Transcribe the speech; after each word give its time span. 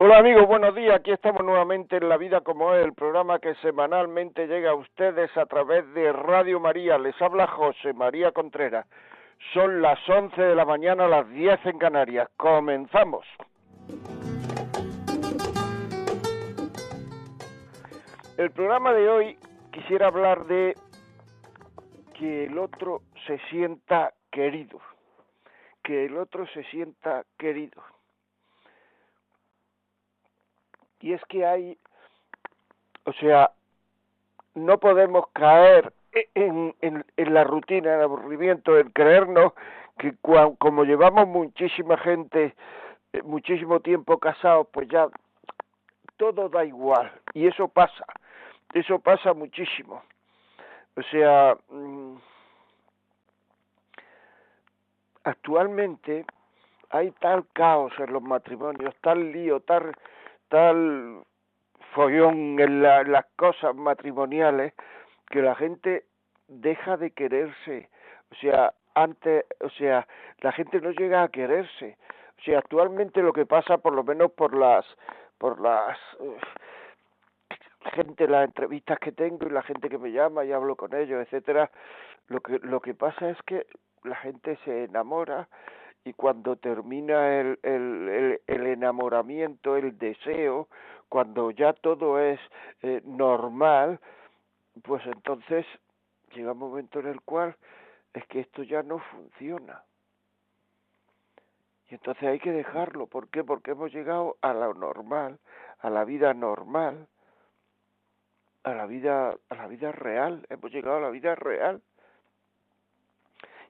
Hola 0.00 0.18
amigos, 0.18 0.46
buenos 0.46 0.76
días. 0.76 0.94
Aquí 0.94 1.10
estamos 1.10 1.42
nuevamente 1.44 1.96
en 1.96 2.08
La 2.08 2.16
Vida 2.16 2.40
como 2.42 2.72
es, 2.72 2.84
el 2.84 2.92
programa 2.92 3.40
que 3.40 3.56
semanalmente 3.56 4.46
llega 4.46 4.70
a 4.70 4.74
ustedes 4.76 5.36
a 5.36 5.44
través 5.46 5.92
de 5.92 6.12
Radio 6.12 6.60
María. 6.60 6.96
Les 6.98 7.20
habla 7.20 7.48
José 7.48 7.92
María 7.94 8.30
Contreras. 8.30 8.86
Son 9.52 9.82
las 9.82 9.98
11 10.08 10.40
de 10.40 10.54
la 10.54 10.64
mañana, 10.64 11.08
las 11.08 11.28
10 11.30 11.66
en 11.66 11.78
Canarias. 11.78 12.28
Comenzamos. 12.36 13.26
El 18.36 18.52
programa 18.52 18.92
de 18.92 19.08
hoy 19.08 19.38
quisiera 19.72 20.06
hablar 20.06 20.46
de 20.46 20.74
que 22.16 22.44
el 22.44 22.56
otro 22.56 23.02
se 23.26 23.40
sienta 23.50 24.12
querido. 24.30 24.78
Que 25.82 26.04
el 26.04 26.16
otro 26.18 26.46
se 26.54 26.62
sienta 26.70 27.24
querido 27.36 27.82
y 31.00 31.12
es 31.12 31.22
que 31.26 31.46
hay, 31.46 31.78
o 33.04 33.12
sea, 33.14 33.50
no 34.54 34.78
podemos 34.78 35.26
caer 35.32 35.92
en, 36.34 36.74
en, 36.80 37.04
en 37.16 37.34
la 37.34 37.44
rutina, 37.44 37.90
en 37.90 37.98
el 37.98 38.02
aburrimiento, 38.02 38.78
en 38.78 38.90
creernos 38.90 39.52
que 39.98 40.14
como 40.22 40.84
llevamos 40.84 41.26
muchísima 41.26 41.96
gente, 41.98 42.54
eh, 43.12 43.22
muchísimo 43.22 43.80
tiempo 43.80 44.18
casados, 44.18 44.68
pues 44.72 44.88
ya 44.88 45.08
todo 46.16 46.48
da 46.48 46.64
igual. 46.64 47.12
Y 47.34 47.46
eso 47.46 47.68
pasa, 47.68 48.04
eso 48.72 48.98
pasa 49.00 49.34
muchísimo. 49.34 50.02
O 50.96 51.02
sea, 51.02 51.56
mm, 51.68 52.16
actualmente 55.24 56.24
hay 56.90 57.10
tal 57.12 57.44
caos 57.52 57.92
en 57.98 58.12
los 58.12 58.22
matrimonios, 58.22 58.94
tal 59.00 59.32
lío, 59.32 59.60
tal 59.60 59.94
tal 60.48 61.22
follón 61.94 62.60
en 62.60 62.82
las 62.82 63.26
cosas 63.36 63.74
matrimoniales 63.74 64.74
que 65.30 65.42
la 65.42 65.54
gente 65.54 66.04
deja 66.48 66.96
de 66.96 67.10
quererse. 67.10 67.88
O 68.30 68.34
sea, 68.36 68.72
antes, 68.94 69.44
o 69.60 69.70
sea, 69.70 70.06
la 70.40 70.52
gente 70.52 70.80
no 70.80 70.90
llega 70.90 71.22
a 71.22 71.28
quererse. 71.28 71.96
O 72.38 72.42
sea, 72.42 72.58
actualmente 72.58 73.22
lo 73.22 73.32
que 73.32 73.46
pasa, 73.46 73.78
por 73.78 73.94
lo 73.94 74.04
menos 74.04 74.32
por 74.32 74.56
las, 74.56 74.84
por 75.38 75.60
las 75.60 75.98
uh, 76.20 76.36
gente, 77.94 78.28
las 78.28 78.44
entrevistas 78.44 78.98
que 78.98 79.12
tengo 79.12 79.46
y 79.46 79.50
la 79.50 79.62
gente 79.62 79.88
que 79.88 79.98
me 79.98 80.12
llama 80.12 80.44
y 80.44 80.52
hablo 80.52 80.76
con 80.76 80.94
ellos, 80.94 81.20
etcétera, 81.22 81.70
lo 82.28 82.40
que 82.40 82.58
lo 82.60 82.80
que 82.80 82.94
pasa 82.94 83.30
es 83.30 83.38
que 83.42 83.66
la 84.04 84.16
gente 84.16 84.56
se 84.64 84.84
enamora 84.84 85.48
y 86.04 86.12
cuando 86.14 86.56
termina 86.56 87.40
el, 87.40 87.58
el, 87.62 88.40
el, 88.46 88.66
enamoramiento, 88.66 89.76
el 89.76 89.98
deseo, 89.98 90.68
cuando 91.08 91.50
ya 91.50 91.72
todo 91.72 92.20
es 92.20 92.40
eh, 92.82 93.02
normal, 93.04 94.00
pues 94.82 95.04
entonces 95.06 95.66
llega 96.34 96.52
un 96.52 96.58
momento 96.58 97.00
en 97.00 97.08
el 97.08 97.20
cual 97.22 97.56
es 98.14 98.26
que 98.26 98.40
esto 98.40 98.62
ya 98.62 98.82
no 98.82 98.98
funciona. 98.98 99.82
Y 101.90 101.94
entonces 101.94 102.22
hay 102.24 102.38
que 102.38 102.52
dejarlo. 102.52 103.06
¿Por 103.06 103.28
qué? 103.28 103.44
Porque 103.44 103.70
hemos 103.70 103.92
llegado 103.92 104.36
a 104.42 104.52
lo 104.52 104.74
normal, 104.74 105.38
a 105.80 105.88
la 105.88 106.04
vida 106.04 106.34
normal, 106.34 107.06
a 108.64 108.74
la 108.74 108.86
vida, 108.86 109.34
a 109.48 109.54
la 109.54 109.66
vida 109.66 109.92
real. 109.92 110.46
Hemos 110.50 110.70
llegado 110.70 110.98
a 110.98 111.00
la 111.00 111.10
vida 111.10 111.34
real. 111.34 111.80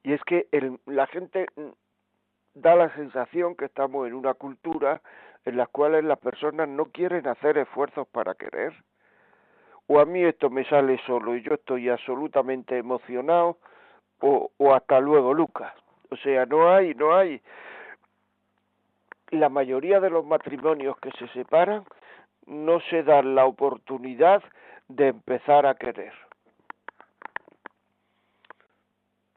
Y 0.03 0.13
es 0.13 0.23
que 0.25 0.49
el, 0.51 0.81
la 0.87 1.07
gente 1.07 1.47
da 2.55 2.75
la 2.75 2.95
sensación 2.95 3.55
que 3.55 3.67
estamos 3.67 4.07
en 4.07 4.15
una 4.15 4.35
cultura 4.35 5.01
en 5.45 5.57
la 5.57 5.67
cual 5.67 6.07
las 6.07 6.19
personas 6.19 6.69
no 6.69 6.87
quieren 6.87 7.27
hacer 7.27 7.59
esfuerzos 7.59 8.07
para 8.09 8.35
querer. 8.35 8.75
O 9.87 10.01
a 10.01 10.05
mí 10.05 10.23
esto 10.23 10.51
me 10.51 10.65
sale 10.65 11.01
solo 11.07 11.35
y 11.35 11.43
yo 11.43 11.55
estoy 11.55 11.89
absolutamente 11.89 12.77
emocionado, 12.77 13.59
o, 14.21 14.51
o 14.59 14.75
hasta 14.75 15.01
luego, 15.01 15.33
Lucas. 15.33 15.73
O 16.11 16.17
sea, 16.17 16.45
no 16.47 16.73
hay, 16.73 16.95
no 16.95 17.15
hay. 17.15 17.41
La 19.31 19.49
mayoría 19.49 20.01
de 20.01 20.11
los 20.11 20.25
matrimonios 20.25 20.99
que 20.99 21.11
se 21.13 21.29
separan 21.29 21.85
no 22.47 22.81
se 22.81 23.03
dan 23.03 23.35
la 23.35 23.45
oportunidad 23.47 24.43
de 24.89 25.09
empezar 25.09 25.67
a 25.67 25.75
querer. 25.75 26.13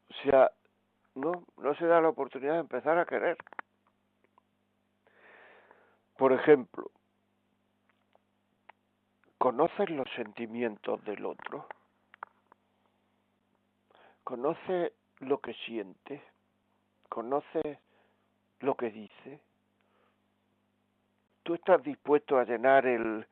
O 0.10 0.14
sea, 0.24 0.52
no, 1.16 1.44
no 1.58 1.76
se 1.76 1.86
da 1.86 2.02
la 2.02 2.10
oportunidad 2.10 2.54
de 2.54 2.60
empezar 2.60 2.98
a 2.98 3.06
querer. 3.06 3.38
Por 6.18 6.34
ejemplo, 6.34 6.92
¿conoces 9.38 9.90
los 9.90 10.08
sentimientos 10.16 11.04
del 11.04 11.26
otro? 11.26 11.68
¿Conoce 14.24 14.94
lo 15.20 15.40
que 15.40 15.54
siente? 15.66 16.22
¿Conoce 17.10 17.80
lo 18.60 18.76
que 18.76 18.92
dice? 18.92 19.40
¿Tú 21.44 21.56
estás 21.56 21.82
dispuesto 21.84 22.38
a 22.38 22.46
llenar 22.46 22.86
el, 22.86 23.26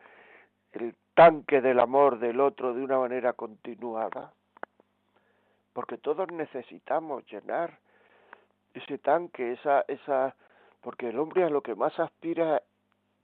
el 0.71 0.95
tanque 1.13 1.61
del 1.61 1.79
amor 1.79 2.19
del 2.19 2.39
otro 2.39 2.73
de 2.73 2.83
una 2.83 2.97
manera 2.97 3.33
continuada? 3.33 4.33
Porque 5.79 5.97
todos 5.97 6.29
necesitamos 6.33 7.23
llenar 7.31 7.79
ese 8.73 8.97
tanque, 8.97 9.53
esa, 9.53 9.85
esa, 9.87 10.35
porque 10.81 11.07
el 11.07 11.17
hombre 11.17 11.45
a 11.45 11.49
lo 11.49 11.61
que 11.61 11.73
más 11.73 11.97
aspira 11.97 12.61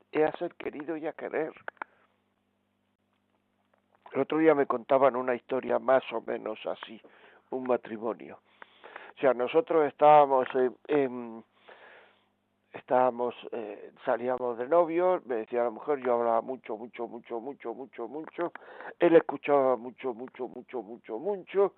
es 0.10 0.24
a 0.24 0.38
ser 0.38 0.56
querido 0.56 0.96
y 0.96 1.06
a 1.06 1.12
querer. 1.12 1.52
El 4.14 4.22
otro 4.22 4.38
día 4.38 4.56
me 4.56 4.68
contaban 4.68 5.18
una 5.18 5.36
historia 5.36 5.80
más 5.80 6.02
o 6.14 6.22
menos 6.22 6.58
así, 6.66 7.02
un 7.50 7.68
matrimonio. 7.68 8.40
O 9.18 9.20
sea, 9.20 9.34
nosotros 9.34 9.86
estábamos 9.86 10.48
en, 10.88 11.44
estábamos, 12.72 13.36
eh, 13.52 13.92
salíamos 14.06 14.58
de 14.58 14.70
novios, 14.70 15.26
me 15.26 15.36
decía 15.36 15.64
la 15.64 15.72
mujer, 15.72 16.00
yo 16.00 16.14
hablaba 16.14 16.40
mucho, 16.40 16.78
mucho, 16.78 17.06
mucho, 17.06 17.42
mucho, 17.42 17.74
mucho, 17.74 18.08
mucho, 18.08 18.54
él 18.98 19.14
escuchaba 19.18 19.76
mucho, 19.76 20.14
mucho, 20.14 20.48
mucho, 20.48 20.82
mucho, 20.82 21.20
mucho, 21.20 21.74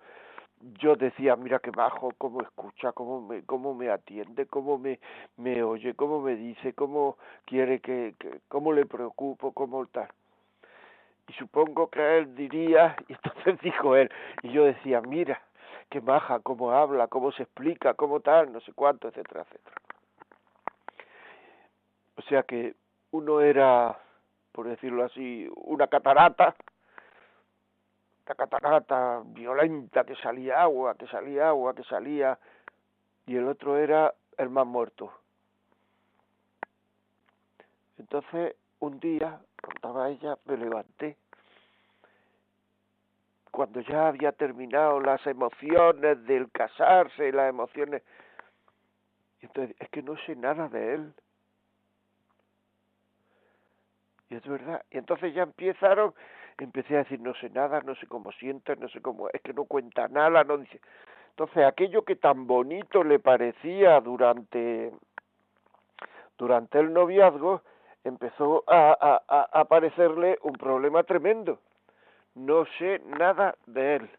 yo 0.80 0.96
decía, 0.96 1.36
mira 1.36 1.58
qué 1.58 1.70
bajo, 1.70 2.12
cómo 2.18 2.42
escucha, 2.42 2.92
cómo 2.92 3.20
me, 3.20 3.42
cómo 3.44 3.74
me 3.74 3.90
atiende, 3.90 4.46
cómo 4.46 4.78
me, 4.78 4.98
me 5.36 5.62
oye, 5.62 5.94
cómo 5.94 6.20
me 6.20 6.34
dice, 6.34 6.72
cómo 6.72 7.16
quiere 7.44 7.80
que, 7.80 8.14
que 8.18 8.40
cómo 8.48 8.72
le 8.72 8.86
preocupo, 8.86 9.52
cómo 9.52 9.86
tal. 9.86 10.08
Y 11.28 11.32
supongo 11.34 11.88
que 11.88 12.18
él 12.18 12.34
diría, 12.34 12.96
y 13.08 13.12
entonces 13.12 13.60
dijo 13.62 13.96
él, 13.96 14.10
y 14.42 14.50
yo 14.50 14.64
decía, 14.64 15.00
mira, 15.00 15.40
qué 15.90 16.00
baja, 16.00 16.40
cómo 16.40 16.72
habla, 16.72 17.06
cómo 17.08 17.32
se 17.32 17.44
explica, 17.44 17.94
cómo 17.94 18.20
tal, 18.20 18.52
no 18.52 18.60
sé 18.60 18.72
cuánto, 18.72 19.08
etcétera, 19.08 19.42
etcétera. 19.42 19.76
O 22.16 22.22
sea 22.22 22.42
que 22.42 22.74
uno 23.12 23.40
era, 23.40 23.96
por 24.52 24.68
decirlo 24.68 25.04
así, 25.04 25.48
una 25.54 25.86
catarata, 25.86 26.54
la 28.28 28.34
catarata 28.34 29.22
violenta 29.24 30.04
que 30.04 30.14
salía 30.16 30.60
agua, 30.60 30.94
que 30.96 31.06
salía 31.06 31.48
agua, 31.48 31.74
que 31.74 31.82
salía, 31.84 32.38
y 33.26 33.36
el 33.36 33.48
otro 33.48 33.78
era 33.78 34.14
el 34.36 34.50
más 34.50 34.66
muerto. 34.66 35.10
Entonces, 37.96 38.54
un 38.80 39.00
día, 39.00 39.40
contaba 39.62 40.10
ella, 40.10 40.36
me 40.44 40.58
levanté. 40.58 41.16
Cuando 43.50 43.80
ya 43.80 44.08
había 44.08 44.32
terminado 44.32 45.00
las 45.00 45.26
emociones 45.26 46.22
del 46.26 46.50
casarse, 46.50 47.32
las 47.32 47.48
emociones. 47.48 48.02
Y 49.40 49.46
entonces, 49.46 49.74
es 49.80 49.88
que 49.88 50.02
no 50.02 50.16
sé 50.26 50.36
nada 50.36 50.68
de 50.68 50.94
él. 50.94 51.14
Y 54.28 54.36
es 54.36 54.46
verdad. 54.46 54.84
Y 54.90 54.98
entonces 54.98 55.34
ya 55.34 55.44
empezaron 55.44 56.14
empecé 56.64 56.96
a 56.96 56.98
decir 56.98 57.20
no 57.20 57.34
sé 57.34 57.50
nada, 57.50 57.80
no 57.82 57.94
sé 57.96 58.06
cómo 58.06 58.32
siente, 58.32 58.76
no 58.76 58.88
sé 58.88 59.00
cómo, 59.00 59.28
es 59.32 59.40
que 59.42 59.52
no 59.52 59.64
cuenta 59.64 60.08
nada, 60.08 60.44
no 60.44 60.58
dice. 60.58 60.80
Entonces 61.30 61.64
aquello 61.64 62.02
que 62.04 62.16
tan 62.16 62.46
bonito 62.46 63.04
le 63.04 63.18
parecía 63.18 64.00
durante 64.00 64.92
durante 66.36 66.78
el 66.78 66.92
noviazgo 66.92 67.62
empezó 68.04 68.64
a, 68.66 68.96
a, 69.00 69.22
a, 69.28 69.60
a 69.60 69.64
parecerle 69.64 70.38
un 70.42 70.52
problema 70.52 71.02
tremendo. 71.02 71.60
No 72.34 72.64
sé 72.78 73.00
nada 73.06 73.56
de 73.66 73.96
él. 73.96 74.10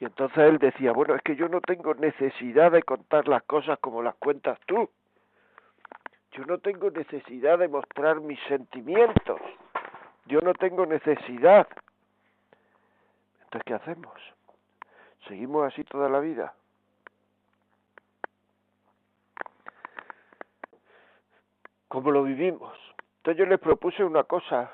Y 0.00 0.06
entonces 0.06 0.38
él 0.38 0.58
decía, 0.58 0.92
bueno, 0.92 1.14
es 1.14 1.22
que 1.22 1.36
yo 1.36 1.48
no 1.48 1.60
tengo 1.60 1.94
necesidad 1.94 2.72
de 2.72 2.82
contar 2.82 3.28
las 3.28 3.42
cosas 3.42 3.78
como 3.80 4.02
las 4.02 4.14
cuentas 4.16 4.58
tú. 4.66 4.88
Yo 6.32 6.44
no 6.46 6.58
tengo 6.58 6.90
necesidad 6.90 7.58
de 7.58 7.68
mostrar 7.68 8.20
mis 8.20 8.40
sentimientos. 8.48 9.40
Yo 10.30 10.40
no 10.40 10.54
tengo 10.54 10.86
necesidad. 10.86 11.66
Entonces, 13.42 13.62
¿qué 13.66 13.74
hacemos? 13.74 14.14
¿Seguimos 15.26 15.66
así 15.66 15.82
toda 15.82 16.08
la 16.08 16.20
vida? 16.20 16.54
¿Cómo 21.88 22.12
lo 22.12 22.22
vivimos? 22.22 22.78
Entonces 23.16 23.40
yo 23.40 23.46
le 23.46 23.58
propuse 23.58 24.04
una 24.04 24.22
cosa. 24.22 24.70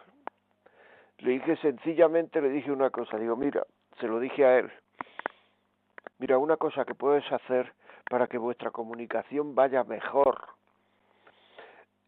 Le 1.18 1.30
dije 1.30 1.56
sencillamente, 1.56 2.42
le 2.42 2.50
dije 2.50 2.70
una 2.70 2.90
cosa. 2.90 3.16
Digo, 3.16 3.34
mira, 3.34 3.64
se 3.98 4.06
lo 4.08 4.20
dije 4.20 4.44
a 4.44 4.58
él. 4.58 4.70
Mira, 6.18 6.36
una 6.36 6.58
cosa 6.58 6.84
que 6.84 6.94
puedes 6.94 7.24
hacer 7.32 7.72
para 8.10 8.26
que 8.26 8.36
vuestra 8.36 8.70
comunicación 8.70 9.54
vaya 9.54 9.84
mejor 9.84 10.38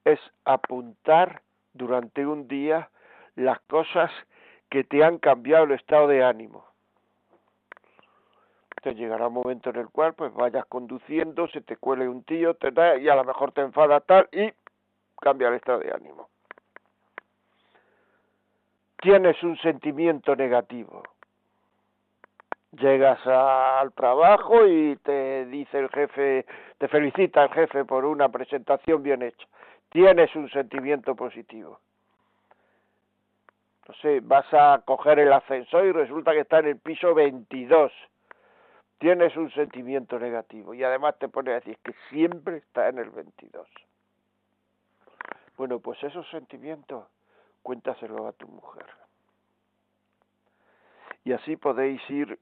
es 0.05 0.21
apuntar 0.45 1.41
durante 1.73 2.27
un 2.27 2.47
día 2.47 2.91
las 3.39 3.61
cosas 3.61 4.11
que 4.69 4.85
te 4.85 5.05
han 5.05 5.19
cambiado 5.19 5.65
el 5.65 5.73
estado 5.73 6.09
de 6.09 6.25
ánimo. 6.25 6.67
Te 8.83 8.95
llegará 8.95 9.29
un 9.29 9.35
momento 9.35 9.71
en 9.71 9.77
el 9.77 9.89
cual 9.89 10.15
pues 10.15 10.33
vayas 10.35 10.67
conduciendo, 10.67 11.49
se 11.49 11.61
te 11.61 11.77
cuele 11.77 12.09
un 12.09 12.25
tío, 12.25 12.55
te 12.55 12.71
da, 12.71 12.97
y 12.97 13.09
a 13.09 13.15
lo 13.15 13.25
mejor 13.25 13.53
te 13.53 13.61
enfada 13.61 14.01
tal 14.01 14.29
y 14.33 14.53
cambia 15.21 15.49
el 15.49 15.55
estado 15.55 15.79
de 15.81 15.93
ánimo. 15.93 16.29
Tienes 19.01 19.41
un 19.45 19.57
sentimiento 19.59 20.35
negativo. 20.35 21.03
Llegas 22.73 23.25
al 23.25 23.93
trabajo 23.93 24.67
y 24.67 24.97
te 24.97 25.47
dice 25.47 25.79
el 25.79 25.89
jefe, 25.91 26.45
te 26.79 26.89
felicita 26.89 27.45
el 27.45 27.51
jefe 27.51 27.85
por 27.85 28.05
una 28.05 28.29
presentación 28.29 29.03
bien 29.03 29.23
hecha. 29.23 29.47
Tienes 29.91 30.35
un 30.35 30.51
sentimiento 30.51 31.15
positivo 31.15 31.81
no 33.89 33.95
sé, 33.95 34.21
vas 34.21 34.47
a 34.53 34.83
coger 34.85 35.19
el 35.19 35.33
ascensor 35.33 35.87
y 35.87 35.93
resulta 35.93 36.33
que 36.33 36.41
está 36.41 36.59
en 36.59 36.67
el 36.67 36.79
piso 36.79 37.15
22. 37.15 37.91
Tienes 38.99 39.35
un 39.37 39.51
sentimiento 39.53 40.19
negativo 40.19 40.75
y 40.75 40.85
además 40.85 41.19
te 41.19 41.29
pone 41.29 41.53
a 41.53 41.55
decir 41.55 41.79
que 41.83 41.95
siempre 42.11 42.59
está 42.59 42.89
en 42.89 42.99
el 42.99 43.09
22. 43.09 43.67
Bueno, 45.57 45.81
pues 45.81 46.03
esos 46.03 46.29
sentimientos 46.31 47.07
cuéntaselo 47.63 48.27
a 48.27 48.33
tu 48.33 48.47
mujer. 48.47 48.87
Y 51.25 51.33
así 51.33 51.57
podéis 51.57 52.01
ir 52.11 52.39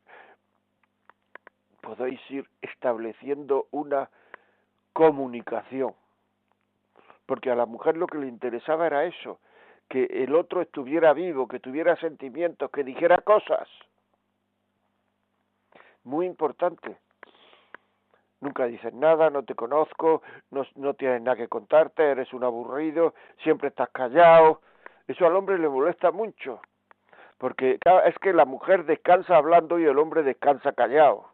podéis 1.81 2.21
ir 2.31 2.49
estableciendo 2.61 3.69
una 3.71 4.11
comunicación. 4.93 5.95
Porque 7.27 7.51
a 7.53 7.55
la 7.55 7.67
mujer 7.67 7.97
lo 7.97 8.09
que 8.09 8.19
le 8.19 8.27
interesaba 8.27 8.89
era 8.89 9.05
eso, 9.05 9.39
que 9.89 10.05
el 10.05 10.35
otro 10.35 10.63
estuviera 10.63 11.13
vivo, 11.13 11.47
que 11.47 11.61
tuviera 11.61 11.97
sentimientos, 11.97 12.71
que 12.71 12.85
dijera 12.85 13.19
cosas. 13.19 13.69
Muy 16.05 16.27
importante. 16.27 16.99
Nunca 18.41 18.67
dices 18.67 18.93
nada, 18.93 19.31
no 19.31 19.45
te 19.45 19.55
conozco, 19.55 20.23
no, 20.51 20.67
no 20.75 20.95
tienes 20.95 21.23
nada 21.23 21.37
que 21.37 21.49
contarte, 21.49 22.11
eres 22.11 22.33
un 22.33 22.45
aburrido, 22.45 23.15
siempre 23.43 23.69
estás 23.69 23.89
callado. 23.91 24.61
Eso 25.09 25.27
al 25.27 25.37
hombre 25.37 25.59
le 25.59 25.69
molesta 25.69 26.11
mucho, 26.11 26.61
porque 27.39 27.79
es 28.05 28.19
que 28.19 28.33
la 28.33 28.45
mujer 28.45 28.85
descansa 28.85 29.37
hablando 29.37 29.79
y 29.79 29.85
el 29.85 29.99
hombre 29.99 30.23
descansa 30.23 30.73
callado. 30.73 31.31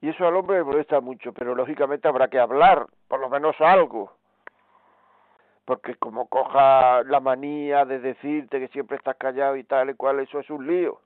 Y 0.00 0.10
eso 0.10 0.26
al 0.26 0.36
hombre 0.36 0.58
le 0.58 0.64
molesta 0.64 1.00
mucho, 1.00 1.32
pero 1.32 1.54
lógicamente 1.54 2.06
habrá 2.06 2.28
que 2.28 2.38
hablar, 2.38 2.86
por 3.08 3.20
lo 3.20 3.28
menos 3.28 3.56
algo 3.60 4.19
porque 5.70 5.94
como 5.94 6.26
coja 6.26 7.04
la 7.04 7.20
manía 7.20 7.84
de 7.84 8.00
decirte 8.00 8.58
que 8.58 8.66
siempre 8.72 8.96
estás 8.96 9.14
callado 9.14 9.54
y 9.54 9.62
tal 9.62 9.90
y 9.90 9.94
cual, 9.94 10.18
eso 10.18 10.40
es 10.40 10.50
un 10.50 10.66
lío. 10.66 11.00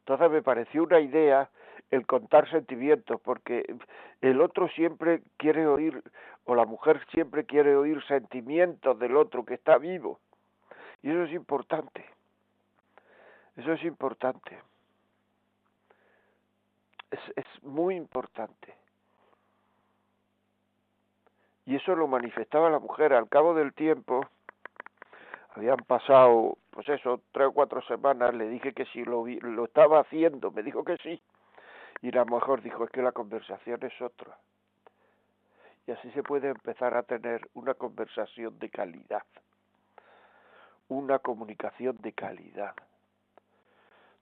Entonces 0.00 0.28
me 0.32 0.42
pareció 0.42 0.82
una 0.82 0.98
idea 0.98 1.48
el 1.92 2.04
contar 2.06 2.50
sentimientos, 2.50 3.20
porque 3.20 3.72
el 4.20 4.40
otro 4.40 4.66
siempre 4.70 5.22
quiere 5.36 5.68
oír, 5.68 6.02
o 6.44 6.56
la 6.56 6.64
mujer 6.64 7.00
siempre 7.12 7.44
quiere 7.44 7.76
oír 7.76 8.04
sentimientos 8.08 8.98
del 8.98 9.16
otro 9.16 9.44
que 9.44 9.54
está 9.54 9.78
vivo. 9.78 10.18
Y 11.00 11.10
eso 11.10 11.22
es 11.22 11.32
importante. 11.34 12.04
Eso 13.54 13.74
es 13.74 13.84
importante. 13.84 14.58
Es, 17.12 17.20
es 17.36 17.62
muy 17.62 17.94
importante. 17.94 18.74
Y 21.68 21.76
eso 21.76 21.94
lo 21.94 22.08
manifestaba 22.08 22.70
la 22.70 22.78
mujer. 22.78 23.12
Al 23.12 23.28
cabo 23.28 23.52
del 23.52 23.74
tiempo, 23.74 24.24
habían 25.54 25.76
pasado, 25.76 26.56
pues 26.70 26.88
eso, 26.88 27.20
tres 27.30 27.48
o 27.48 27.52
cuatro 27.52 27.82
semanas, 27.82 28.34
le 28.34 28.48
dije 28.48 28.72
que 28.72 28.86
si 28.86 29.04
lo, 29.04 29.26
lo 29.26 29.64
estaba 29.66 30.00
haciendo, 30.00 30.50
me 30.50 30.62
dijo 30.62 30.82
que 30.82 30.96
sí. 30.96 31.20
Y 32.00 32.10
la 32.10 32.24
mujer 32.24 32.62
dijo, 32.62 32.84
es 32.84 32.90
que 32.90 33.02
la 33.02 33.12
conversación 33.12 33.80
es 33.82 34.00
otra. 34.00 34.38
Y 35.86 35.90
así 35.92 36.10
se 36.12 36.22
puede 36.22 36.48
empezar 36.48 36.96
a 36.96 37.02
tener 37.02 37.46
una 37.52 37.74
conversación 37.74 38.58
de 38.58 38.70
calidad, 38.70 39.24
una 40.88 41.18
comunicación 41.18 41.98
de 41.98 42.14
calidad, 42.14 42.72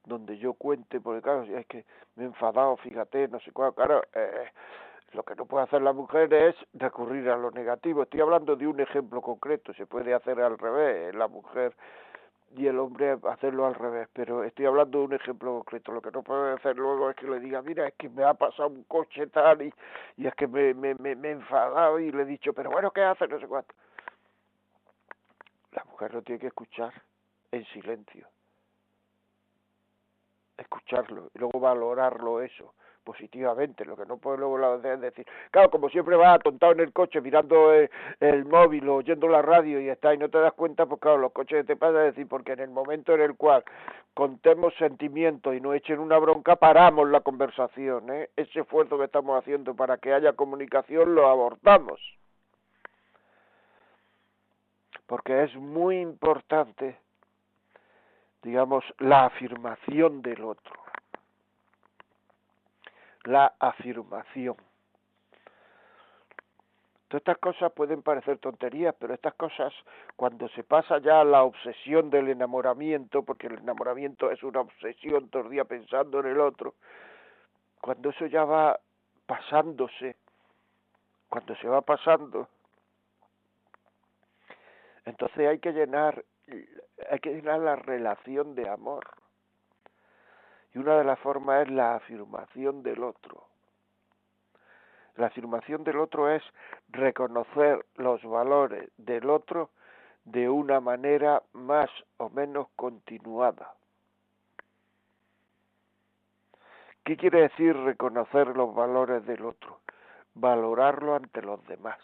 donde 0.04 0.36
yo 0.38 0.54
cuente, 0.54 1.00
porque 1.00 1.22
claro, 1.22 1.44
es 1.44 1.66
que 1.66 1.84
me 2.16 2.24
he 2.24 2.26
enfadado, 2.26 2.76
fíjate, 2.78 3.28
no 3.28 3.38
sé 3.38 3.52
cuál, 3.52 3.72
claro, 3.72 4.02
eh, 4.14 4.50
lo 5.12 5.22
que 5.22 5.34
no 5.34 5.46
puede 5.46 5.64
hacer 5.64 5.82
la 5.82 5.92
mujer 5.92 6.32
es 6.32 6.54
recurrir 6.74 7.28
a 7.30 7.36
lo 7.36 7.50
negativo. 7.50 8.02
Estoy 8.02 8.20
hablando 8.20 8.56
de 8.56 8.66
un 8.66 8.80
ejemplo 8.80 9.20
concreto, 9.20 9.72
se 9.74 9.86
puede 9.86 10.14
hacer 10.14 10.40
al 10.40 10.58
revés, 10.58 11.14
la 11.14 11.28
mujer 11.28 11.74
y 12.56 12.66
el 12.66 12.78
hombre 12.78 13.18
hacerlo 13.28 13.66
al 13.66 13.74
revés, 13.74 14.08
pero 14.12 14.44
estoy 14.44 14.66
hablando 14.66 15.00
de 15.00 15.04
un 15.04 15.12
ejemplo 15.14 15.54
concreto. 15.54 15.92
Lo 15.92 16.00
que 16.00 16.10
no 16.10 16.22
puede 16.22 16.54
hacer 16.54 16.76
luego 16.76 17.10
es 17.10 17.16
que 17.16 17.26
le 17.26 17.40
diga, 17.40 17.62
mira, 17.62 17.86
es 17.88 17.94
que 17.94 18.08
me 18.08 18.24
ha 18.24 18.34
pasado 18.34 18.68
un 18.68 18.84
coche 18.84 19.26
tal 19.28 19.62
y, 19.62 19.72
y 20.16 20.26
es 20.26 20.34
que 20.34 20.46
me, 20.46 20.74
me, 20.74 20.94
me, 20.94 21.14
me 21.14 21.28
he 21.28 21.32
enfadado 21.32 21.98
y 21.98 22.10
le 22.10 22.22
he 22.22 22.26
dicho, 22.26 22.52
pero 22.52 22.70
bueno, 22.70 22.90
¿qué 22.90 23.02
hace? 23.02 23.26
No 23.28 23.38
sé 23.38 23.46
cuánto. 23.46 23.74
La 25.72 25.84
mujer 25.84 26.14
lo 26.14 26.22
tiene 26.22 26.40
que 26.40 26.46
escuchar 26.48 26.92
en 27.52 27.64
silencio. 27.66 28.26
Escucharlo 30.56 31.28
y 31.34 31.38
luego 31.38 31.60
valorarlo 31.60 32.40
eso 32.40 32.74
positivamente, 33.06 33.84
lo 33.84 33.96
que 33.96 34.04
no 34.04 34.18
puedo 34.18 34.36
luego 34.36 34.78
decir, 34.78 35.24
claro, 35.52 35.70
como 35.70 35.88
siempre 35.88 36.16
vas 36.16 36.34
atontado 36.34 36.72
en 36.72 36.80
el 36.80 36.92
coche 36.92 37.20
mirando 37.20 37.72
el, 37.72 38.44
móvil 38.44 38.88
o 38.88 38.96
oyendo 38.96 39.28
la 39.28 39.40
radio 39.42 39.80
y 39.80 39.88
está 39.88 40.12
y 40.12 40.18
no 40.18 40.28
te 40.28 40.38
das 40.38 40.52
cuenta, 40.54 40.86
pues 40.86 41.00
claro, 41.00 41.18
los 41.18 41.32
coches 41.32 41.64
te 41.64 41.76
pasan 41.76 41.96
a 41.98 42.00
decir, 42.00 42.26
porque 42.26 42.52
en 42.52 42.60
el 42.60 42.70
momento 42.70 43.14
en 43.14 43.20
el 43.20 43.36
cual 43.36 43.62
contemos 44.12 44.74
sentimientos 44.74 45.54
y 45.54 45.60
nos 45.60 45.76
echen 45.76 46.00
una 46.00 46.18
bronca, 46.18 46.56
paramos 46.56 47.08
la 47.08 47.20
conversación, 47.20 48.10
¿eh? 48.10 48.30
ese 48.34 48.60
esfuerzo 48.60 48.98
que 48.98 49.04
estamos 49.04 49.38
haciendo 49.38 49.74
para 49.76 49.98
que 49.98 50.12
haya 50.12 50.32
comunicación 50.32 51.14
lo 51.14 51.28
abortamos. 51.28 52.00
Porque 55.06 55.44
es 55.44 55.54
muy 55.54 56.00
importante, 56.00 56.98
digamos, 58.42 58.84
la 58.98 59.26
afirmación 59.26 60.22
del 60.22 60.42
otro 60.42 60.85
la 63.26 63.54
afirmación. 63.58 64.56
Todas 67.08 67.20
estas 67.20 67.38
cosas 67.38 67.72
pueden 67.72 68.02
parecer 68.02 68.38
tonterías, 68.38 68.94
pero 68.98 69.14
estas 69.14 69.34
cosas, 69.34 69.72
cuando 70.16 70.48
se 70.50 70.64
pasa 70.64 70.98
ya 70.98 71.20
a 71.20 71.24
la 71.24 71.44
obsesión 71.44 72.10
del 72.10 72.28
enamoramiento, 72.28 73.22
porque 73.22 73.46
el 73.46 73.58
enamoramiento 73.58 74.30
es 74.32 74.42
una 74.42 74.60
obsesión 74.60 75.28
todo 75.28 75.42
el 75.42 75.50
día 75.50 75.64
pensando 75.64 76.18
en 76.20 76.26
el 76.26 76.40
otro, 76.40 76.74
cuando 77.80 78.10
eso 78.10 78.26
ya 78.26 78.44
va 78.44 78.80
pasándose, 79.26 80.16
cuando 81.28 81.54
se 81.56 81.68
va 81.68 81.80
pasando, 81.82 82.48
entonces 85.04 85.48
hay 85.48 85.60
que 85.60 85.72
llenar, 85.72 86.24
hay 87.08 87.18
que 87.20 87.34
llenar 87.34 87.60
la 87.60 87.76
relación 87.76 88.56
de 88.56 88.68
amor. 88.68 89.04
Y 90.76 90.78
una 90.78 90.98
de 90.98 91.04
las 91.04 91.18
formas 91.20 91.62
es 91.62 91.72
la 91.72 91.94
afirmación 91.94 92.82
del 92.82 93.02
otro. 93.02 93.44
La 95.14 95.28
afirmación 95.28 95.84
del 95.84 95.96
otro 95.96 96.30
es 96.30 96.42
reconocer 96.90 97.86
los 97.94 98.22
valores 98.22 98.90
del 98.98 99.30
otro 99.30 99.70
de 100.26 100.50
una 100.50 100.80
manera 100.80 101.42
más 101.54 101.88
o 102.18 102.28
menos 102.28 102.68
continuada. 102.76 103.72
¿Qué 107.04 107.16
quiere 107.16 107.40
decir 107.40 107.74
reconocer 107.74 108.48
los 108.48 108.74
valores 108.74 109.24
del 109.24 109.46
otro? 109.46 109.80
Valorarlo 110.34 111.14
ante 111.14 111.40
los 111.40 111.66
demás. 111.68 112.00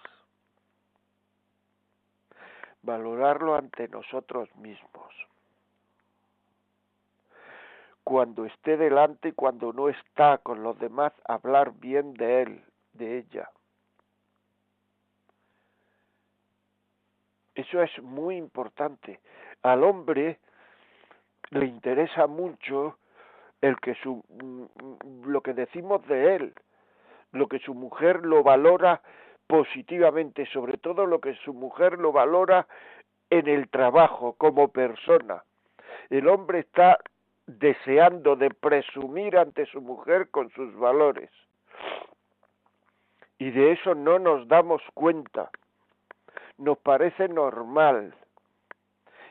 Valorarlo 2.80 3.54
ante 3.54 3.86
nosotros 3.88 4.48
mismos 4.56 5.12
cuando 8.04 8.44
esté 8.44 8.76
delante 8.76 9.28
y 9.28 9.32
cuando 9.32 9.72
no 9.72 9.88
está 9.88 10.38
con 10.38 10.62
los 10.62 10.78
demás, 10.78 11.12
hablar 11.24 11.72
bien 11.74 12.14
de 12.14 12.42
él, 12.42 12.64
de 12.92 13.18
ella. 13.18 13.50
Eso 17.54 17.82
es 17.82 18.02
muy 18.02 18.36
importante. 18.36 19.20
Al 19.62 19.84
hombre 19.84 20.38
le 21.50 21.66
interesa 21.66 22.26
mucho 22.26 22.98
el 23.60 23.78
que 23.78 23.94
su 23.96 24.22
lo 25.24 25.40
que 25.42 25.52
decimos 25.52 26.06
de 26.08 26.36
él, 26.36 26.54
lo 27.32 27.46
que 27.46 27.58
su 27.60 27.74
mujer 27.74 28.24
lo 28.24 28.42
valora 28.42 29.02
positivamente, 29.46 30.46
sobre 30.46 30.78
todo 30.78 31.06
lo 31.06 31.20
que 31.20 31.34
su 31.44 31.52
mujer 31.52 31.98
lo 31.98 32.10
valora 32.10 32.66
en 33.30 33.48
el 33.48 33.68
trabajo 33.68 34.34
como 34.34 34.68
persona. 34.68 35.44
El 36.10 36.28
hombre 36.28 36.60
está 36.60 36.98
deseando 37.58 38.36
de 38.36 38.50
presumir 38.50 39.36
ante 39.36 39.66
su 39.66 39.80
mujer 39.80 40.30
con 40.30 40.50
sus 40.50 40.74
valores. 40.76 41.30
Y 43.38 43.50
de 43.50 43.72
eso 43.72 43.94
no 43.94 44.18
nos 44.18 44.46
damos 44.48 44.82
cuenta. 44.94 45.50
Nos 46.58 46.78
parece 46.78 47.28
normal. 47.28 48.14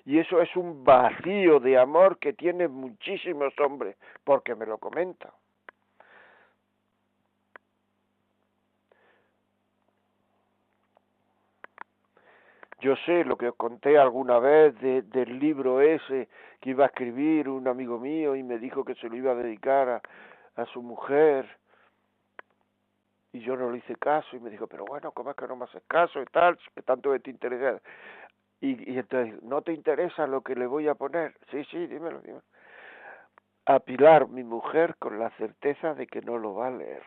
Y 0.05 0.19
eso 0.19 0.41
es 0.41 0.53
un 0.55 0.83
vacío 0.83 1.59
de 1.59 1.77
amor 1.77 2.17
que 2.17 2.33
tienen 2.33 2.71
muchísimos 2.71 3.53
hombres, 3.59 3.95
porque 4.23 4.55
me 4.55 4.65
lo 4.65 4.77
comentan. 4.77 5.31
Yo 12.81 12.95
sé 13.05 13.23
lo 13.23 13.37
que 13.37 13.49
os 13.49 13.55
conté 13.55 13.99
alguna 13.99 14.39
vez 14.39 14.73
del 14.81 15.37
libro 15.37 15.81
ese 15.81 16.27
que 16.59 16.71
iba 16.71 16.85
a 16.85 16.87
escribir 16.87 17.47
un 17.47 17.67
amigo 17.67 17.99
mío 17.99 18.35
y 18.35 18.41
me 18.41 18.57
dijo 18.57 18.83
que 18.83 18.95
se 18.95 19.07
lo 19.07 19.15
iba 19.15 19.33
a 19.33 19.35
dedicar 19.35 20.01
a, 20.55 20.65
su 20.65 20.81
mujer. 20.81 21.47
Y 23.33 23.41
yo 23.41 23.55
no 23.55 23.69
le 23.69 23.77
hice 23.77 23.95
caso 23.97 24.35
y 24.35 24.39
me 24.39 24.49
dijo, 24.49 24.65
pero 24.65 24.85
bueno, 24.85 25.11
¿cómo 25.11 25.29
es 25.29 25.35
que 25.35 25.47
no 25.47 25.55
me 25.55 25.65
haces 25.65 25.83
caso 25.87 26.21
y 26.23 26.25
tal? 26.25 26.57
Que 26.73 26.81
tanto 26.81 27.17
te 27.19 27.29
interesa. 27.29 27.79
Y, 28.61 28.91
y 28.91 28.97
entonces, 28.97 29.41
¿no 29.43 29.61
te 29.61 29.73
interesa 29.73 30.25
lo 30.25 30.41
que 30.41 30.55
le 30.55 30.65
voy 30.65 30.87
a 30.87 30.95
poner? 30.95 31.35
Sí, 31.51 31.63
sí, 31.65 31.85
dímelo, 31.85 32.19
dímelo. 32.21 32.43
A 33.67 33.79
Pilar, 33.79 34.27
mi 34.27 34.43
mujer, 34.43 34.95
con 34.97 35.19
la 35.19 35.29
certeza 35.37 35.93
de 35.93 36.07
que 36.07 36.21
no 36.21 36.39
lo 36.39 36.55
va 36.55 36.67
a 36.67 36.71
leer. 36.71 37.03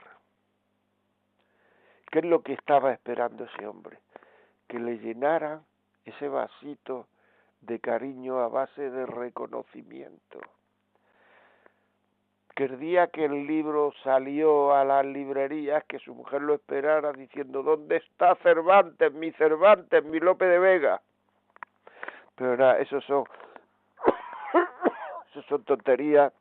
¿Qué 2.12 2.20
es 2.20 2.24
lo 2.24 2.42
que 2.42 2.52
estaba 2.52 2.92
esperando 2.92 3.44
ese 3.44 3.66
hombre? 3.66 3.98
Que 4.74 4.80
le 4.80 4.98
llenara 4.98 5.60
ese 6.04 6.28
vasito 6.28 7.06
de 7.60 7.78
cariño 7.78 8.40
a 8.40 8.48
base 8.48 8.90
de 8.90 9.06
reconocimiento. 9.06 10.40
Que 12.56 12.64
el 12.64 12.80
día 12.80 13.06
que 13.06 13.26
el 13.26 13.46
libro 13.46 13.92
salió 14.02 14.74
a 14.74 14.84
las 14.84 15.06
librerías, 15.06 15.84
que 15.84 16.00
su 16.00 16.12
mujer 16.12 16.42
lo 16.42 16.54
esperara 16.54 17.12
diciendo, 17.12 17.62
¿dónde 17.62 17.98
está 17.98 18.34
Cervantes, 18.42 19.12
mi 19.12 19.30
Cervantes, 19.34 20.04
mi 20.04 20.18
Lope 20.18 20.46
de 20.46 20.58
Vega? 20.58 21.00
Pero 22.34 22.56
nada, 22.56 22.80
eso 22.80 23.00
son, 23.02 23.26
eso 25.30 25.42
son 25.42 25.62
tonterías 25.62 26.32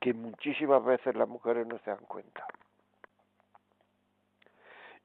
que 0.00 0.12
muchísimas 0.12 0.84
veces 0.84 1.16
las 1.16 1.28
mujeres 1.30 1.66
no 1.66 1.78
se 1.78 1.88
dan 1.88 2.04
cuenta. 2.04 2.46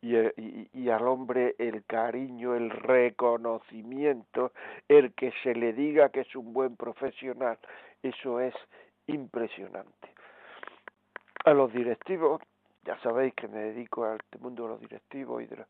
Eh, 0.03 0.67
y, 0.73 0.89
al 0.89 1.07
hombre 1.07 1.55
el 1.59 1.85
cariño, 1.85 2.55
el 2.55 2.71
reconocimiento, 2.71 4.51
el 4.87 5.13
que 5.13 5.31
se 5.43 5.53
le 5.53 5.73
diga 5.73 6.09
que 6.09 6.21
es 6.21 6.35
un 6.35 6.53
buen 6.53 6.75
profesional, 6.75 7.59
eso 8.01 8.39
es 8.39 8.55
impresionante. 9.05 10.09
A 11.45 11.53
los 11.53 11.71
directivos, 11.71 12.41
ya 12.83 12.99
sabéis 13.01 13.35
que 13.35 13.47
me 13.47 13.59
dedico 13.59 14.05
al 14.05 14.19
mundo 14.39 14.63
de 14.63 14.69
los 14.69 14.79
directivos 14.79 15.43
y 15.43 15.45
de 15.45 15.65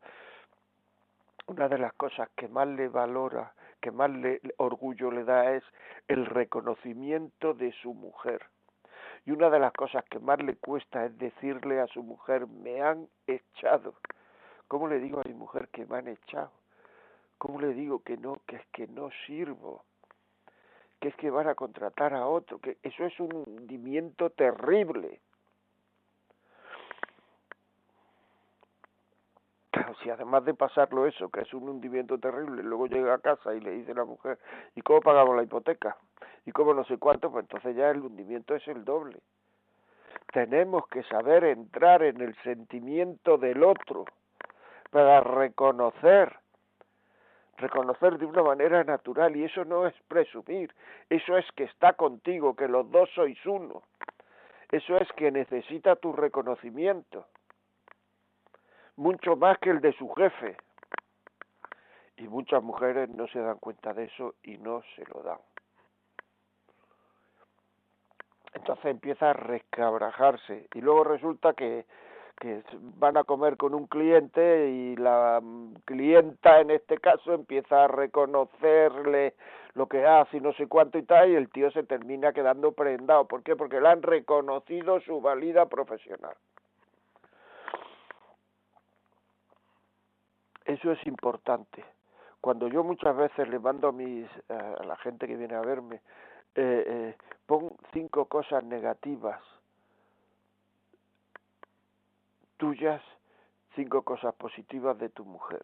una 1.47 1.67
de 1.67 1.77
las 1.77 1.91
cosas 1.93 2.29
que 2.37 2.47
más 2.47 2.69
le 2.69 2.87
valora, 2.87 3.53
que 3.81 3.91
más 3.91 4.09
le 4.11 4.39
orgullo 4.57 5.11
le 5.11 5.25
da 5.25 5.51
es 5.51 5.63
el 6.07 6.25
reconocimiento 6.25 7.53
de 7.53 7.73
su 7.81 7.93
mujer. 7.93 8.45
Y 9.25 9.31
una 9.31 9.49
de 9.49 9.59
las 9.59 9.73
cosas 9.73 10.05
que 10.05 10.19
más 10.19 10.41
le 10.41 10.55
cuesta 10.55 11.05
es 11.05 11.17
decirle 11.17 11.81
a 11.81 11.87
su 11.87 12.01
mujer, 12.01 12.47
me 12.47 12.81
han 12.81 13.09
echado. 13.27 13.95
¿Cómo 14.71 14.87
le 14.87 14.99
digo 14.99 15.19
a 15.19 15.27
mi 15.27 15.33
mujer 15.33 15.67
que 15.67 15.85
me 15.85 15.97
han 15.97 16.07
echado? 16.07 16.49
¿Cómo 17.37 17.59
le 17.59 17.73
digo 17.73 18.01
que 18.03 18.15
no, 18.15 18.37
que 18.47 18.55
es 18.55 18.65
que 18.67 18.87
no 18.87 19.09
sirvo? 19.25 19.83
Que 21.01 21.09
es 21.09 21.15
que 21.17 21.29
van 21.29 21.49
a 21.49 21.55
contratar 21.55 22.13
a 22.13 22.25
otro, 22.25 22.57
que 22.59 22.77
eso 22.81 23.03
es 23.03 23.19
un 23.19 23.35
hundimiento 23.35 24.29
terrible. 24.29 25.19
Si 30.01 30.09
además 30.09 30.45
de 30.45 30.53
pasarlo 30.53 31.05
eso, 31.05 31.27
que 31.27 31.41
es 31.41 31.53
un 31.53 31.67
hundimiento 31.67 32.17
terrible, 32.17 32.63
luego 32.63 32.87
llega 32.87 33.13
a 33.13 33.19
casa 33.19 33.53
y 33.53 33.59
le 33.59 33.71
dice 33.71 33.91
a 33.91 33.95
la 33.95 34.05
mujer, 34.05 34.39
¿y 34.73 34.81
cómo 34.83 35.01
pagamos 35.01 35.35
la 35.35 35.43
hipoteca? 35.43 35.97
¿Y 36.45 36.53
cómo 36.53 36.73
no 36.73 36.85
sé 36.85 36.97
cuánto? 36.97 37.29
Pues 37.29 37.43
entonces 37.43 37.75
ya 37.75 37.89
el 37.89 37.99
hundimiento 37.99 38.55
es 38.55 38.65
el 38.69 38.85
doble. 38.85 39.19
Tenemos 40.31 40.87
que 40.87 41.03
saber 41.03 41.43
entrar 41.43 42.03
en 42.03 42.21
el 42.21 42.33
sentimiento 42.43 43.37
del 43.37 43.65
otro 43.65 44.05
para 44.91 45.21
reconocer, 45.21 46.37
reconocer 47.57 48.17
de 48.19 48.25
una 48.25 48.43
manera 48.43 48.83
natural, 48.83 49.35
y 49.35 49.45
eso 49.45 49.65
no 49.65 49.87
es 49.87 49.95
presumir, 50.07 50.73
eso 51.09 51.37
es 51.37 51.45
que 51.53 51.63
está 51.63 51.93
contigo, 51.93 52.55
que 52.55 52.67
los 52.67 52.91
dos 52.91 53.09
sois 53.15 53.43
uno, 53.45 53.81
eso 54.71 54.97
es 54.97 55.11
que 55.13 55.31
necesita 55.31 55.95
tu 55.95 56.13
reconocimiento, 56.13 57.25
mucho 58.97 59.35
más 59.35 59.57
que 59.59 59.71
el 59.71 59.81
de 59.81 59.93
su 59.93 60.09
jefe. 60.13 60.57
Y 62.17 62.27
muchas 62.27 62.61
mujeres 62.61 63.09
no 63.09 63.27
se 63.27 63.39
dan 63.39 63.57
cuenta 63.57 63.93
de 63.93 64.03
eso 64.03 64.35
y 64.43 64.57
no 64.59 64.83
se 64.95 65.03
lo 65.05 65.23
dan. 65.23 65.39
Entonces 68.53 68.85
empieza 68.85 69.31
a 69.31 69.33
rescabrajarse 69.33 70.67
y 70.73 70.81
luego 70.81 71.03
resulta 71.03 71.53
que 71.53 71.85
que 72.41 72.63
van 72.97 73.17
a 73.17 73.23
comer 73.23 73.55
con 73.55 73.75
un 73.75 73.85
cliente 73.85 74.67
y 74.67 74.95
la 74.95 75.39
mm, 75.41 75.75
clienta 75.85 76.59
en 76.59 76.71
este 76.71 76.97
caso 76.97 77.35
empieza 77.35 77.83
a 77.83 77.87
reconocerle 77.87 79.35
lo 79.75 79.87
que 79.87 80.07
hace 80.07 80.37
y 80.37 80.41
no 80.41 80.51
sé 80.53 80.67
cuánto 80.67 80.97
y 80.97 81.03
tal 81.03 81.29
y 81.29 81.35
el 81.35 81.51
tío 81.51 81.69
se 81.69 81.83
termina 81.83 82.33
quedando 82.33 82.71
prendado. 82.71 83.27
¿Por 83.27 83.43
qué? 83.43 83.55
Porque 83.55 83.79
le 83.79 83.87
han 83.87 84.01
reconocido 84.01 84.99
su 85.01 85.21
valida 85.21 85.67
profesional. 85.67 86.33
Eso 90.65 90.91
es 90.91 91.05
importante. 91.05 91.85
Cuando 92.41 92.67
yo 92.69 92.83
muchas 92.83 93.15
veces 93.15 93.47
le 93.49 93.59
mando 93.59 93.89
a, 93.89 93.91
mis, 93.91 94.27
a 94.49 94.83
la 94.83 94.95
gente 94.97 95.27
que 95.27 95.35
viene 95.35 95.53
a 95.53 95.61
verme, 95.61 95.97
eh, 96.55 96.83
eh, 96.87 97.15
pon 97.45 97.71
cinco 97.93 98.25
cosas 98.25 98.63
negativas 98.63 99.39
tuyas, 102.61 103.01
cinco 103.73 104.03
cosas 104.03 104.35
positivas 104.35 104.95
de 104.99 105.09
tu 105.09 105.25
mujer. 105.25 105.63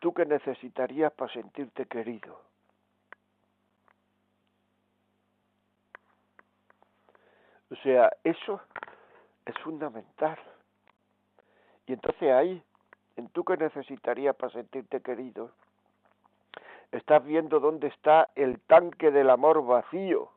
¿Tú 0.00 0.12
qué 0.12 0.26
necesitarías 0.26 1.12
para 1.12 1.32
sentirte 1.32 1.86
querido? 1.86 2.40
O 7.70 7.76
sea, 7.84 8.10
eso 8.24 8.60
es 9.44 9.56
fundamental. 9.58 10.36
Y 11.86 11.92
entonces 11.92 12.32
ahí, 12.32 12.60
en 13.14 13.28
tú 13.28 13.44
que 13.44 13.56
necesitarías 13.56 14.34
para 14.34 14.52
sentirte 14.52 15.00
querido, 15.00 15.52
estás 16.90 17.24
viendo 17.24 17.60
dónde 17.60 17.86
está 17.86 18.30
el 18.34 18.58
tanque 18.62 19.12
del 19.12 19.30
amor 19.30 19.64
vacío, 19.64 20.32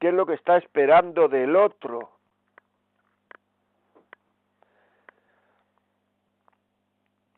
qué 0.00 0.08
es 0.08 0.14
lo 0.14 0.26
que 0.26 0.34
está 0.34 0.56
esperando 0.56 1.28
del 1.28 1.54
otro. 1.54 2.10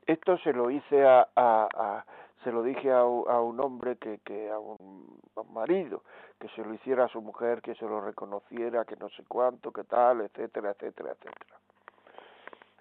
Esto 0.07 0.39
se 0.39 0.53
lo 0.53 0.71
hice 0.71 1.05
a, 1.05 1.29
a, 1.35 2.05
se 2.45 2.53
lo 2.53 2.63
dije 2.63 2.91
a, 2.91 3.05
un 3.05 3.61
hombre 3.61 3.97
que, 3.97 4.19
que 4.19 4.51
a 4.51 4.59
un, 4.59 5.21
marido, 5.53 6.03
que 6.39 6.49
se 6.51 6.65
lo 6.65 6.73
hiciera 6.75 7.05
a 7.05 7.09
su 7.09 7.21
mujer, 7.21 7.61
que 7.63 7.75
se 7.75 7.85
lo 7.85 8.01
reconociera, 8.01 8.85
que 8.85 8.97
no 8.97 9.09
sé 9.11 9.25
cuánto, 9.29 9.73
que 9.73 9.85
tal, 9.85 10.21
etcétera, 10.23 10.71
etcétera, 10.71 11.13
etcétera. 11.13 11.59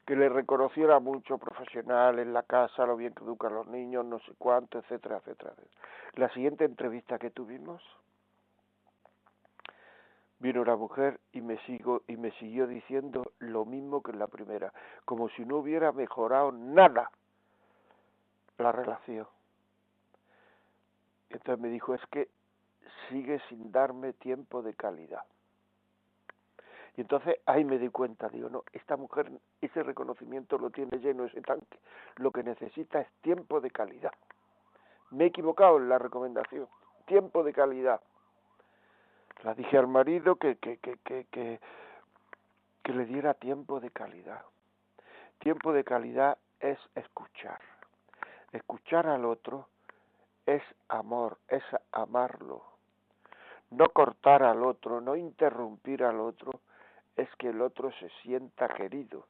Que 0.06 0.16
le 0.16 0.30
reconociera 0.30 1.00
mucho 1.00 1.38
profesional 1.38 2.20
en 2.20 2.34
la 2.34 2.44
casa, 2.44 2.86
lo 2.86 2.98
bien 2.98 3.14
que 3.14 3.24
educan 3.24 3.54
los 3.54 3.68
niños, 3.68 4.06
no 4.06 4.20
sé 4.20 4.34
cuánto, 4.38 4.80
etcétera, 4.80 5.18
etcétera. 5.18 5.54
La 6.16 6.30
siguiente 6.30 6.66
entrevista 6.66 7.20
que 7.20 7.30
tuvimos, 7.30 7.82
vino 10.42 10.62
una 10.62 10.76
mujer 10.76 11.20
y 11.32 11.42
me 11.42 11.58
sigo 11.66 12.02
y 12.08 12.18
me 12.18 12.32
siguió 12.32 12.66
diciendo 12.68 13.32
lo 13.40 13.64
mismo 13.64 14.02
que 14.02 14.12
en 14.12 14.20
la 14.20 14.28
primera, 14.28 14.74
como 15.06 15.30
si 15.30 15.46
no 15.46 15.58
hubiera 15.58 15.92
mejorado 15.92 16.52
nada 16.52 17.12
la 18.58 18.72
relación. 18.72 19.28
Entonces 21.30 21.60
me 21.60 21.70
dijo, 21.70 21.94
es 21.94 22.02
que 22.08 22.28
sigue 23.10 23.40
sin 23.50 23.72
darme 23.72 24.14
tiempo 24.14 24.62
de 24.62 24.74
calidad. 24.74 25.24
Y 26.98 27.02
entonces 27.02 27.38
ahí 27.46 27.64
me 27.64 27.78
di 27.78 27.90
cuenta, 27.90 28.28
digo, 28.28 28.50
no, 28.50 28.64
esta 28.74 28.98
mujer 28.98 29.32
ese 29.62 29.84
reconocimiento 29.84 30.58
lo 30.58 30.72
tiene 30.72 30.98
lleno 30.98 31.26
ese 31.26 31.42
tanque, 31.42 31.80
lo 32.18 32.32
que 32.32 32.44
necesita 32.44 33.00
es 33.00 33.08
tiempo 33.22 33.62
de 33.62 33.72
calidad. 33.72 34.12
Me 35.12 35.26
he 35.26 35.28
equivocado 35.28 35.78
en 35.78 35.88
la 35.88 36.00
recomendación, 36.00 36.68
tiempo 37.06 37.44
de 37.44 37.54
calidad. 37.54 38.02
La 39.44 39.56
dije 39.56 39.78
al 39.78 39.88
marido 39.88 40.36
que, 40.36 40.58
que, 40.58 40.78
que, 40.78 40.98
que, 41.04 41.26
que, 42.84 42.94
le 42.94 43.06
diera 43.06 43.34
tiempo 43.34 43.80
de 43.80 43.90
calidad. 43.90 44.42
Tiempo 45.40 45.74
de 45.74 45.84
calidad 45.84 46.38
es 46.60 46.78
escuchar. 46.94 47.60
Escuchar 48.52 49.08
al 49.08 49.26
otro 49.26 49.68
es 50.46 50.62
amor, 50.90 51.40
es 51.48 51.64
amarlo. 51.92 52.64
No 53.72 53.90
cortar 53.90 54.44
al 54.44 54.64
otro, 54.64 55.02
no 55.02 55.16
interrumpir 55.16 56.04
al 56.04 56.20
otro, 56.20 56.60
es 57.16 57.30
que 57.38 57.50
el 57.50 57.62
otro 57.62 57.92
se 57.94 58.10
sienta 58.22 58.68
querido. 58.68 59.26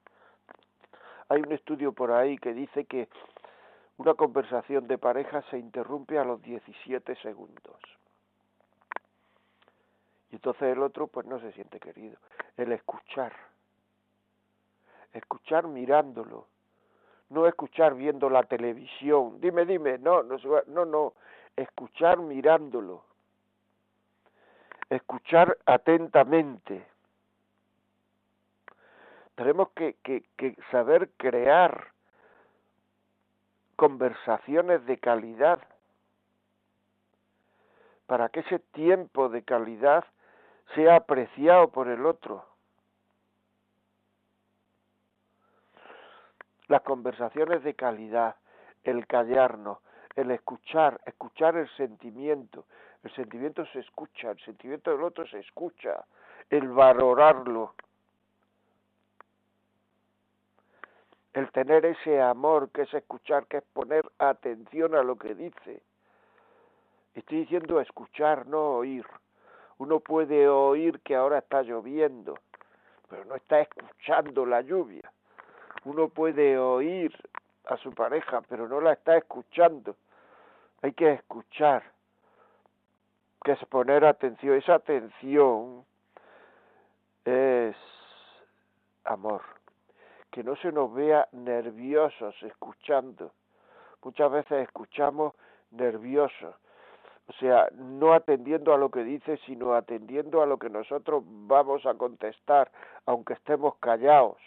Hay 1.29 1.40
un 1.40 1.53
estudio 1.53 1.94
por 1.94 2.12
ahí 2.12 2.38
que 2.38 2.53
dice 2.53 2.83
que 2.83 3.07
una 3.98 4.16
conversación 4.16 4.88
de 4.88 4.98
pareja 4.98 5.42
se 5.51 5.57
interrumpe 5.57 6.20
a 6.20 6.25
los 6.25 6.42
17 6.42 7.16
segundos. 7.18 8.00
Y 10.31 10.35
entonces 10.35 10.63
el 10.63 10.81
otro 10.81 11.07
pues 11.07 11.25
no 11.27 11.39
se 11.39 11.51
siente 11.51 11.79
querido. 11.79 12.17
El 12.55 12.72
escuchar. 12.72 13.33
Escuchar 15.13 15.67
mirándolo. 15.67 16.48
No 17.29 17.48
escuchar 17.48 17.96
viendo 17.96 18.29
la 18.29 18.44
televisión. 18.44 19.39
Dime, 19.41 19.65
dime. 19.65 19.98
No, 19.98 20.24
no, 20.24 20.37
no, 20.67 20.85
no. 20.85 21.13
Escuchar 21.55 22.20
mirándolo. 22.20 23.03
Escuchar 24.89 25.57
atentamente. 25.65 26.85
Tenemos 29.35 29.70
que, 29.72 29.96
que, 30.03 30.24
que 30.37 30.55
saber 30.72 31.09
crear 31.17 31.87
conversaciones 33.75 34.85
de 34.85 34.98
calidad 34.98 35.59
para 38.05 38.29
que 38.29 38.41
ese 38.41 38.59
tiempo 38.59 39.29
de 39.29 39.41
calidad 39.41 40.05
sea 40.75 40.96
apreciado 40.98 41.70
por 41.70 41.88
el 41.88 42.05
otro. 42.05 42.46
Las 46.68 46.81
conversaciones 46.81 47.64
de 47.64 47.74
calidad, 47.74 48.36
el 48.84 49.05
callarnos, 49.05 49.79
el 50.16 50.31
escuchar, 50.31 51.00
escuchar 51.05 51.57
el 51.57 51.70
sentimiento. 51.75 52.66
El 53.03 53.12
sentimiento 53.14 53.66
se 53.68 53.79
escucha, 53.79 54.31
el 54.31 54.40
sentimiento 54.40 54.92
del 54.92 55.03
otro 55.03 55.25
se 55.27 55.40
escucha, 55.40 56.05
el 56.50 56.70
valorarlo. 56.70 57.74
El 61.34 61.50
tener 61.51 61.86
ese 61.86 62.22
amor 62.22 62.70
que 62.72 62.84
es 62.84 62.94
escuchar, 62.94 63.48
que 63.48 63.57
es 63.57 63.64
poner 63.74 64.03
atención 64.20 64.96
a 64.96 65.03
lo 65.03 65.18
que 65.18 65.34
dice. 65.34 65.81
Estoy 67.16 67.40
diciendo 67.40 67.79
escuchar, 67.79 68.48
no 68.48 68.75
oír. 68.75 69.05
Uno 69.81 70.00
puede 70.00 70.48
oír 70.48 71.00
que 71.00 71.15
ahora 71.15 71.39
está 71.39 71.63
lloviendo, 71.63 72.35
pero 73.09 73.25
no 73.25 73.33
está 73.33 73.61
escuchando 73.61 74.46
la 74.46 74.61
lluvia. 74.61 75.11
Uno 75.85 76.07
puede 76.07 76.55
oír 76.55 77.11
a 77.65 77.77
su 77.77 77.91
pareja, 77.91 78.41
pero 78.41 78.67
no 78.67 78.79
la 78.79 78.94
está 78.94 79.17
escuchando. 79.17 79.96
Hay 80.83 80.94
que 80.94 81.13
escuchar, 81.13 81.81
que 83.44 83.53
es 83.53 83.65
poner 83.65 84.05
atención. 84.05 84.55
Esa 84.55 84.75
atención 84.75 85.83
es 87.25 87.75
amor. 89.05 89.41
Que 90.29 90.44
no 90.44 90.55
se 90.57 90.72
nos 90.72 90.94
vea 90.94 91.27
nerviosos 91.31 92.35
escuchando. 92.44 93.31
Muchas 94.03 94.31
veces 94.31 94.61
escuchamos 94.61 95.33
nerviosos 95.72 96.53
o 97.31 97.33
sea, 97.39 97.70
no 97.75 98.13
atendiendo 98.13 98.74
a 98.74 98.77
lo 98.77 98.91
que 98.91 99.05
dice, 99.05 99.37
sino 99.46 99.74
atendiendo 99.74 100.41
a 100.41 100.46
lo 100.46 100.57
que 100.57 100.70
nosotros 100.70 101.24
vamos 101.25 101.85
a 101.85 101.94
contestar, 101.94 102.70
aunque 103.05 103.33
estemos 103.33 103.75
callados. 103.77 104.37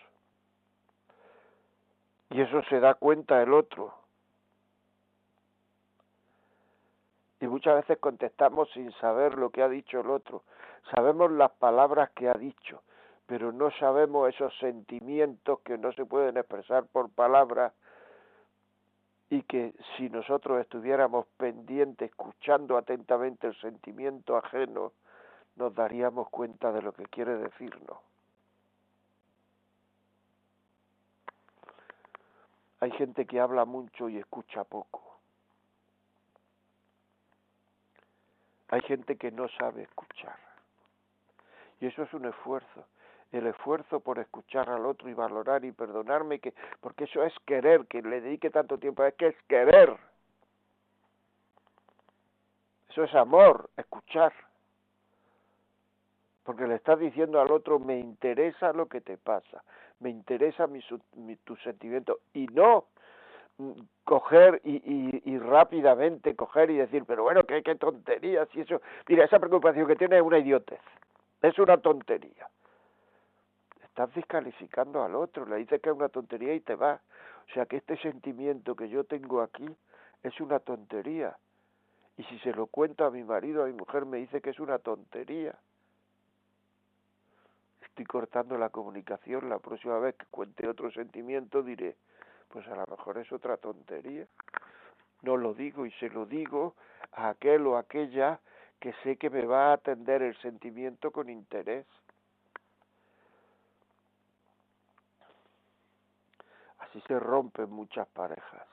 Y 2.29 2.43
eso 2.43 2.63
se 2.69 2.81
da 2.81 2.93
cuenta 2.93 3.43
el 3.43 3.55
otro. 3.55 3.95
Y 7.41 7.47
muchas 7.47 7.77
veces 7.77 7.97
contestamos 7.99 8.71
sin 8.73 8.93
saber 8.93 9.39
lo 9.39 9.49
que 9.49 9.63
ha 9.63 9.69
dicho 9.71 10.01
el 10.01 10.11
otro. 10.11 10.43
Sabemos 10.95 11.33
las 11.33 11.53
palabras 11.53 12.11
que 12.11 12.29
ha 12.29 12.35
dicho, 12.35 12.83
pero 13.25 13.51
no 13.51 13.71
sabemos 13.79 14.29
esos 14.29 14.55
sentimientos 14.59 15.61
que 15.61 15.79
no 15.79 15.91
se 15.93 16.05
pueden 16.05 16.37
expresar 16.37 16.85
por 16.85 17.09
palabras 17.09 17.73
y 19.35 19.43
que 19.43 19.75
si 19.97 20.09
nosotros 20.11 20.61
estuviéramos 20.61 21.27
pendientes, 21.37 22.09
escuchando 22.09 22.77
atentamente 22.77 23.49
el 23.49 23.61
sentimiento 23.61 24.37
ajeno, 24.37 24.93
nos 25.57 25.75
daríamos 25.75 26.29
cuenta 26.31 26.71
de 26.71 26.81
lo 26.81 26.93
que 26.93 27.05
quiere 27.07 27.37
decirnos. 27.39 27.99
Hay 32.79 32.93
gente 32.93 33.27
que 33.27 33.41
habla 33.41 33.65
mucho 33.65 34.09
y 34.09 34.19
escucha 34.19 34.63
poco. 34.63 35.19
Hay 38.69 38.83
gente 38.83 39.17
que 39.17 39.33
no 39.33 39.49
sabe 39.59 39.83
escuchar. 39.83 40.39
Y 41.81 41.87
eso 41.87 42.05
es 42.05 42.15
un 42.15 42.27
esfuerzo 42.27 42.87
el 43.35 43.49
esfuerzo 43.49 44.01
por 44.01 44.19
escuchar 44.19 44.71
al 44.71 44.87
otro 44.87 45.09
y 45.09 45.15
valorar 45.15 45.65
y 45.65 45.73
perdonarme, 45.73 46.39
que, 46.39 46.55
porque 46.81 47.05
eso 47.05 47.23
es 47.25 47.33
querer, 47.47 47.87
que 47.87 48.01
le 48.01 48.21
dedique 48.21 48.51
tanto 48.51 48.79
tiempo, 48.79 49.05
es 49.05 49.15
que 49.15 49.29
es 49.29 49.37
querer. 49.49 49.97
Eso 52.89 53.03
es 53.03 53.15
amor, 53.15 53.71
escuchar. 53.77 54.33
porque 56.45 56.67
le 56.67 56.75
estás 56.77 56.99
diciendo 56.99 57.41
al 57.41 57.51
otro, 57.51 57.79
me 57.79 57.99
interesa 57.99 58.73
lo 58.73 58.87
que 58.87 59.01
te 59.01 59.17
pasa, 59.17 59.65
me 59.99 60.11
interesa 60.11 60.67
mi, 60.67 60.81
mi, 61.17 61.37
tu 61.37 61.57
sentimiento, 61.57 62.21
y 62.35 62.47
no 62.49 62.85
mm, 63.59 63.73
coger 64.05 64.61
y, 64.63 64.77
y, 64.77 65.23
y, 65.25 65.39
rápidamente 65.39 66.37
coger 66.37 66.71
y 66.71 66.77
decir, 66.77 67.05
pero 67.07 67.23
bueno, 67.25 67.43
qué, 67.45 67.63
qué 67.63 67.75
tonterías 67.77 68.47
y 68.55 68.61
eso. 68.61 68.81
Mira, 69.09 69.25
esa 69.25 69.39
preocupación 69.39 69.89
que 69.89 69.97
tiene 69.97 70.17
es 70.17 70.23
una 70.23 70.39
idiotez, 70.39 70.81
es 71.43 71.59
una 71.59 71.79
tontería. 71.79 72.47
Estás 73.95 74.13
descalificando 74.15 75.05
al 75.05 75.15
otro, 75.15 75.47
le 75.47 75.57
dices 75.57 75.81
que 75.81 75.89
es 75.89 75.95
una 75.95 76.09
tontería 76.09 76.53
y 76.53 76.61
te 76.61 76.75
va. 76.75 77.01
O 77.49 77.53
sea 77.53 77.67
que 77.67 77.77
este 77.77 77.97
sentimiento 77.99 78.75
que 78.75 78.89
yo 78.89 79.05
tengo 79.05 79.41
aquí 79.41 79.69
es 80.23 80.41
una 80.41 80.59
tontería. 80.59 81.37
Y 82.17 82.25
si 82.25 82.39
se 82.41 82.53
lo 82.53 82.67
cuento 82.67 83.05
a 83.05 83.11
mi 83.11 83.23
marido, 83.23 83.63
a 83.63 83.67
mi 83.67 83.73
mujer, 83.73 84.05
me 84.05 84.19
dice 84.19 84.41
que 84.41 84.51
es 84.51 84.61
una 84.61 84.79
tontería 84.79 85.57
estoy 87.95 88.07
cortando 88.07 88.59
la 88.59 88.71
comunicación, 88.71 89.49
la 89.49 89.61
próxima 89.61 90.01
vez 90.01 90.17
que 90.17 90.27
cuente 90.27 90.67
otro 90.67 90.91
sentimiento 90.91 91.63
diré, 91.63 91.95
pues 92.49 92.67
a 92.67 92.75
lo 92.75 92.85
mejor 92.89 93.19
es 93.19 93.31
otra 93.31 93.57
tontería. 93.57 94.27
No 95.23 95.37
lo 95.37 95.55
digo 95.55 95.87
y 95.87 95.93
se 95.93 96.11
lo 96.11 96.27
digo 96.27 96.75
a 97.13 97.29
aquel 97.29 97.65
o 97.69 97.77
aquella 97.77 98.41
que 98.81 98.93
sé 99.05 99.17
que 99.17 99.31
me 99.31 99.47
va 99.47 99.71
a 99.71 99.75
atender 99.75 100.23
el 100.23 100.37
sentimiento 100.39 101.13
con 101.13 101.31
interés. 101.31 101.87
Se 107.01 107.19
rompen 107.19 107.71
muchas 107.71 108.07
parejas. 108.09 108.67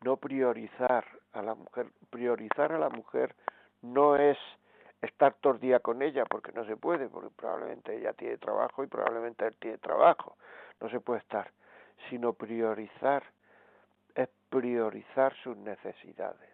No 0.03 0.17
priorizar 0.17 1.05
a 1.33 1.43
la 1.43 1.55
mujer. 1.55 1.91
Priorizar 2.11 2.73
a 2.73 2.79
la 2.79 2.91
mujer 2.91 3.35
no 3.83 4.17
es 4.17 4.39
estar 5.01 5.35
todo 5.41 5.55
el 5.55 5.61
día 5.61 5.81
con 5.81 6.03
ella, 6.03 6.27
porque 6.27 6.53
no 6.53 6.65
se 6.67 6.77
puede, 6.77 7.09
porque 7.09 7.31
probablemente 7.31 7.97
ella 7.97 8.13
tiene 8.13 8.37
trabajo 8.37 8.85
y 8.85 8.87
probablemente 8.87 9.47
él 9.47 9.57
tiene 9.59 9.79
trabajo. 9.79 10.37
No 10.81 10.91
se 10.91 11.01
puede 11.01 11.21
estar. 11.21 11.51
Sino 12.09 12.33
priorizar 12.33 13.23
es 14.15 14.29
priorizar 14.49 15.35
sus 15.43 15.57
necesidades. 15.57 16.51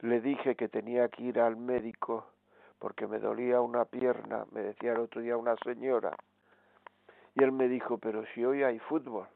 Le 0.00 0.20
dije 0.20 0.56
que 0.56 0.68
tenía 0.68 1.08
que 1.08 1.24
ir 1.24 1.40
al 1.40 1.56
médico 1.56 2.26
porque 2.78 3.06
me 3.06 3.18
dolía 3.18 3.60
una 3.60 3.84
pierna, 3.84 4.46
me 4.52 4.62
decía 4.62 4.92
el 4.92 5.00
otro 5.00 5.20
día 5.20 5.36
una 5.36 5.56
señora. 5.56 6.16
Y 7.34 7.44
él 7.44 7.52
me 7.52 7.68
dijo, 7.68 7.98
pero 7.98 8.24
si 8.34 8.44
hoy 8.44 8.62
hay 8.62 8.78
fútbol. 8.78 9.28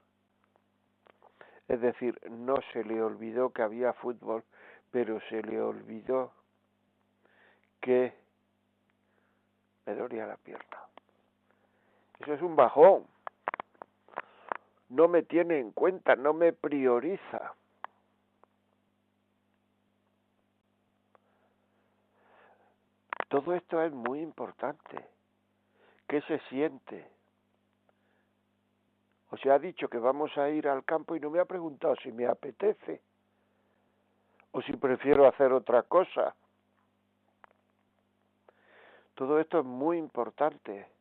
Es 1.68 1.80
decir, 1.80 2.18
no 2.30 2.56
se 2.72 2.82
le 2.84 3.02
olvidó 3.02 3.50
que 3.50 3.62
había 3.62 3.92
fútbol, 3.92 4.42
pero 4.90 5.20
se 5.28 5.42
le 5.42 5.60
olvidó 5.60 6.32
que 7.80 8.14
me 9.86 9.94
dolía 9.94 10.26
la 10.26 10.36
pierna. 10.36 10.78
Eso 12.24 12.32
es 12.32 12.40
un 12.40 12.56
bajón. 12.56 13.06
No 14.88 15.08
me 15.08 15.24
tiene 15.24 15.58
en 15.58 15.72
cuenta, 15.72 16.16
no 16.16 16.32
me 16.32 16.54
prioriza. 16.54 17.54
Todo 23.28 23.52
esto 23.52 23.82
es 23.82 23.92
muy 23.92 24.20
importante. 24.20 25.06
¿Qué 26.08 26.22
se 26.22 26.38
siente? 26.48 27.06
O 29.30 29.36
se 29.36 29.50
ha 29.50 29.58
dicho 29.58 29.88
que 29.88 29.98
vamos 29.98 30.34
a 30.38 30.48
ir 30.48 30.66
al 30.66 30.82
campo 30.82 31.14
y 31.16 31.20
no 31.20 31.28
me 31.28 31.40
ha 31.40 31.44
preguntado 31.44 31.94
si 31.96 32.10
me 32.10 32.26
apetece 32.26 33.02
o 34.52 34.62
si 34.62 34.72
prefiero 34.78 35.28
hacer 35.28 35.52
otra 35.52 35.82
cosa. 35.82 36.34
Todo 39.14 39.38
esto 39.40 39.58
es 39.58 39.66
muy 39.66 39.98
importante. 39.98 40.94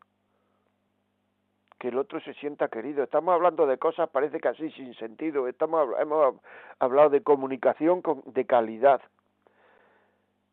Que 1.84 1.90
el 1.90 1.98
otro 1.98 2.22
se 2.22 2.34
sienta 2.36 2.70
querido. 2.70 3.04
Estamos 3.04 3.34
hablando 3.34 3.68
de 3.68 3.78
cosas, 3.78 4.10
parece 4.10 4.40
que 4.40 4.48
así 4.48 4.72
sin 4.72 4.94
sentido. 4.94 5.50
Estamos, 5.50 5.90
hemos 6.00 6.36
hablado 6.80 7.10
de 7.10 7.22
comunicación 7.22 8.02
de 8.28 8.46
calidad. 8.46 9.02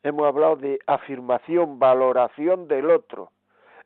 Hemos 0.03 0.27
hablado 0.27 0.57
de 0.57 0.81
afirmación, 0.88 1.79
valoración 1.79 2.66
del 2.66 2.90
otro. 2.90 3.31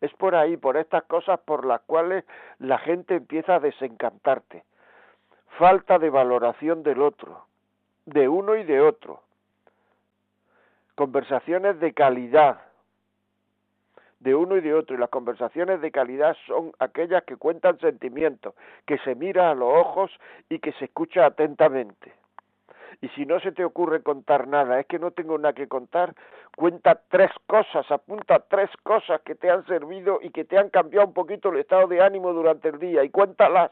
Es 0.01 0.11
por 0.15 0.35
ahí, 0.35 0.57
por 0.57 0.79
estas 0.79 1.05
cosas 1.05 1.39
por 1.41 1.67
las 1.67 1.83
cuales 1.83 2.25
la 2.61 2.79
gente 2.79 3.17
empieza 3.17 3.57
a 3.57 3.61
desencantarte. 3.61 4.65
Falta 5.59 5.99
de 5.99 6.09
valoración 6.09 6.83
del 6.83 7.03
otro, 7.03 7.45
de 8.07 8.27
uno 8.27 8.57
y 8.57 8.65
de 8.65 8.81
otro. 8.81 9.21
Conversaciones 10.95 11.79
de 11.79 11.93
calidad, 11.93 12.63
de 14.25 14.35
uno 14.35 14.57
y 14.57 14.61
de 14.61 14.75
otro. 14.75 14.97
Y 14.97 14.99
las 14.99 15.11
conversaciones 15.11 15.81
de 15.81 15.93
calidad 15.93 16.37
son 16.47 16.73
aquellas 16.81 17.23
que 17.25 17.37
cuentan 17.37 17.79
sentimientos, 17.79 18.55
que 18.87 18.99
se 18.99 19.15
mira 19.15 19.51
a 19.51 19.55
los 19.55 19.73
ojos 19.73 20.11
y 20.49 20.59
que 20.59 20.73
se 20.73 20.87
escucha 20.87 21.27
atentamente. 21.27 22.13
Y 23.01 23.09
si 23.11 23.27
no 23.27 23.39
se 23.41 23.53
te 23.53 23.65
ocurre 23.65 24.03
contar 24.03 24.49
nada, 24.49 24.81
es 24.81 24.87
que 24.87 24.99
no 24.99 25.11
tengo 25.11 25.37
nada 25.37 25.53
que 25.53 25.69
contar, 25.69 26.15
cuenta 26.57 27.01
tres 27.09 27.31
cosas, 27.47 27.89
apunta 27.91 28.41
tres 28.49 28.71
cosas 28.83 29.21
que 29.23 29.35
te 29.35 29.51
han 29.51 29.67
servido 29.67 30.21
y 30.23 30.31
que 30.31 30.45
te 30.45 30.57
han 30.57 30.71
cambiado 30.71 31.07
un 31.07 31.13
poquito 31.13 31.51
el 31.51 31.59
estado 31.59 31.87
de 31.87 32.01
ánimo 32.01 32.33
durante 32.33 32.69
el 32.69 32.79
día 32.79 33.05
y 33.05 33.11
cuéntalas. 33.11 33.71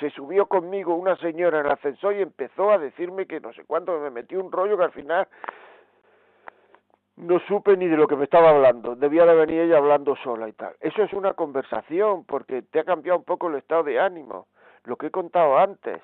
se 0.00 0.10
subió 0.10 0.46
conmigo 0.46 0.94
una 0.94 1.16
señora 1.16 1.58
en 1.58 1.66
el 1.66 1.72
ascensor 1.72 2.14
y 2.14 2.22
empezó 2.22 2.70
a 2.70 2.78
decirme 2.78 3.26
que 3.26 3.40
no 3.40 3.52
sé 3.52 3.64
cuánto 3.64 3.98
me 3.98 4.10
metió 4.10 4.38
un 4.38 4.52
rollo 4.52 4.78
que 4.78 4.84
al 4.84 4.92
final 4.92 5.26
no 7.18 7.40
supe 7.40 7.76
ni 7.76 7.88
de 7.88 7.96
lo 7.96 8.06
que 8.06 8.16
me 8.16 8.24
estaba 8.24 8.50
hablando. 8.50 8.94
Debía 8.94 9.26
de 9.26 9.34
venir 9.34 9.60
ella 9.60 9.78
hablando 9.78 10.16
sola 10.16 10.48
y 10.48 10.52
tal. 10.52 10.74
Eso 10.80 11.02
es 11.02 11.12
una 11.12 11.34
conversación 11.34 12.24
porque 12.24 12.62
te 12.62 12.80
ha 12.80 12.84
cambiado 12.84 13.18
un 13.18 13.24
poco 13.24 13.48
el 13.48 13.56
estado 13.56 13.82
de 13.82 13.98
ánimo. 13.98 14.46
Lo 14.84 14.96
que 14.96 15.08
he 15.08 15.10
contado 15.10 15.58
antes. 15.58 16.00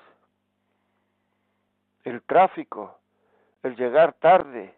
El 2.03 2.21
tráfico, 2.21 2.97
el 3.63 3.75
llegar 3.75 4.13
tarde, 4.13 4.75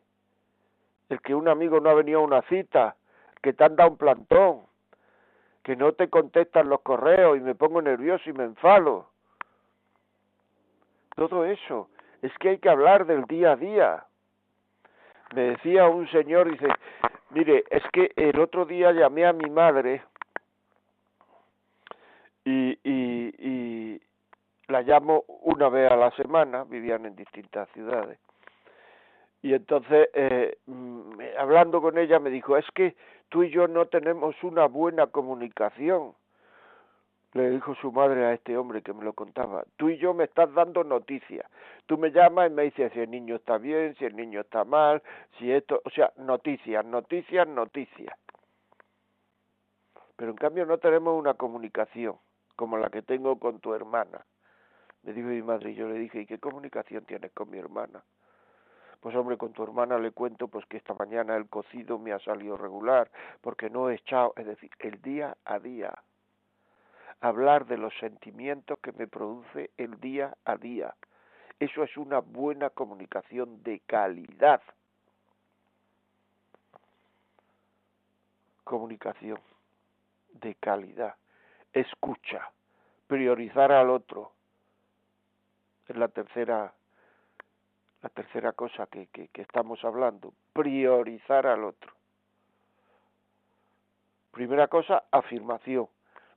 el 1.10 1.22
que 1.22 1.36
un 1.36 1.48
amigo 1.48 1.80
no 1.80 1.90
ha 1.90 1.94
venido 1.94 2.20
a 2.20 2.24
una 2.24 2.42
cita, 2.44 2.96
que 3.42 3.54
te 3.54 3.64
han 3.64 3.76
dado 3.76 3.92
un 3.92 3.98
plantón, 3.98 4.62
que 5.64 5.76
no 5.76 5.94
te 5.94 6.10
contestan 6.10 6.70
los 6.70 6.82
correos 6.82 7.38
y 7.38 7.42
me 7.42 7.56
pongo 7.56 7.82
nervioso 7.82 8.30
y 8.30 8.34
me 8.34 8.46
enfalo. 8.46 9.10
Todo 11.16 11.46
eso. 11.46 11.90
Es 12.22 12.32
que 12.38 12.50
hay 12.50 12.58
que 12.60 12.70
hablar 12.70 13.06
del 13.06 13.26
día 13.26 13.54
a 13.54 13.56
día. 13.56 14.06
Me 15.36 15.42
decía 15.42 15.88
un 15.88 16.08
señor, 16.10 16.50
dice, 16.50 16.68
mire, 17.32 17.64
es 17.70 17.84
que 17.92 18.12
el 18.16 18.40
otro 18.40 18.66
día 18.66 18.92
llamé 18.92 19.26
a 19.26 19.34
mi 19.34 19.50
madre 19.50 20.02
y, 22.46 22.80
y, 22.84 23.34
y 23.38 24.02
la 24.68 24.82
llamo 24.82 25.24
una 25.42 25.70
vez 25.70 25.92
a 25.92 25.96
la 25.96 26.12
semana, 26.12 26.64
vivían 26.64 27.06
en 27.06 27.16
distintas 27.16 27.70
ciudades. 27.70 28.20
Y 29.42 29.54
entonces, 29.54 30.10
eh, 30.14 30.58
mm, 30.66 31.20
hablando 31.40 31.82
con 31.82 31.98
ella, 31.98 32.20
me 32.20 32.30
dijo, 32.30 32.58
es 32.58 32.66
que 32.74 32.96
tú 33.30 33.44
y 33.44 33.50
yo 33.50 33.68
no 33.68 33.86
tenemos 33.86 34.36
una 34.44 34.66
buena 34.66 35.08
comunicación. 35.08 36.14
Le 37.38 37.52
dijo 37.52 37.76
su 37.76 37.92
madre 37.92 38.26
a 38.26 38.34
este 38.34 38.58
hombre 38.58 38.82
que 38.82 38.94
me 38.94 39.04
lo 39.04 39.14
contaba, 39.14 39.64
tú 39.76 39.90
y 39.90 40.00
yo 40.00 40.12
me 40.16 40.24
estás 40.24 40.52
dando 40.56 40.84
noticias. 40.84 41.46
Tú 41.86 41.96
me 41.96 42.10
llamas 42.10 42.50
y 42.50 42.54
me 42.56 42.64
dices 42.64 42.92
si 42.94 43.00
el 43.00 43.12
niño 43.12 43.36
está 43.36 43.60
bien, 43.60 43.94
si 44.00 44.06
el 44.06 44.16
niño 44.16 44.42
está 44.42 44.64
mal, 44.64 45.04
si 45.38 45.52
esto, 45.52 45.80
o 45.86 45.90
sea, 45.92 46.12
noticias, 46.18 46.84
noticias, 46.84 47.48
noticias. 47.48 48.18
Pero 50.16 50.32
en 50.32 50.38
cambio 50.38 50.66
no 50.66 50.80
tenemos 50.80 51.14
una 51.14 51.36
comunicación 51.36 52.16
como 52.56 52.80
la 52.80 52.90
que 52.90 53.04
tengo 53.04 53.38
con 53.38 53.60
tu 53.60 53.76
hermana. 53.76 54.26
Me 55.04 55.14
dijo 55.14 55.28
mi 55.28 55.44
madre 55.44 55.70
y 55.70 55.76
yo 55.76 55.88
le 55.88 56.00
dije, 56.00 56.22
¿y 56.22 56.26
qué 56.26 56.40
comunicación 56.40 57.06
tienes 57.06 57.32
con 57.34 57.52
mi 57.52 57.60
hermana? 57.60 58.04
Pues 59.00 59.16
hombre, 59.16 59.38
con 59.38 59.54
tu 59.54 59.62
hermana 59.62 60.00
le 60.00 60.10
cuento 60.10 60.48
pues 60.48 60.66
que 60.66 60.78
esta 60.78 60.96
mañana 60.96 61.36
el 61.36 61.48
cocido 61.48 62.00
me 62.00 62.14
ha 62.14 62.20
salido 62.20 62.58
regular, 62.58 63.12
porque 63.42 63.70
no 63.70 63.92
he 63.92 63.94
echado, 63.94 64.34
es 64.38 64.48
decir, 64.48 64.72
el 64.80 65.00
día 65.04 65.38
a 65.46 65.60
día. 65.60 65.94
Hablar 67.22 67.66
de 67.66 67.78
los 67.78 67.94
sentimientos 68.00 68.80
que 68.80 68.92
me 68.92 69.08
produce 69.08 69.72
el 69.78 70.00
día 70.00 70.38
a 70.46 70.58
día. 70.58 70.94
Eso 71.60 71.84
es 71.84 71.98
una 71.98 72.20
buena 72.20 72.70
comunicación 72.70 73.64
de 73.64 73.80
calidad. 73.80 74.62
Comunicación 78.64 79.40
de 80.34 80.56
calidad. 80.56 81.16
Escucha. 81.74 82.52
Priorizar 83.08 83.72
al 83.72 83.90
otro. 83.90 84.34
Es 85.88 85.96
la 85.96 86.10
tercera 86.10 86.74
la 88.02 88.10
tercera 88.10 88.54
cosa 88.54 88.88
que, 88.88 89.08
que, 89.08 89.30
estamos 89.42 89.84
hablando, 89.84 90.34
priorizar 90.54 91.48
al 91.48 91.64
otro. 91.64 91.92
Primera 94.32 94.68
cosa, 94.68 95.06
afirmación, 95.12 95.88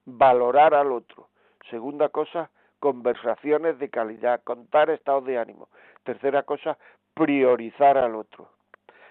valorar 0.05 0.75
al 0.75 0.93
otro. 0.93 1.29
Segunda 1.71 2.09
cosa, 2.09 2.51
conversaciones 2.79 3.79
de 3.79 3.91
calidad, 3.91 4.43
contar 4.43 4.91
estados 4.91 5.25
de 5.25 5.39
ánimo. 5.39 5.69
Tercera 6.05 6.43
cosa, 6.43 6.79
priorizar 7.15 7.99
al 7.99 8.15
otro. 8.15 8.51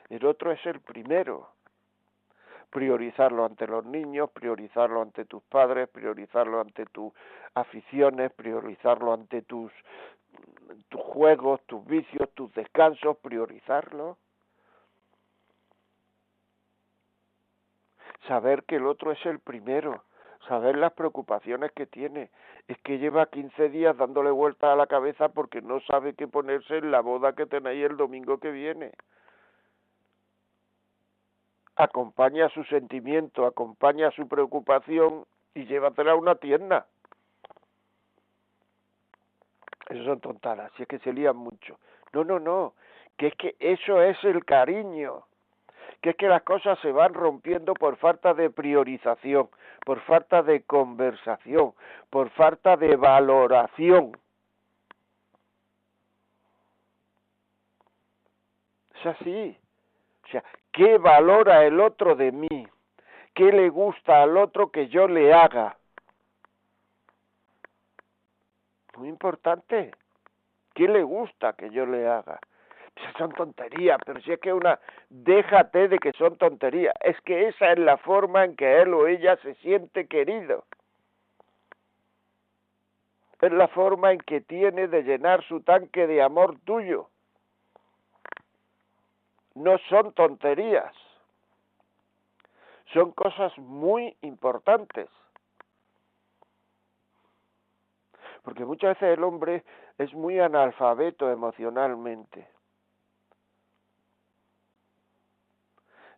El 0.10 0.26
otro 0.26 0.52
es 0.52 0.66
el 0.66 0.82
primero. 0.82 1.50
Priorizarlo 2.72 3.46
ante 3.46 3.66
los 3.68 3.86
niños, 3.86 4.30
priorizarlo 4.32 5.02
ante 5.02 5.26
tus 5.26 5.42
padres, 5.44 5.90
priorizarlo 5.90 6.62
ante 6.62 6.86
tus 6.86 7.14
aficiones, 7.56 8.32
priorizarlo 8.34 9.14
ante 9.14 9.42
tus 9.42 9.72
tus 10.90 11.02
juegos, 11.02 11.62
tus 11.66 11.84
vicios, 11.86 12.30
tus 12.36 12.54
descansos, 12.54 13.18
priorizarlo. 13.18 14.18
Saber 18.28 18.64
que 18.64 18.76
el 18.76 18.86
otro 18.86 19.12
es 19.12 19.26
el 19.26 19.40
primero, 19.40 20.04
saber 20.48 20.78
las 20.78 20.94
preocupaciones 20.94 21.72
que 21.74 21.86
tiene. 21.86 22.30
Es 22.68 22.78
que 22.80 22.98
lleva 22.98 23.28
15 23.28 23.70
días 23.70 23.98
dándole 23.98 24.32
vueltas 24.32 24.72
a 24.72 24.76
la 24.76 24.88
cabeza 24.88 25.30
porque 25.30 25.62
no 25.62 25.80
sabe 25.82 26.14
qué 26.14 26.28
ponerse 26.28 26.78
en 26.78 26.92
la 26.92 27.02
boda 27.02 27.34
que 27.34 27.46
tenéis 27.46 27.86
el 27.86 27.98
domingo 27.98 28.40
que 28.40 28.52
viene. 28.52 28.92
Acompaña 31.76 32.50
su 32.50 32.64
sentimiento, 32.66 33.46
acompaña 33.46 34.12
su 34.12 34.28
preocupación 34.28 35.26
y 35.54 35.66
llévatela 35.66 36.12
a 36.12 36.16
una 36.16 36.36
tienda. 36.36 36.88
Eso 39.90 40.04
son 40.04 40.20
tontadas, 40.20 40.72
si 40.76 40.84
es 40.84 40.88
que 40.88 41.00
se 41.00 41.14
lían 41.14 41.36
mucho. 41.36 41.80
No, 42.14 42.24
no, 42.24 42.40
no, 42.40 42.74
que 43.18 43.28
es 43.28 43.36
que 43.36 43.56
eso 43.60 44.02
es 44.02 44.24
el 44.24 44.46
cariño, 44.46 45.24
que 46.02 46.12
es 46.12 46.16
que 46.16 46.28
las 46.28 46.44
cosas 46.44 46.80
se 46.80 46.92
van 46.92 47.14
rompiendo 47.14 47.74
por 47.74 47.98
falta 47.98 48.34
de 48.34 48.50
priorización, 48.50 49.50
por 49.86 50.00
falta 50.02 50.42
de 50.44 50.64
conversación, 50.64 51.74
por 52.10 52.30
falta 52.32 52.78
de 52.78 52.96
valoración. 52.96 54.18
Es 59.00 59.06
así. 59.06 59.58
O 60.26 60.28
sea, 60.30 60.44
¿qué 60.72 60.98
valora 60.98 61.66
el 61.66 61.80
otro 61.80 62.16
de 62.16 62.32
mí? 62.32 62.68
¿Qué 63.34 63.52
le 63.52 63.70
gusta 63.70 64.22
al 64.22 64.38
otro 64.38 64.72
que 64.72 64.88
yo 64.88 65.08
le 65.08 65.34
haga? 65.34 65.80
muy 69.00 69.08
importante. 69.08 69.92
¿Quién 70.74 70.94
le 70.94 71.04
gusta 71.04 71.54
que 71.54 71.70
yo 71.72 71.86
le 71.86 72.08
haga? 72.08 72.40
son 73.18 73.32
tonterías, 73.32 74.00
pero 74.06 74.22
si 74.22 74.32
es 74.32 74.40
que 74.40 74.54
una, 74.54 74.80
déjate 75.10 75.88
de 75.88 76.00
que 76.00 76.12
son 76.14 76.38
tonterías, 76.38 76.94
es 77.02 77.20
que 77.22 77.48
esa 77.48 77.72
es 77.72 77.80
la 77.80 77.98
forma 77.98 78.46
en 78.46 78.56
que 78.56 78.82
él 78.82 78.94
o 78.94 79.08
ella 79.08 79.38
se 79.38 79.56
siente 79.56 80.08
querido. 80.08 80.66
Es 83.42 83.52
la 83.54 83.70
forma 83.70 84.12
en 84.12 84.20
que 84.20 84.42
tiene 84.42 84.88
de 84.88 85.04
llenar 85.04 85.44
su 85.46 85.62
tanque 85.62 86.08
de 86.08 86.22
amor 86.22 86.60
tuyo. 86.66 87.10
No 89.56 89.78
son 89.90 90.14
tonterías, 90.14 90.94
son 92.94 93.12
cosas 93.12 93.58
muy 93.58 94.16
importantes. 94.22 95.10
porque 98.44 98.66
muchas 98.66 99.00
veces 99.00 99.18
el 99.18 99.24
hombre 99.24 99.64
es 99.98 100.14
muy 100.14 100.40
analfabeto 100.40 101.30
emocionalmente. 101.30 102.48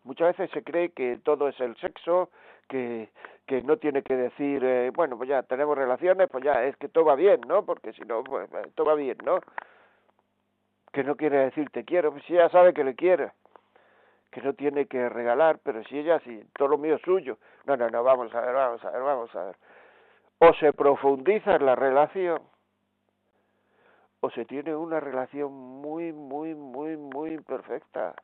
Muchas 0.03 0.37
veces 0.37 0.51
se 0.51 0.63
cree 0.63 0.89
que 0.89 1.19
todo 1.23 1.47
es 1.47 1.59
el 1.59 1.75
sexo, 1.77 2.29
que, 2.67 3.09
que 3.45 3.61
no 3.61 3.77
tiene 3.77 4.01
que 4.01 4.15
decir, 4.15 4.63
eh, 4.63 4.91
bueno, 4.93 5.17
pues 5.17 5.29
ya 5.29 5.43
tenemos 5.43 5.77
relaciones, 5.77 6.29
pues 6.29 6.43
ya 6.43 6.63
es 6.63 6.75
que 6.77 6.89
todo 6.89 7.05
va 7.05 7.15
bien, 7.15 7.41
¿no? 7.47 7.63
Porque 7.65 7.93
si 7.93 8.01
no, 8.01 8.23
pues 8.23 8.51
eh, 8.53 8.71
todo 8.75 8.87
va 8.87 8.95
bien, 8.95 9.17
¿no? 9.23 9.39
Que 10.91 11.03
no 11.03 11.15
quiere 11.15 11.37
decir 11.45 11.69
te 11.69 11.85
quiero, 11.85 12.11
pues 12.11 12.23
si 12.25 12.33
ella 12.33 12.49
sabe 12.49 12.73
que 12.73 12.83
le 12.83 12.95
quiere, 12.95 13.31
que 14.31 14.41
no 14.41 14.53
tiene 14.53 14.87
que 14.87 15.09
regalar, 15.09 15.59
pero 15.63 15.83
si 15.83 15.99
ella, 15.99 16.19
sí, 16.19 16.43
todo 16.57 16.69
lo 16.69 16.77
mío 16.77 16.95
es 16.95 17.01
suyo. 17.01 17.37
No, 17.65 17.77
no, 17.77 17.89
no, 17.89 18.03
vamos 18.03 18.33
a 18.33 18.41
ver, 18.41 18.53
vamos 18.53 18.83
a 18.83 18.91
ver, 18.91 19.01
vamos 19.01 19.35
a 19.35 19.43
ver 19.45 19.55
o 20.43 20.53
se 20.55 20.73
profundiza 20.73 21.55
en 21.55 21.67
la 21.67 21.75
relación 21.75 22.41
o 24.21 24.31
se 24.31 24.43
tiene 24.45 24.75
una 24.75 24.99
relación 24.99 25.53
muy, 25.53 26.11
muy, 26.13 26.55
muy, 26.55 26.97
muy 26.97 27.33
imperfecta. 27.33 28.15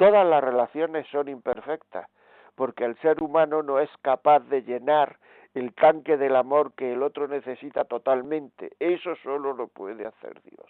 Todas 0.00 0.26
las 0.26 0.42
relaciones 0.42 1.06
son 1.08 1.28
imperfectas, 1.28 2.08
porque 2.54 2.86
el 2.86 2.96
ser 3.00 3.22
humano 3.22 3.62
no 3.62 3.80
es 3.80 3.90
capaz 4.00 4.40
de 4.48 4.62
llenar 4.62 5.18
el 5.52 5.74
tanque 5.74 6.16
del 6.16 6.36
amor 6.36 6.72
que 6.72 6.94
el 6.94 7.02
otro 7.02 7.28
necesita 7.28 7.84
totalmente. 7.84 8.70
Eso 8.80 9.14
solo 9.16 9.52
lo 9.52 9.68
puede 9.68 10.06
hacer 10.06 10.40
Dios. 10.40 10.66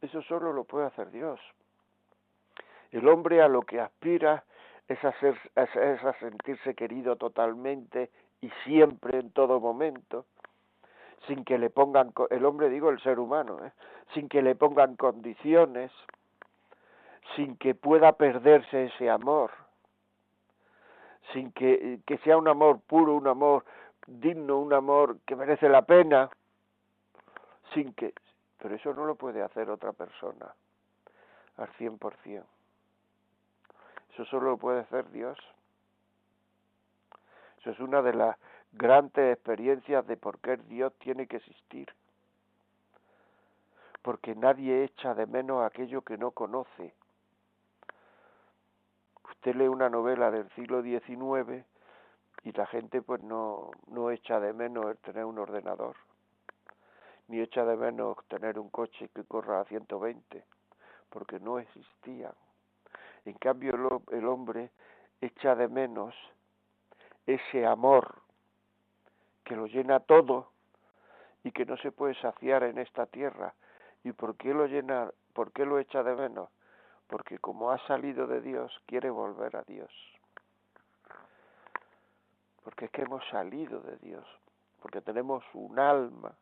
Eso 0.00 0.22
solo 0.22 0.52
lo 0.52 0.62
puede 0.62 0.86
hacer 0.86 1.10
Dios. 1.10 1.40
El 2.92 3.08
hombre 3.08 3.42
a 3.42 3.48
lo 3.48 3.62
que 3.62 3.80
aspira 3.80 4.44
es, 4.86 5.02
a 5.04 6.12
sentirse 6.20 6.76
querido 6.76 7.16
totalmente 7.16 8.10
y 8.40 8.48
siempre 8.62 9.18
en 9.18 9.32
todo 9.32 9.58
momento, 9.58 10.26
sin 11.26 11.44
que 11.44 11.58
le 11.58 11.68
pongan, 11.68 12.12
el 12.30 12.44
hombre 12.44 12.70
digo 12.70 12.90
el 12.90 13.00
ser 13.00 13.18
humano, 13.18 13.58
¿eh? 13.66 13.72
sin 14.14 14.28
que 14.28 14.40
le 14.40 14.54
pongan 14.54 14.94
condiciones, 14.94 15.90
sin 17.36 17.56
que 17.56 17.74
pueda 17.74 18.12
perderse 18.12 18.84
ese 18.84 19.10
amor, 19.10 19.50
sin 21.32 21.52
que, 21.52 22.00
que 22.06 22.18
sea 22.18 22.36
un 22.36 22.48
amor 22.48 22.80
puro, 22.80 23.14
un 23.14 23.26
amor 23.26 23.64
digno, 24.06 24.58
un 24.58 24.72
amor 24.72 25.18
que 25.26 25.36
merece 25.36 25.68
la 25.68 25.82
pena, 25.82 26.30
sin 27.74 27.92
que... 27.94 28.12
Pero 28.58 28.74
eso 28.76 28.94
no 28.94 29.06
lo 29.06 29.16
puede 29.16 29.42
hacer 29.42 29.70
otra 29.70 29.92
persona 29.92 30.54
al 31.56 31.68
cien 31.74 31.98
por 31.98 32.14
cien. 32.18 32.44
Eso 34.12 34.24
solo 34.26 34.50
lo 34.50 34.56
puede 34.56 34.80
hacer 34.80 35.10
Dios. 35.10 35.38
Eso 37.58 37.70
es 37.70 37.80
una 37.80 38.02
de 38.02 38.14
las 38.14 38.36
grandes 38.72 39.34
experiencias 39.34 40.06
de 40.06 40.16
por 40.16 40.38
qué 40.38 40.56
Dios 40.56 40.92
tiene 40.98 41.26
que 41.26 41.36
existir. 41.36 41.88
Porque 44.02 44.34
nadie 44.34 44.84
echa 44.84 45.14
de 45.14 45.26
menos 45.26 45.64
aquello 45.64 46.02
que 46.02 46.18
no 46.18 46.32
conoce. 46.32 46.94
Usted 49.44 49.56
lee 49.56 49.66
una 49.66 49.88
novela 49.88 50.30
del 50.30 50.48
siglo 50.50 50.82
XIX 50.82 51.64
y 52.44 52.52
la 52.52 52.64
gente 52.66 53.02
pues 53.02 53.20
no, 53.24 53.72
no 53.88 54.12
echa 54.12 54.38
de 54.38 54.52
menos 54.52 54.86
el 54.86 54.98
tener 54.98 55.24
un 55.24 55.36
ordenador, 55.36 55.96
ni 57.26 57.40
echa 57.40 57.64
de 57.64 57.76
menos 57.76 58.16
tener 58.28 58.56
un 58.56 58.68
coche 58.68 59.08
que 59.12 59.24
corra 59.24 59.58
a 59.58 59.64
120, 59.64 60.44
porque 61.10 61.40
no 61.40 61.58
existían. 61.58 62.32
En 63.24 63.34
cambio 63.34 63.74
el, 63.74 64.16
el 64.16 64.28
hombre 64.28 64.70
echa 65.20 65.56
de 65.56 65.66
menos 65.66 66.14
ese 67.26 67.66
amor 67.66 68.22
que 69.42 69.56
lo 69.56 69.66
llena 69.66 69.98
todo 69.98 70.52
y 71.42 71.50
que 71.50 71.66
no 71.66 71.76
se 71.78 71.90
puede 71.90 72.14
saciar 72.20 72.62
en 72.62 72.78
esta 72.78 73.06
tierra. 73.06 73.54
¿Y 74.04 74.12
por 74.12 74.36
qué 74.36 74.54
lo 74.54 74.66
llena, 74.66 75.10
por 75.32 75.50
qué 75.50 75.66
lo 75.66 75.80
echa 75.80 76.04
de 76.04 76.14
menos? 76.14 76.48
Porque 77.08 77.38
como 77.38 77.70
ha 77.70 77.78
salido 77.86 78.26
de 78.26 78.40
Dios, 78.40 78.72
quiere 78.86 79.10
volver 79.10 79.56
a 79.56 79.62
Dios. 79.62 79.90
Porque 82.64 82.86
es 82.86 82.90
que 82.90 83.02
hemos 83.02 83.26
salido 83.28 83.80
de 83.80 83.96
Dios, 83.98 84.24
porque 84.80 85.00
tenemos 85.00 85.44
un 85.52 85.78
alma 85.78 86.32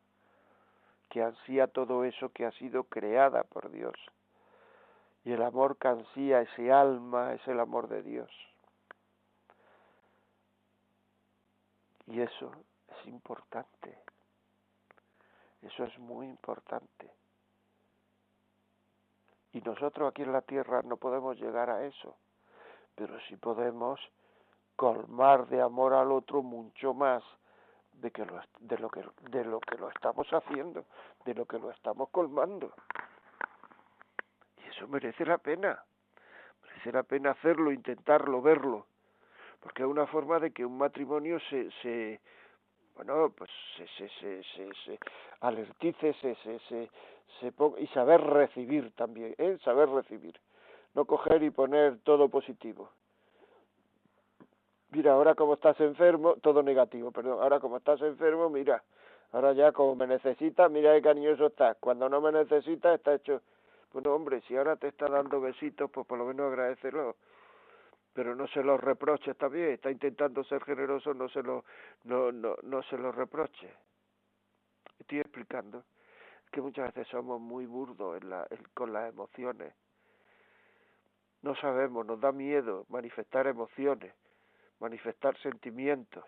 que 1.09 1.21
ansía 1.21 1.67
todo 1.67 2.05
eso 2.05 2.29
que 2.29 2.45
ha 2.45 2.51
sido 2.53 2.85
creada 2.85 3.43
por 3.43 3.69
Dios. 3.69 3.95
Y 5.25 5.33
el 5.33 5.43
amor 5.43 5.77
que 5.77 5.89
ansía 5.89 6.41
ese 6.41 6.71
alma 6.71 7.33
es 7.33 7.47
el 7.47 7.59
amor 7.59 7.87
de 7.87 8.01
Dios. 8.01 8.31
Y 12.07 12.21
eso 12.21 12.51
es 12.87 13.07
importante. 13.07 13.97
Eso 15.61 15.83
es 15.83 15.97
muy 15.99 16.27
importante. 16.27 17.20
Y 19.53 19.61
nosotros 19.61 20.09
aquí 20.09 20.21
en 20.21 20.31
la 20.31 20.41
tierra 20.41 20.81
no 20.83 20.97
podemos 20.97 21.39
llegar 21.39 21.69
a 21.69 21.85
eso, 21.85 22.15
pero 22.95 23.19
sí 23.27 23.35
podemos 23.35 23.99
colmar 24.75 25.47
de 25.47 25.61
amor 25.61 25.93
al 25.93 26.11
otro 26.11 26.41
mucho 26.41 26.93
más 26.93 27.23
de, 27.93 28.11
que 28.11 28.25
lo, 28.25 28.41
de, 28.59 28.77
lo 28.77 28.89
que, 28.89 29.03
de 29.29 29.45
lo 29.45 29.59
que 29.59 29.77
lo 29.77 29.89
estamos 29.89 30.27
haciendo, 30.31 30.85
de 31.25 31.33
lo 31.33 31.45
que 31.45 31.59
lo 31.59 31.69
estamos 31.71 32.09
colmando. 32.09 32.73
Y 34.57 34.69
eso 34.69 34.87
merece 34.87 35.25
la 35.25 35.37
pena, 35.37 35.83
merece 36.63 36.91
la 36.91 37.03
pena 37.03 37.31
hacerlo, 37.31 37.71
intentarlo, 37.71 38.41
verlo, 38.41 38.87
porque 39.59 39.83
es 39.83 39.87
una 39.87 40.07
forma 40.07 40.39
de 40.39 40.51
que 40.51 40.65
un 40.65 40.77
matrimonio 40.77 41.39
se, 41.49 41.69
se 41.81 42.21
bueno, 42.95 43.31
pues 43.35 43.49
se, 43.77 43.87
se, 43.87 44.43
se, 44.43 44.69
se, 44.85 44.99
alertice, 45.41 46.13
se, 46.13 46.35
se, 46.35 46.89
se, 47.39 47.53
y 47.77 47.87
saber 47.87 48.21
recibir 48.21 48.91
también, 48.95 49.35
¿eh? 49.37 49.57
saber 49.63 49.89
recibir, 49.89 50.39
no 50.93 51.05
coger 51.05 51.43
y 51.43 51.49
poner 51.49 51.99
todo 51.99 52.29
positivo. 52.29 52.89
Mira, 54.91 55.13
ahora 55.13 55.35
como 55.35 55.53
estás 55.53 55.79
enfermo, 55.79 56.35
todo 56.41 56.61
negativo, 56.61 57.11
perdón, 57.11 57.41
ahora 57.41 57.59
como 57.59 57.77
estás 57.77 58.01
enfermo, 58.01 58.49
mira, 58.49 58.83
ahora 59.31 59.53
ya 59.53 59.71
como 59.71 59.95
me 59.95 60.07
necesitas, 60.07 60.69
mira 60.69 60.93
qué 60.93 61.01
cariñoso 61.01 61.47
estás, 61.47 61.77
cuando 61.79 62.09
no 62.09 62.19
me 62.19 62.31
necesitas 62.31 62.95
está 62.95 63.13
hecho, 63.15 63.41
bueno 63.93 64.13
hombre, 64.13 64.41
si 64.47 64.57
ahora 64.57 64.75
te 64.75 64.89
está 64.89 65.07
dando 65.07 65.39
besitos, 65.39 65.89
pues 65.91 66.05
por 66.05 66.17
lo 66.17 66.25
menos 66.25 66.47
agradecelo 66.47 67.15
pero 68.13 68.35
no 68.35 68.47
se 68.47 68.63
lo 68.63 68.77
reproche 68.77 69.33
también, 69.35 69.69
está 69.71 69.89
intentando 69.89 70.43
ser 70.43 70.63
generoso, 70.63 71.13
no 71.13 71.29
se 71.29 71.41
lo, 71.41 71.63
no, 72.03 72.31
no, 72.31 72.57
no 72.63 72.83
se 72.83 72.97
lo 72.97 73.11
reproche. 73.11 73.69
Estoy 74.99 75.19
explicando 75.19 75.83
que 76.51 76.61
muchas 76.61 76.93
veces 76.93 77.07
somos 77.09 77.39
muy 77.39 77.65
burdos 77.65 78.21
en 78.21 78.29
la, 78.29 78.47
con 78.73 78.93
las 78.93 79.11
emociones. 79.11 79.73
No 81.41 81.55
sabemos, 81.55 82.05
nos 82.05 82.19
da 82.19 82.31
miedo 82.31 82.85
manifestar 82.89 83.47
emociones, 83.47 84.13
manifestar 84.79 85.35
sentimientos. 85.39 86.25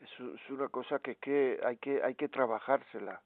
Es, 0.00 0.10
es 0.20 0.50
una 0.50 0.68
cosa 0.68 0.98
que, 1.00 1.16
que 1.16 1.60
hay 1.64 1.76
que 1.78 2.02
hay 2.02 2.14
que 2.14 2.28
trabajársela. 2.28 3.20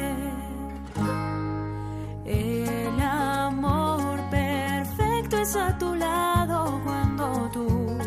El 2.25 3.01
amor 3.01 4.19
perfecto 4.29 5.37
es 5.37 5.55
a 5.55 5.77
tu 5.77 5.95
lado 5.95 6.81
cuando 6.83 7.49
tú 7.53 7.97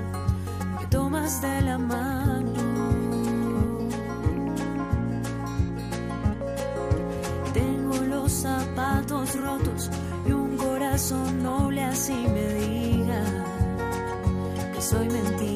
me 0.79 0.87
tomas 0.89 1.41
de 1.41 1.61
la 1.63 1.79
mano. 1.79 2.27
rotos 9.35 9.91
y 10.27 10.33
un 10.33 10.57
corazón 10.57 11.43
noble 11.43 11.83
así 11.83 12.13
me 12.13 12.47
diga 12.55 13.23
que 14.75 14.81
soy 14.81 15.09
mentira. 15.09 15.56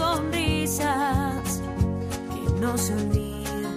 Sonrisas 0.00 1.60
que 2.32 2.42
no 2.62 2.72
se 2.78 2.94
olvidan. 2.94 3.76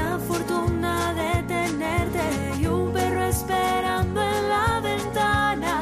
La 0.00 0.12
fortuna 0.28 0.94
de 1.20 1.32
tenerte 1.54 2.26
y 2.60 2.66
un 2.66 2.92
perro 2.92 3.24
esperando 3.24 4.18
en 4.22 4.42
la 4.54 4.80
ventana 4.90 5.74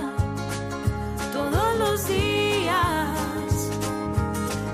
todos 1.37 1.69
los 1.83 2.07
días. 2.09 3.53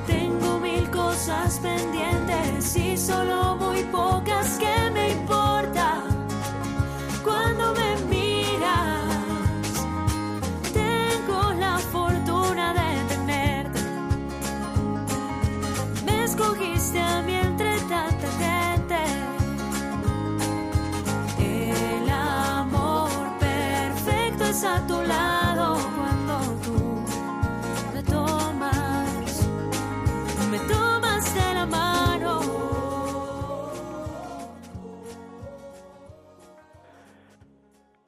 Tengo 0.07 0.61
mil 0.61 0.89
cosas 0.91 1.59
pendientes 1.59 2.77
y 2.77 2.97
solo 2.97 3.57
muy 3.57 3.83
pocas 4.01 4.49
que 4.63 4.86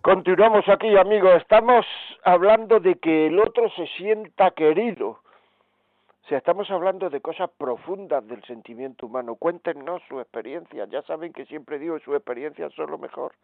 Continuamos 0.09 0.67
aquí, 0.69 0.97
amigos. 0.97 1.35
Estamos 1.37 1.85
hablando 2.25 2.81
de 2.81 2.95
que 2.95 3.27
el 3.27 3.39
otro 3.39 3.69
se 3.77 3.87
sienta 3.99 4.53
querido. 4.53 5.09
O 5.09 6.29
sea, 6.29 6.39
estamos 6.39 6.71
hablando 6.71 7.11
de 7.11 7.21
cosas 7.21 7.51
profundas 7.59 8.27
del 8.27 8.43
sentimiento 8.45 9.05
humano. 9.05 9.35
Cuéntenos 9.35 10.01
su 10.09 10.19
experiencia. 10.19 10.87
Ya 10.87 11.03
saben 11.03 11.35
que 11.35 11.45
siempre 11.45 11.79
digo 11.79 11.99
que 11.99 12.05
sus 12.05 12.15
experiencias 12.15 12.73
son 12.73 12.91
lo 12.91 12.97
mejor. 12.97 13.35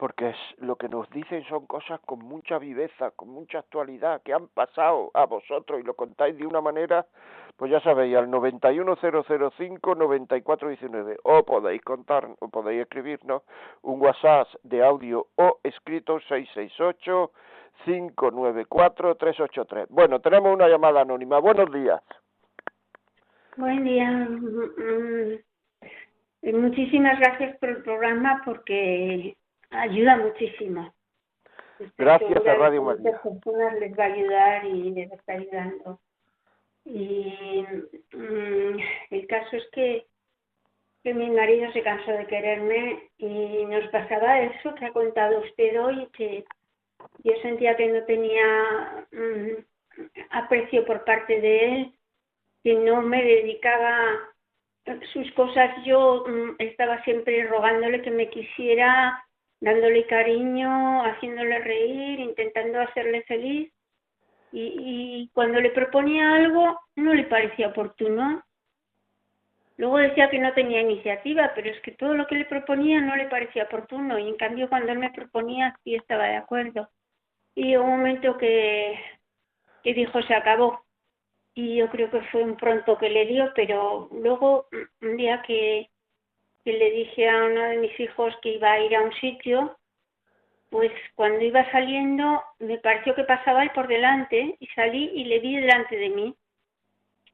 Porque 0.00 0.30
es, 0.30 0.36
lo 0.60 0.76
que 0.76 0.88
nos 0.88 1.10
dicen 1.10 1.44
son 1.44 1.66
cosas 1.66 2.00
con 2.06 2.20
mucha 2.20 2.58
viveza, 2.58 3.10
con 3.10 3.28
mucha 3.28 3.58
actualidad, 3.58 4.22
que 4.22 4.32
han 4.32 4.48
pasado 4.48 5.10
a 5.12 5.26
vosotros 5.26 5.78
y 5.78 5.82
lo 5.82 5.92
contáis 5.92 6.38
de 6.38 6.46
una 6.46 6.62
manera, 6.62 7.04
pues 7.58 7.70
ya 7.70 7.82
sabéis, 7.82 8.16
al 8.16 8.30
91005-9419. 8.30 11.18
O 11.22 11.44
podéis 11.44 11.82
contar, 11.82 12.26
o 12.38 12.48
podéis 12.48 12.80
escribirnos 12.80 13.42
un 13.82 14.00
WhatsApp 14.00 14.48
de 14.62 14.82
audio 14.82 15.26
o 15.36 15.58
escrito 15.62 16.18
668 16.20 17.30
594-383. 17.84 19.88
Bueno, 19.90 20.20
tenemos 20.20 20.54
una 20.54 20.66
llamada 20.66 21.02
anónima. 21.02 21.40
Buenos 21.40 21.70
días. 21.72 22.00
Buen 23.58 23.84
día. 23.84 24.10
Mm, 24.10 24.70
mm, 24.78 25.40
Muchísimas 26.58 27.20
gracias 27.20 27.58
por 27.58 27.68
el 27.68 27.82
programa 27.82 28.40
porque 28.46 29.36
ayuda 29.70 30.16
muchísimo. 30.16 30.92
Estoy 31.78 32.04
Gracias 32.04 32.46
a 32.46 32.54
Radio 32.54 32.82
María. 32.82 33.20
personas 33.22 33.78
les 33.80 33.98
va 33.98 34.04
a 34.04 34.06
ayudar 34.06 34.64
y 34.66 34.90
les 34.90 35.10
está 35.12 35.32
ayudando. 35.32 35.98
Y 36.84 37.64
mm, 38.12 38.78
el 39.10 39.26
caso 39.26 39.56
es 39.56 39.64
que, 39.72 40.06
que 41.02 41.14
mi 41.14 41.30
marido 41.30 41.72
se 41.72 41.82
cansó 41.82 42.10
de 42.12 42.26
quererme 42.26 43.10
y 43.18 43.64
nos 43.66 43.88
pasaba 43.90 44.40
eso 44.40 44.74
que 44.74 44.86
ha 44.86 44.92
contado 44.92 45.40
usted 45.40 45.80
hoy, 45.80 46.06
que 46.12 46.44
yo 47.24 47.32
sentía 47.42 47.76
que 47.76 47.88
no 47.88 48.04
tenía 48.04 49.06
mm, 49.12 50.04
aprecio 50.30 50.84
por 50.84 51.04
parte 51.04 51.40
de 51.40 51.64
él, 51.64 51.92
que 52.62 52.74
no 52.74 53.02
me 53.02 53.22
dedicaba 53.22 54.18
sus 55.12 55.30
cosas. 55.32 55.70
Yo 55.84 56.24
mm, 56.26 56.56
estaba 56.58 57.02
siempre 57.04 57.46
rogándole 57.46 58.02
que 58.02 58.10
me 58.10 58.28
quisiera, 58.28 59.24
dándole 59.60 60.06
cariño, 60.06 61.04
haciéndole 61.04 61.58
reír, 61.60 62.20
intentando 62.20 62.80
hacerle 62.80 63.22
feliz. 63.22 63.72
Y, 64.52 65.30
cuando 65.32 65.60
le 65.60 65.70
proponía 65.70 66.34
algo, 66.34 66.80
no 66.96 67.14
le 67.14 67.24
parecía 67.24 67.68
oportuno. 67.68 68.42
Luego 69.76 69.98
decía 69.98 70.28
que 70.28 70.38
no 70.38 70.52
tenía 70.54 70.80
iniciativa, 70.80 71.52
pero 71.54 71.70
es 71.70 71.80
que 71.82 71.92
todo 71.92 72.14
lo 72.14 72.26
que 72.26 72.34
le 72.34 72.44
proponía 72.46 73.00
no 73.00 73.14
le 73.16 73.28
parecía 73.28 73.64
oportuno. 73.64 74.18
Y 74.18 74.28
en 74.28 74.36
cambio, 74.36 74.68
cuando 74.68 74.92
él 74.92 74.98
me 74.98 75.10
proponía, 75.10 75.78
sí 75.84 75.94
estaba 75.94 76.24
de 76.24 76.36
acuerdo. 76.36 76.90
Y 77.54 77.76
un 77.76 77.88
momento 77.88 78.36
que, 78.36 78.98
que 79.84 79.94
dijo, 79.94 80.20
se 80.22 80.34
acabó. 80.34 80.84
Y 81.54 81.76
yo 81.76 81.88
creo 81.90 82.10
que 82.10 82.22
fue 82.32 82.42
un 82.42 82.56
pronto 82.56 82.98
que 82.98 83.08
le 83.08 83.26
dio, 83.26 83.52
pero 83.54 84.08
luego, 84.12 84.66
un 85.00 85.16
día 85.16 85.42
que, 85.46 85.90
que 86.64 86.72
le 86.72 86.90
dije 86.90 87.28
a 87.28 87.44
uno 87.44 87.62
de 87.62 87.78
mis 87.78 87.98
hijos 88.00 88.34
que 88.42 88.50
iba 88.50 88.72
a 88.72 88.80
ir 88.80 88.94
a 88.94 89.02
un 89.02 89.12
sitio, 89.14 89.76
pues 90.70 90.92
cuando 91.14 91.44
iba 91.44 91.70
saliendo 91.72 92.42
me 92.60 92.78
pareció 92.78 93.14
que 93.14 93.24
pasaba 93.24 93.62
él 93.62 93.70
por 93.74 93.88
delante 93.88 94.56
y 94.58 94.66
salí 94.68 95.10
y 95.14 95.24
le 95.24 95.40
vi 95.40 95.56
delante 95.56 95.96
de 95.96 96.10
mí. 96.10 96.34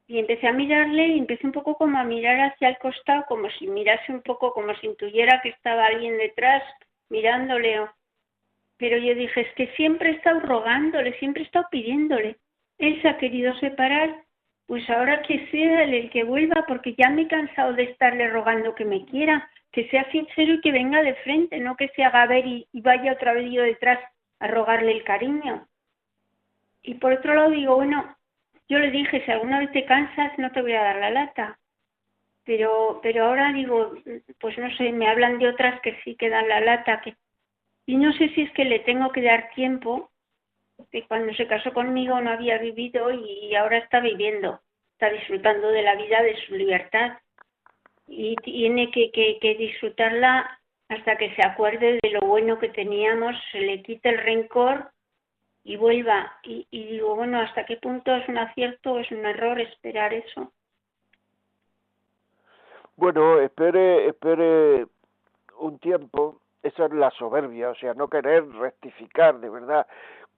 Y 0.08 0.18
empecé 0.20 0.46
a 0.46 0.52
mirarle 0.52 1.08
y 1.08 1.18
empecé 1.18 1.46
un 1.46 1.52
poco 1.52 1.76
como 1.76 1.98
a 1.98 2.04
mirar 2.04 2.52
hacia 2.52 2.68
el 2.68 2.78
costado, 2.78 3.24
como 3.26 3.50
si 3.50 3.66
mirase 3.66 4.12
un 4.12 4.22
poco, 4.22 4.52
como 4.52 4.74
si 4.76 4.86
intuyera 4.86 5.40
que 5.42 5.48
estaba 5.50 5.86
alguien 5.86 6.16
detrás 6.16 6.62
mirándole. 7.08 7.80
Pero 8.76 8.98
yo 8.98 9.14
dije, 9.14 9.40
es 9.40 9.52
que 9.54 9.66
siempre 9.74 10.10
he 10.10 10.12
estado 10.12 10.40
rogándole, 10.40 11.18
siempre 11.18 11.42
he 11.42 11.46
estado 11.46 11.66
pidiéndole. 11.70 12.36
Él 12.78 13.02
se 13.02 13.08
ha 13.08 13.18
querido 13.18 13.54
separar, 13.58 14.25
pues 14.66 14.88
ahora 14.90 15.22
que 15.22 15.48
sea 15.50 15.84
el 15.84 16.10
que 16.10 16.24
vuelva, 16.24 16.64
porque 16.66 16.94
ya 16.94 17.10
me 17.10 17.22
he 17.22 17.28
cansado 17.28 17.72
de 17.72 17.84
estarle 17.84 18.28
rogando 18.28 18.74
que 18.74 18.84
me 18.84 19.04
quiera, 19.06 19.48
que 19.72 19.88
sea 19.88 20.10
sincero 20.10 20.54
y 20.54 20.60
que 20.60 20.72
venga 20.72 21.02
de 21.02 21.14
frente, 21.16 21.58
no 21.60 21.76
que 21.76 21.88
se 21.88 22.04
haga 22.04 22.26
ver 22.26 22.46
y, 22.46 22.66
y 22.72 22.80
vaya 22.80 23.12
otra 23.12 23.32
vez 23.32 23.50
yo 23.50 23.62
detrás 23.62 23.98
a 24.40 24.48
rogarle 24.48 24.92
el 24.92 25.04
cariño. 25.04 25.66
Y 26.82 26.94
por 26.94 27.12
otro 27.12 27.34
lado 27.34 27.50
digo, 27.50 27.76
bueno, 27.76 28.16
yo 28.68 28.78
le 28.78 28.90
dije, 28.90 29.24
si 29.24 29.30
alguna 29.30 29.60
vez 29.60 29.70
te 29.72 29.84
cansas, 29.84 30.32
no 30.38 30.50
te 30.50 30.62
voy 30.62 30.72
a 30.72 30.82
dar 30.82 30.96
la 30.96 31.10
lata. 31.10 31.58
Pero, 32.44 33.00
pero 33.02 33.26
ahora 33.26 33.52
digo, 33.52 33.92
pues 34.40 34.58
no 34.58 34.70
sé, 34.76 34.92
me 34.92 35.08
hablan 35.08 35.38
de 35.38 35.48
otras 35.48 35.80
que 35.80 35.96
sí 36.02 36.14
que 36.14 36.28
dan 36.28 36.48
la 36.48 36.60
lata, 36.60 37.00
que 37.00 37.16
y 37.86 37.96
no 37.96 38.12
sé 38.12 38.28
si 38.30 38.42
es 38.42 38.50
que 38.52 38.64
le 38.64 38.80
tengo 38.80 39.12
que 39.12 39.22
dar 39.22 39.50
tiempo, 39.54 40.10
que 40.90 41.06
cuando 41.06 41.32
se 41.34 41.46
casó 41.46 41.72
conmigo 41.72 42.20
no 42.20 42.30
había 42.30 42.58
vivido 42.58 43.10
y 43.10 43.54
ahora 43.54 43.78
está 43.78 44.00
viviendo, 44.00 44.60
está 44.92 45.10
disfrutando 45.10 45.68
de 45.68 45.82
la 45.82 45.96
vida, 45.96 46.22
de 46.22 46.36
su 46.46 46.54
libertad 46.54 47.18
y 48.06 48.36
tiene 48.36 48.90
que, 48.90 49.10
que, 49.10 49.38
que 49.40 49.54
disfrutarla 49.54 50.60
hasta 50.88 51.16
que 51.16 51.34
se 51.34 51.44
acuerde 51.44 51.98
de 52.02 52.10
lo 52.10 52.20
bueno 52.20 52.58
que 52.58 52.68
teníamos, 52.68 53.34
se 53.50 53.60
le 53.60 53.82
quite 53.82 54.08
el 54.08 54.18
rencor 54.18 54.90
y 55.64 55.76
vuelva. 55.76 56.32
Y, 56.44 56.66
digo, 56.70 57.16
bueno, 57.16 57.40
¿hasta 57.40 57.66
qué 57.66 57.76
punto 57.76 58.14
es 58.14 58.28
un 58.28 58.38
acierto 58.38 58.92
o 58.92 58.98
es 59.00 59.10
un 59.10 59.26
error 59.26 59.60
esperar 59.60 60.14
eso? 60.14 60.52
Bueno, 62.94 63.40
espere, 63.40 64.06
espere 64.08 64.86
un 65.58 65.78
tiempo. 65.80 66.40
Esa 66.62 66.86
es 66.86 66.92
la 66.92 67.10
soberbia, 67.10 67.70
o 67.70 67.74
sea, 67.74 67.94
no 67.94 68.08
querer 68.08 68.48
rectificar, 68.48 69.38
de 69.38 69.50
verdad. 69.50 69.86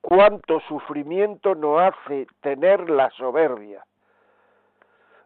¿Cuánto 0.01 0.61
sufrimiento 0.61 1.55
nos 1.55 1.81
hace 1.81 2.27
tener 2.41 2.89
la 2.89 3.11
soberbia? 3.11 3.85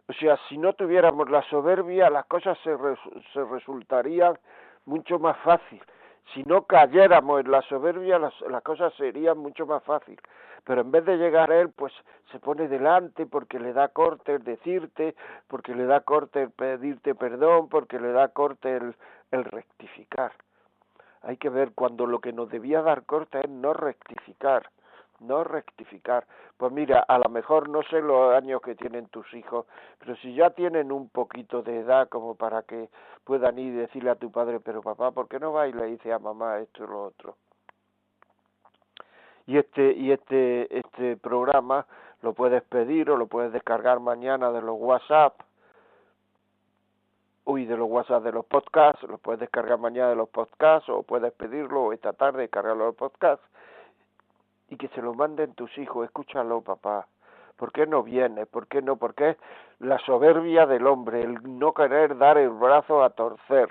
O 0.09 0.13
sea, 0.13 0.37
si 0.49 0.57
no 0.57 0.73
tuviéramos 0.73 1.29
la 1.29 1.41
soberbia, 1.43 2.09
las 2.09 2.25
cosas 2.25 2.57
se, 2.63 2.75
res, 2.75 2.99
se 3.31 3.43
resultarían 3.45 4.37
mucho 4.85 5.19
más 5.19 5.37
fácil. 5.37 5.81
Si 6.33 6.43
no 6.43 6.63
cayéramos 6.63 7.41
en 7.41 7.51
la 7.51 7.61
soberbia, 7.63 8.19
las, 8.19 8.33
las 8.41 8.63
cosas 8.63 8.93
serían 8.95 9.37
mucho 9.37 9.65
más 9.65 9.83
fácil. 9.83 10.19
Pero 10.65 10.81
en 10.81 10.91
vez 10.91 11.05
de 11.05 11.17
llegar 11.17 11.51
a 11.51 11.59
él, 11.59 11.69
pues 11.69 11.93
se 12.31 12.39
pone 12.39 12.67
delante 12.67 13.25
porque 13.25 13.59
le 13.59 13.73
da 13.73 13.89
corte 13.89 14.35
el 14.35 14.43
decirte, 14.43 15.15
porque 15.47 15.75
le 15.75 15.85
da 15.85 16.01
corte 16.01 16.43
el 16.43 16.51
pedirte 16.51 17.15
perdón, 17.15 17.69
porque 17.69 17.99
le 17.99 18.11
da 18.11 18.29
corte 18.29 18.77
el 19.31 19.45
rectificar. 19.45 20.33
Hay 21.23 21.37
que 21.37 21.49
ver 21.49 21.71
cuando 21.73 22.05
lo 22.05 22.19
que 22.19 22.33
nos 22.33 22.49
debía 22.49 22.81
dar 22.81 23.05
corte 23.05 23.39
es 23.39 23.49
no 23.49 23.73
rectificar, 23.73 24.69
no 25.21 25.43
rectificar. 25.43 26.27
Pues 26.57 26.71
mira, 26.71 26.99
a 27.07 27.17
lo 27.17 27.29
mejor 27.29 27.69
no 27.69 27.81
sé 27.83 28.01
los 28.01 28.35
años 28.35 28.61
que 28.61 28.75
tienen 28.75 29.07
tus 29.07 29.33
hijos, 29.33 29.65
pero 29.99 30.15
si 30.17 30.35
ya 30.35 30.49
tienen 30.49 30.91
un 30.91 31.09
poquito 31.09 31.61
de 31.63 31.79
edad 31.79 32.09
como 32.09 32.35
para 32.35 32.63
que 32.63 32.89
puedan 33.23 33.57
ir 33.57 33.73
y 33.73 33.77
decirle 33.77 34.09
a 34.09 34.15
tu 34.15 34.31
padre, 34.31 34.59
pero 34.59 34.81
papá, 34.81 35.11
¿por 35.11 35.29
qué 35.29 35.39
no 35.39 35.53
va 35.53 35.67
y 35.67 35.73
le 35.73 35.85
dice 35.85 36.11
a 36.11 36.19
mamá 36.19 36.59
esto 36.59 36.83
y 36.83 36.87
lo 36.87 37.03
otro? 37.05 37.37
Y 39.45 39.57
este 39.57 39.93
y 39.93 40.11
este 40.11 40.77
este 40.77 41.17
programa 41.17 41.85
lo 42.21 42.33
puedes 42.33 42.63
pedir 42.63 43.09
o 43.09 43.17
lo 43.17 43.27
puedes 43.27 43.51
descargar 43.51 43.99
mañana 43.99 44.51
de 44.51 44.61
los 44.61 44.77
WhatsApp 44.79 45.35
uy, 47.45 47.65
de 47.65 47.77
los 47.77 47.89
WhatsApp 47.89 48.23
de 48.23 48.31
los 48.31 48.45
podcasts, 48.45 49.03
lo 49.03 49.17
puedes 49.17 49.39
descargar 49.39 49.77
mañana 49.77 50.09
de 50.09 50.15
los 50.15 50.29
podcasts 50.29 50.89
o 50.89 51.03
puedes 51.03 51.33
pedirlo 51.33 51.93
esta 51.93 52.13
tarde 52.13 52.41
descargarlo 52.41 52.83
de 52.83 52.89
los 52.89 52.95
podcasts 52.95 53.45
y 54.69 54.77
que 54.77 54.87
se 54.89 55.01
lo 55.01 55.13
manden 55.13 55.53
tus 55.53 55.77
hijos, 55.77 56.05
escúchalo 56.05 56.61
papá. 56.61 57.07
¿Por 57.57 57.71
qué 57.71 57.85
no 57.85 58.01
viene? 58.03 58.45
¿Por 58.45 58.67
qué 58.67 58.81
no? 58.81 58.95
Porque 58.95 59.31
es 59.31 59.37
la 59.79 59.99
soberbia 59.99 60.65
del 60.65 60.87
hombre, 60.87 61.21
el 61.21 61.59
no 61.59 61.73
querer 61.73 62.17
dar 62.17 62.37
el 62.37 62.49
brazo 62.49 63.03
a 63.03 63.11
torcer. 63.11 63.69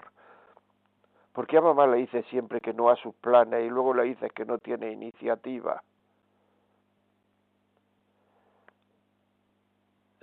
¿Por 1.32 1.46
qué 1.46 1.58
a 1.58 1.62
mamá 1.62 1.86
le 1.86 1.96
dice 1.98 2.22
siempre 2.24 2.60
que 2.60 2.74
no 2.74 2.90
a 2.90 2.96
sus 2.96 3.14
planes 3.16 3.64
y 3.64 3.70
luego 3.70 3.94
le 3.94 4.04
dices 4.04 4.30
que 4.32 4.44
no 4.44 4.58
tiene 4.58 4.92
iniciativa? 4.92 5.82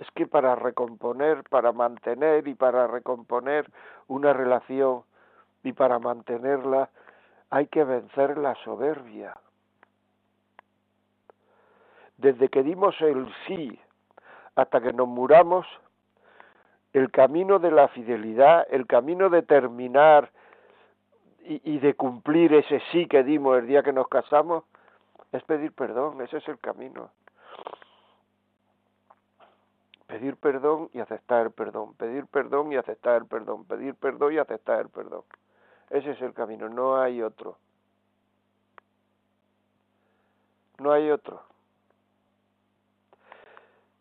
Es 0.00 0.10
que 0.12 0.26
para 0.26 0.56
recomponer, 0.56 1.44
para 1.44 1.72
mantener 1.72 2.48
y 2.48 2.54
para 2.54 2.86
recomponer 2.86 3.70
una 4.08 4.32
relación 4.32 5.04
y 5.62 5.72
para 5.72 5.98
mantenerla 5.98 6.90
hay 7.50 7.66
que 7.66 7.84
vencer 7.84 8.38
la 8.38 8.54
soberbia. 8.56 9.36
Desde 12.16 12.48
que 12.48 12.62
dimos 12.62 13.00
el 13.00 13.32
sí 13.46 13.78
hasta 14.54 14.80
que 14.80 14.92
nos 14.92 15.08
muramos, 15.08 15.66
el 16.92 17.10
camino 17.10 17.58
de 17.58 17.70
la 17.70 17.88
fidelidad, 17.88 18.66
el 18.70 18.86
camino 18.86 19.28
de 19.30 19.42
terminar 19.42 20.30
y, 21.42 21.78
de 21.78 21.94
cumplir 21.94 22.52
ese 22.54 22.80
sí 22.92 23.06
que 23.06 23.24
dimos 23.24 23.58
el 23.58 23.66
día 23.66 23.82
que 23.82 23.92
nos 23.92 24.08
casamos, 24.08 24.64
es 25.32 25.42
pedir 25.44 25.72
perdón, 25.72 26.20
ese 26.20 26.38
es 26.38 26.48
el 26.48 26.58
camino. 26.58 27.10
Pedir 30.10 30.36
perdón 30.38 30.90
y 30.92 30.98
aceptar 30.98 31.46
el 31.46 31.52
perdón, 31.52 31.94
pedir 31.94 32.26
perdón 32.26 32.72
y 32.72 32.76
aceptar 32.76 33.22
el 33.22 33.26
perdón, 33.26 33.64
pedir 33.64 33.94
perdón 33.94 34.32
y 34.32 34.38
aceptar 34.38 34.80
el 34.80 34.88
perdón. 34.88 35.22
Ese 35.88 36.10
es 36.10 36.20
el 36.20 36.34
camino, 36.34 36.68
no 36.68 37.00
hay 37.00 37.22
otro. 37.22 37.58
No 40.78 40.90
hay 40.90 41.12
otro. 41.12 41.44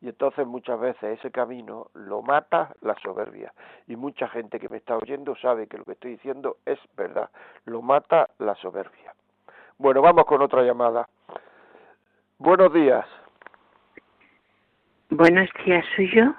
Y 0.02 0.10
entonces 0.10 0.48
muchas 0.48 0.80
veces 0.80 1.20
ese 1.20 1.30
camino 1.30 1.92
lo 1.94 2.24
mata 2.24 2.74
la 2.82 2.96
soberbia. 3.04 3.54
Y 3.86 3.96
mucha 3.96 4.28
gente 4.30 4.60
que 4.60 4.68
me 4.68 4.78
está 4.78 4.98
oyendo 4.98 5.36
sabe 5.36 5.68
que 5.68 5.78
lo 5.78 5.86
que 5.86 5.92
estoy 5.92 6.12
diciendo 6.14 6.58
es 6.66 6.80
verdad. 6.98 7.30
Lo 7.66 7.84
mata 7.84 8.32
la 8.40 8.56
soberbia. 8.56 9.14
Bueno, 9.78 10.02
vamos 10.02 10.26
con 10.26 10.42
otra 10.42 10.64
llamada. 10.64 11.08
Buenos 12.40 12.74
días. 12.74 13.06
Buenos 15.12 15.50
días, 15.66 15.84
¿soy 15.96 16.08
yo? 16.14 16.36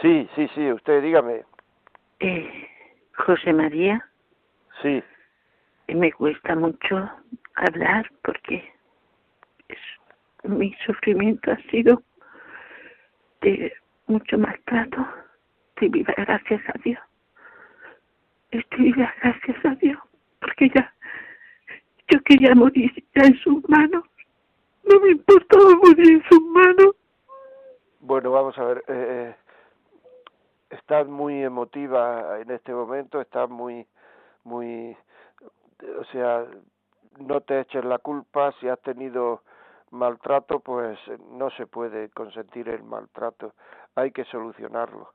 Sí, 0.00 0.26
sí, 0.34 0.48
sí, 0.54 0.72
usted 0.72 1.02
dígame. 1.02 1.44
Eh, 2.20 2.68
José 3.18 3.52
María. 3.52 4.02
Sí. 4.80 5.02
Me 5.88 6.10
cuesta 6.10 6.56
mucho 6.56 7.10
hablar 7.54 8.10
porque 8.24 8.72
es, 9.68 9.78
mi 10.44 10.74
sufrimiento 10.86 11.52
ha 11.52 11.58
sido 11.70 12.02
de 13.42 13.70
mucho 14.06 14.38
maltrato. 14.38 15.06
Estoy 15.74 15.90
viva, 15.90 16.14
gracias 16.16 16.62
a 16.68 16.78
Dios. 16.82 17.00
Estoy 18.52 18.84
viva, 18.84 19.12
gracias 19.22 19.66
a 19.66 19.74
Dios. 19.74 19.98
Porque 20.40 20.70
ya, 20.74 20.94
yo 22.10 22.22
quería 22.22 22.54
morir 22.54 22.90
ya 23.14 23.26
en 23.26 23.36
sus 23.40 23.68
manos. 23.68 24.04
No 24.84 24.98
me 25.00 25.10
importaba 25.10 25.74
morir 25.76 26.10
en 26.10 26.22
sus 26.30 26.40
manos. 26.40 26.96
Bueno, 28.02 28.32
vamos 28.32 28.58
a 28.58 28.64
ver. 28.64 28.78
Eh, 28.78 28.82
eh, 28.88 29.36
estás 30.70 31.06
muy 31.06 31.44
emotiva 31.44 32.40
en 32.40 32.50
este 32.50 32.74
momento, 32.74 33.20
estás 33.20 33.48
muy, 33.48 33.86
muy, 34.42 34.96
o 36.00 36.04
sea, 36.10 36.44
no 37.18 37.40
te 37.42 37.60
eches 37.60 37.84
la 37.84 37.98
culpa 37.98 38.52
si 38.58 38.68
has 38.68 38.80
tenido 38.80 39.42
maltrato, 39.92 40.58
pues 40.58 40.98
no 41.30 41.50
se 41.50 41.66
puede 41.68 42.08
consentir 42.08 42.68
el 42.68 42.82
maltrato, 42.82 43.54
hay 43.94 44.10
que 44.10 44.24
solucionarlo. 44.24 45.12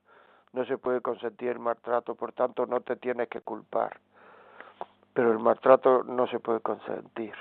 No 0.53 0.63
se 0.63 0.77
puede 0.77 1.01
consentir 1.01 1.49
el 1.49 1.59
maltrato, 1.59 2.15
por 2.15 2.31
tanto 2.31 2.65
no 2.65 2.79
te 2.79 2.95
tienes 2.95 3.27
que 3.27 3.41
culpar. 3.41 3.99
Pero 5.13 5.33
el 5.33 5.39
maltrato 5.39 6.03
no 6.03 6.25
se 6.27 6.39
puede 6.39 6.61
consentir. 6.61 7.33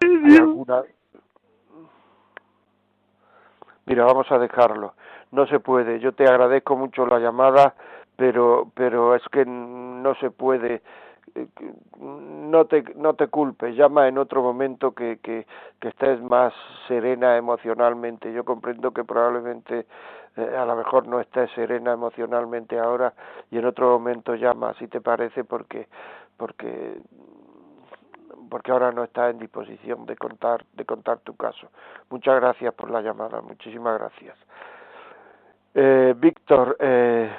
¿Hay 0.00 0.36
alguna, 0.36 0.84
Mira, 3.88 4.04
vamos 4.04 4.30
a 4.30 4.38
dejarlo. 4.38 4.92
No 5.32 5.46
se 5.46 5.60
puede. 5.60 5.98
Yo 5.98 6.12
te 6.12 6.24
agradezco 6.24 6.76
mucho 6.76 7.06
la 7.06 7.18
llamada, 7.18 7.74
pero 8.16 8.70
pero 8.74 9.14
es 9.14 9.22
que 9.32 9.46
no 9.46 10.14
se 10.16 10.30
puede 10.30 10.82
eh, 11.34 11.46
no 11.98 12.66
te 12.66 12.84
no 12.96 13.14
te 13.14 13.28
culpes 13.28 13.74
llama 13.76 14.06
en 14.08 14.18
otro 14.18 14.42
momento 14.42 14.92
que, 14.92 15.18
que, 15.22 15.46
que 15.80 15.88
estés 15.88 16.20
más 16.20 16.52
serena 16.86 17.36
emocionalmente 17.36 18.32
yo 18.32 18.44
comprendo 18.44 18.92
que 18.92 19.04
probablemente 19.04 19.86
eh, 20.36 20.56
a 20.56 20.64
lo 20.64 20.76
mejor 20.76 21.06
no 21.06 21.20
estés 21.20 21.50
serena 21.52 21.92
emocionalmente 21.92 22.78
ahora 22.78 23.12
y 23.50 23.58
en 23.58 23.66
otro 23.66 23.88
momento 23.90 24.34
llama 24.34 24.74
si 24.78 24.88
te 24.88 25.00
parece 25.00 25.44
porque 25.44 25.86
porque 26.36 26.98
porque 28.48 28.70
ahora 28.70 28.92
no 28.92 29.04
está 29.04 29.30
en 29.30 29.38
disposición 29.38 30.06
de 30.06 30.16
contar 30.16 30.64
de 30.72 30.84
contar 30.84 31.18
tu 31.18 31.36
caso. 31.36 31.68
Muchas 32.10 32.36
gracias 32.36 32.74
por 32.74 32.90
la 32.90 33.00
llamada, 33.00 33.40
muchísimas 33.40 33.98
gracias. 33.98 34.36
Eh, 35.74 36.14
Víctor, 36.16 36.76
eh, 36.80 37.30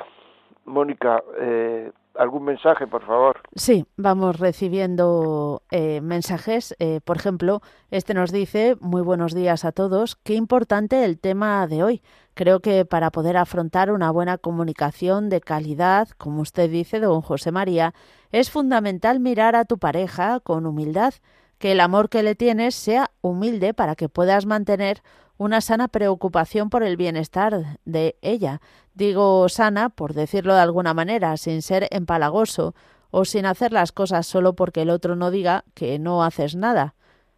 Mónica, 0.66 1.22
eh, 1.40 1.92
¿algún 2.20 2.44
mensaje, 2.44 2.86
por 2.86 3.06
favor? 3.06 3.42
Sí, 3.56 3.86
vamos 3.96 4.40
recibiendo 4.40 5.64
eh, 5.72 6.02
mensajes. 6.02 6.76
Eh, 6.80 7.00
por 7.04 7.18
ejemplo, 7.18 7.62
este 7.92 8.14
nos 8.14 8.32
dice, 8.32 8.76
muy 8.82 9.02
buenos 9.02 9.34
días 9.34 9.64
a 9.64 9.72
todos, 9.72 10.18
qué 10.18 10.34
importante 10.34 11.06
el 11.06 11.18
tema 11.18 11.66
de 11.66 11.84
hoy. 11.84 12.02
Creo 12.34 12.60
que 12.60 12.86
para 12.86 13.10
poder 13.10 13.38
afrontar 13.38 13.92
una 13.92 14.12
buena 14.12 14.38
comunicación 14.38 15.30
de 15.30 15.40
calidad, 15.40 16.10
como 16.18 16.42
usted 16.42 16.70
dice, 16.70 17.00
don 17.00 17.22
José 17.22 17.52
María, 17.52 17.94
es 18.32 18.52
fundamental 18.52 19.20
mirar 19.20 19.56
a 19.56 19.66
tu 19.66 19.78
pareja 19.78 20.42
con 20.42 20.66
humildad, 20.66 21.14
que 21.58 21.72
el 21.72 21.80
amor 21.80 22.10
que 22.10 22.24
le 22.24 22.36
tienes 22.36 22.76
sea 22.76 23.12
humilde 23.22 23.74
para 23.74 23.96
que 23.96 24.10
puedas 24.10 24.46
mantener 24.46 25.02
una 25.40 25.62
sana 25.62 25.88
preocupación 25.88 26.70
por 26.70 26.84
el 26.84 26.98
bienestar 26.98 27.54
de 27.86 28.18
ella. 28.22 28.60
Digo 28.94 29.48
sana, 29.48 29.88
por 29.88 30.14
decirlo 30.14 30.54
de 30.54 30.60
alguna 30.60 30.94
manera, 30.94 31.38
sin 31.38 31.62
ser 31.62 31.88
empalagoso 31.92 32.76
o 33.10 33.24
sin 33.24 33.46
hacer 33.46 33.72
las 33.72 33.94
cosas 33.94 34.28
solo 34.28 34.54
porque 34.54 34.82
el 34.82 34.90
otro 34.90 35.16
no 35.16 35.32
diga 35.32 35.64
que 35.74 35.98
no 35.98 36.24
haces 36.24 36.58
nada. 36.58 36.94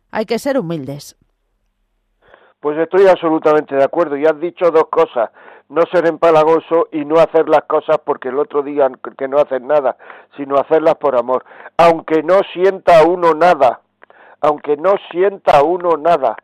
Hay 0.10 0.26
que 0.26 0.40
ser 0.40 0.58
humildes. 0.58 1.16
Pues 2.60 2.78
estoy 2.80 3.06
absolutamente 3.08 3.76
de 3.76 3.84
acuerdo. 3.84 4.18
Y 4.18 4.26
has 4.26 4.40
dicho 4.40 4.72
dos 4.72 4.88
cosas. 4.92 5.30
No 5.70 5.84
ser 5.92 6.08
empalagoso 6.08 6.88
y 6.92 7.06
no 7.06 7.16
hacer 7.18 7.48
las 7.48 7.64
cosas 7.64 8.00
porque 8.04 8.30
el 8.30 8.40
otro 8.40 8.64
diga 8.64 8.90
que 9.16 9.28
no 9.28 9.38
haces 9.38 9.62
nada, 9.62 9.96
sino 10.38 10.56
hacerlas 10.56 10.96
por 10.96 11.16
amor. 11.16 11.46
Aunque 11.78 12.24
no 12.24 12.40
sienta 12.52 13.04
uno 13.06 13.36
nada. 13.36 13.82
Aunque 14.42 14.76
no 14.76 14.96
sienta 15.12 15.62
uno 15.62 15.98
nada 15.98 16.36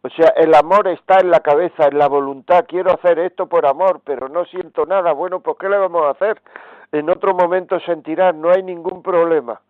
o 0.00 0.08
sea, 0.10 0.28
el 0.36 0.54
amor 0.54 0.86
está 0.86 1.18
en 1.20 1.30
la 1.30 1.40
cabeza, 1.40 1.88
en 1.88 1.98
la 1.98 2.06
voluntad. 2.06 2.66
Quiero 2.68 2.92
hacer 2.92 3.18
esto 3.18 3.46
por 3.48 3.66
amor, 3.66 4.00
pero 4.04 4.28
no 4.28 4.44
siento 4.44 4.86
nada. 4.86 5.12
Bueno, 5.12 5.40
pues 5.40 5.56
¿qué 5.58 5.68
le 5.68 5.76
vamos 5.76 6.04
a 6.04 6.10
hacer? 6.10 6.40
En 6.92 7.10
otro 7.10 7.34
momento 7.34 7.80
sentirás, 7.80 8.34
no 8.34 8.50
hay 8.50 8.62
ningún 8.62 9.02
problema. 9.02 9.60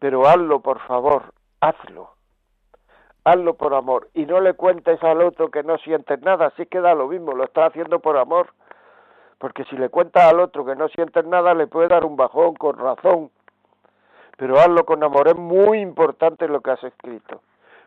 Pero 0.00 0.26
hazlo, 0.26 0.60
por 0.60 0.80
favor, 0.80 1.32
hazlo. 1.60 2.10
Hazlo 3.22 3.54
por 3.54 3.74
amor. 3.74 4.08
Y 4.12 4.26
no 4.26 4.40
le 4.40 4.54
cuentes 4.54 5.02
al 5.04 5.22
otro 5.22 5.50
que 5.50 5.62
no 5.62 5.78
sientes 5.78 6.20
nada, 6.22 6.46
así 6.46 6.66
queda 6.66 6.94
lo 6.94 7.06
mismo, 7.06 7.32
lo 7.32 7.44
está 7.44 7.66
haciendo 7.66 8.00
por 8.00 8.18
amor. 8.18 8.48
Porque 9.38 9.64
si 9.64 9.76
le 9.76 9.88
cuentas 9.88 10.24
al 10.24 10.40
otro 10.40 10.64
que 10.64 10.74
no 10.74 10.88
sientes 10.88 11.24
nada, 11.26 11.54
le 11.54 11.68
puede 11.68 11.88
dar 11.88 12.04
un 12.04 12.16
bajón 12.16 12.54
con 12.54 12.76
razón. 12.76 13.30
Pero 14.36 14.58
hazlo 14.58 14.84
con 14.84 15.02
amor, 15.04 15.28
es 15.28 15.36
muy 15.36 15.78
importante 15.78 16.48
lo 16.48 16.60
que 16.60 16.72
has 16.72 16.82
escrito 16.82 17.40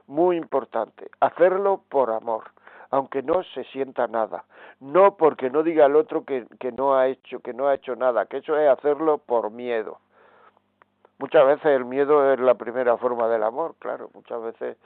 muy 0.08 0.38
importante, 0.38 1.10
hacerlo 1.20 1.82
por 1.90 2.12
amor, 2.12 2.46
aunque 2.90 3.22
no 3.22 3.44
se 3.54 3.64
sienta 3.66 4.08
nada, 4.08 4.46
no 4.80 5.18
porque 5.18 5.50
no 5.50 5.64
diga 5.64 5.86
el 5.86 5.96
otro 5.96 6.24
que, 6.24 6.46
que 6.60 6.72
no 6.72 6.96
ha 6.96 7.08
hecho, 7.08 7.40
que 7.40 7.54
no 7.54 7.68
ha 7.68 7.76
hecho 7.76 7.96
nada, 7.96 8.26
que 8.26 8.38
eso 8.38 8.58
es 8.58 8.70
hacerlo 8.70 9.18
por 9.20 9.52
miedo. 9.52 10.00
Muchas 11.20 11.46
veces 11.46 11.66
el 11.66 11.86
miedo 11.86 12.32
es 12.32 12.40
la 12.40 12.56
primera 12.56 12.98
forma 12.98 13.28
del 13.28 13.44
amor, 13.44 13.76
claro, 13.80 14.10
muchas 14.14 14.42
veces 14.42 14.78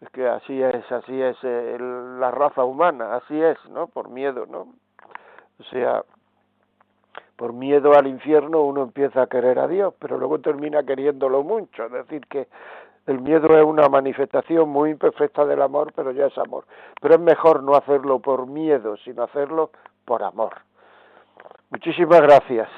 es 0.00 0.10
que 0.10 0.28
así 0.28 0.62
es, 0.62 0.92
así 0.92 1.20
es 1.20 1.36
eh, 1.42 1.76
la 1.80 2.30
raza 2.30 2.64
humana, 2.64 3.16
así 3.16 3.40
es, 3.40 3.58
¿no? 3.70 3.88
Por 3.88 4.08
miedo, 4.08 4.46
¿no? 4.46 4.68
O 5.58 5.64
sea, 5.70 6.04
por 7.36 7.52
miedo 7.52 7.92
al 7.94 8.06
infierno 8.06 8.62
uno 8.62 8.82
empieza 8.82 9.22
a 9.22 9.26
querer 9.26 9.58
a 9.58 9.66
Dios, 9.66 9.94
pero 9.98 10.18
luego 10.18 10.38
termina 10.40 10.84
queriéndolo 10.84 11.42
mucho, 11.42 11.86
es 11.86 11.92
decir, 11.92 12.26
que 12.26 12.46
el 13.08 13.22
miedo 13.22 13.58
es 13.58 13.64
una 13.64 13.88
manifestación 13.88 14.68
muy 14.68 14.90
imperfecta 14.90 15.46
del 15.46 15.62
amor, 15.62 15.92
pero 15.96 16.12
ya 16.12 16.26
es 16.26 16.36
amor. 16.36 16.66
Pero 17.00 17.14
es 17.14 17.20
mejor 17.20 17.62
no 17.62 17.74
hacerlo 17.74 18.18
por 18.18 18.46
miedo, 18.46 18.96
sino 18.98 19.22
hacerlo 19.22 19.70
por 20.04 20.22
amor. 20.22 20.52
Muchísimas 21.70 22.20
gracias. 22.20 22.68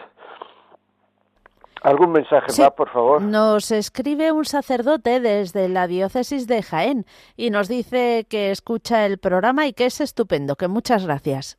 ¿Algún 1.82 2.12
mensaje 2.12 2.46
más, 2.46 2.70
por 2.72 2.90
favor? 2.90 3.22
Nos 3.22 3.72
escribe 3.72 4.30
un 4.30 4.44
sacerdote 4.44 5.18
desde 5.18 5.68
la 5.68 5.88
diócesis 5.88 6.46
de 6.46 6.62
Jaén 6.62 7.06
y 7.36 7.50
nos 7.50 7.68
dice 7.68 8.24
que 8.30 8.52
escucha 8.52 9.06
el 9.06 9.18
programa 9.18 9.66
y 9.66 9.72
que 9.72 9.86
es 9.86 10.00
estupendo, 10.00 10.54
que 10.54 10.68
muchas 10.68 11.06
gracias. 11.06 11.58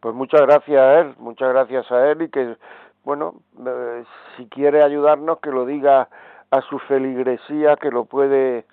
Pues 0.00 0.14
muchas 0.14 0.40
gracias 0.40 0.80
a 0.80 1.00
él, 1.00 1.14
muchas 1.18 1.50
gracias 1.50 1.88
a 1.92 2.10
él 2.10 2.22
y 2.22 2.30
que, 2.30 2.56
bueno, 3.04 3.42
eh, 3.64 4.02
si 4.36 4.46
quiere 4.46 4.82
ayudarnos, 4.82 5.38
que 5.38 5.50
lo 5.50 5.66
diga 5.66 6.08
a 6.50 6.60
su 6.62 6.78
feligresía, 6.80 7.76
que 7.76 7.90
lo 7.90 8.04
puede 8.04 8.66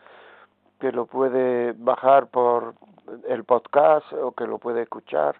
que 0.79 0.91
lo 0.91 1.07
puede 1.07 1.73
bajar 1.73 2.27
por 2.27 2.75
el 3.27 3.43
podcast 3.43 4.05
o 4.13 4.31
que 4.31 4.45
lo 4.45 4.59
puede 4.59 4.83
escuchar 4.83 5.35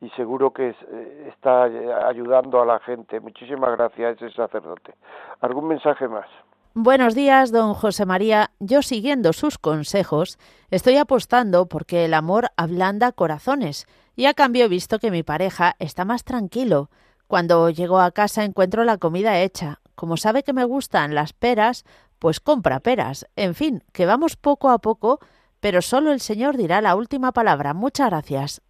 y 0.00 0.08
seguro 0.10 0.52
que 0.52 0.70
eh, 0.70 1.28
está 1.28 1.64
ayudando 2.08 2.60
a 2.60 2.66
la 2.66 2.80
gente. 2.80 3.20
Muchísimas 3.20 3.76
gracias 3.76 4.20
ese 4.20 4.34
sacerdote. 4.34 4.94
¿Algún 5.40 5.68
mensaje 5.68 6.08
más? 6.08 6.26
Buenos 6.74 7.14
días, 7.14 7.52
don 7.52 7.74
José 7.74 8.06
María. 8.06 8.50
Yo 8.60 8.82
siguiendo 8.82 9.32
sus 9.32 9.58
consejos, 9.58 10.38
estoy 10.70 10.96
apostando 10.96 11.66
porque 11.66 12.04
el 12.04 12.14
amor 12.14 12.46
ablanda 12.56 13.12
corazones 13.12 13.86
y 14.16 14.26
a 14.26 14.34
cambio 14.34 14.64
he 14.64 14.68
visto 14.68 14.98
que 14.98 15.10
mi 15.10 15.22
pareja 15.22 15.74
está 15.78 16.04
más 16.04 16.24
tranquilo. 16.24 16.88
Cuando 17.26 17.70
llego 17.70 18.00
a 18.00 18.12
casa 18.12 18.44
encuentro 18.44 18.84
la 18.84 18.98
comida 18.98 19.40
hecha. 19.40 19.80
Como 20.00 20.16
sabe 20.16 20.42
que 20.42 20.54
me 20.54 20.64
gustan 20.64 21.14
las 21.14 21.34
peras, 21.34 21.84
pues 22.18 22.40
compra 22.40 22.80
peras. 22.80 23.26
En 23.36 23.54
fin, 23.54 23.82
que 23.92 24.06
vamos 24.06 24.34
poco 24.34 24.70
a 24.70 24.78
poco, 24.78 25.18
pero 25.60 25.82
solo 25.82 26.10
el 26.10 26.20
Señor 26.20 26.56
dirá 26.56 26.80
la 26.80 26.96
última 26.96 27.32
palabra. 27.32 27.74
Muchas 27.74 28.08
gracias. 28.08 28.62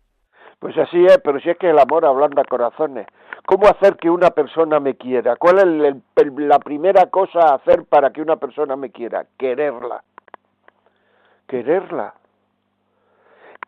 Pues 0.58 0.76
así 0.76 1.06
es, 1.06 1.18
pero 1.22 1.38
si 1.38 1.48
es 1.48 1.56
que 1.56 1.70
el 1.70 1.78
amor 1.78 2.04
ablanda 2.04 2.42
corazones. 2.42 3.06
¿Cómo 3.46 3.68
hacer 3.68 3.96
que 3.96 4.10
una 4.10 4.30
persona 4.30 4.80
me 4.80 4.96
quiera? 4.96 5.36
¿Cuál 5.36 5.84
es 5.84 5.96
la 6.36 6.58
primera 6.58 7.06
cosa 7.06 7.38
a 7.42 7.54
hacer 7.54 7.84
para 7.84 8.10
que 8.10 8.22
una 8.22 8.34
persona 8.34 8.74
me 8.74 8.90
quiera? 8.90 9.24
Quererla. 9.38 10.02
Quererla. 11.46 12.12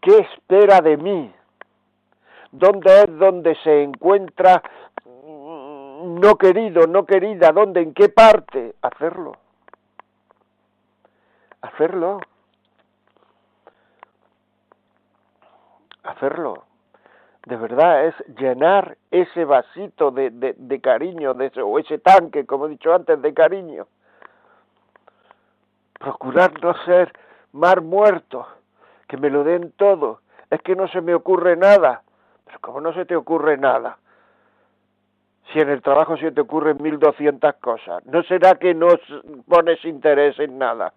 ¿Qué 0.00 0.18
espera 0.18 0.80
de 0.80 0.96
mí? 0.96 1.32
¿Dónde 2.50 3.02
es 3.02 3.18
donde 3.20 3.54
se 3.62 3.84
encuentra 3.84 4.60
no 6.02 6.36
querido, 6.36 6.86
no 6.86 7.06
querida? 7.06 7.52
¿Dónde? 7.52 7.80
¿En 7.80 7.94
qué 7.94 8.08
parte? 8.08 8.74
Hacerlo. 8.82 9.32
Hacerlo. 11.60 12.20
Hacerlo 16.02 16.64
de 17.46 17.56
verdad 17.56 18.06
es 18.06 18.14
llenar 18.38 18.96
ese 19.10 19.44
vasito 19.44 20.10
de, 20.10 20.30
de, 20.30 20.80
cariño, 20.80 21.34
de 21.34 21.46
ese, 21.46 21.60
o 21.60 21.78
ese 21.78 21.98
tanque, 21.98 22.46
como 22.46 22.66
he 22.66 22.70
dicho 22.70 22.94
antes, 22.94 23.20
de 23.20 23.34
cariño. 23.34 23.86
Procurar 25.98 26.52
no 26.62 26.74
ser 26.84 27.12
mar 27.52 27.80
muerto, 27.80 28.46
que 29.08 29.16
me 29.16 29.28
lo 29.28 29.42
den 29.44 29.72
todo. 29.72 30.20
Es 30.50 30.60
que 30.62 30.76
no 30.76 30.86
se 30.88 31.00
me 31.00 31.14
ocurre 31.14 31.56
nada. 31.56 32.02
Pero 32.44 32.60
como 32.60 32.80
no 32.80 32.92
se 32.92 33.06
te 33.06 33.16
ocurre 33.16 33.56
nada, 33.56 33.98
si 35.52 35.60
en 35.60 35.70
el 35.70 35.82
trabajo 35.82 36.16
se 36.16 36.32
te 36.32 36.40
ocurren 36.40 36.82
mil 36.82 36.98
doscientas 36.98 37.56
cosas, 37.56 38.04
¿no 38.06 38.22
será 38.24 38.54
que 38.54 38.74
no 38.74 38.88
pones 39.48 39.84
interés 39.84 40.38
en 40.38 40.58
nada? 40.58 40.92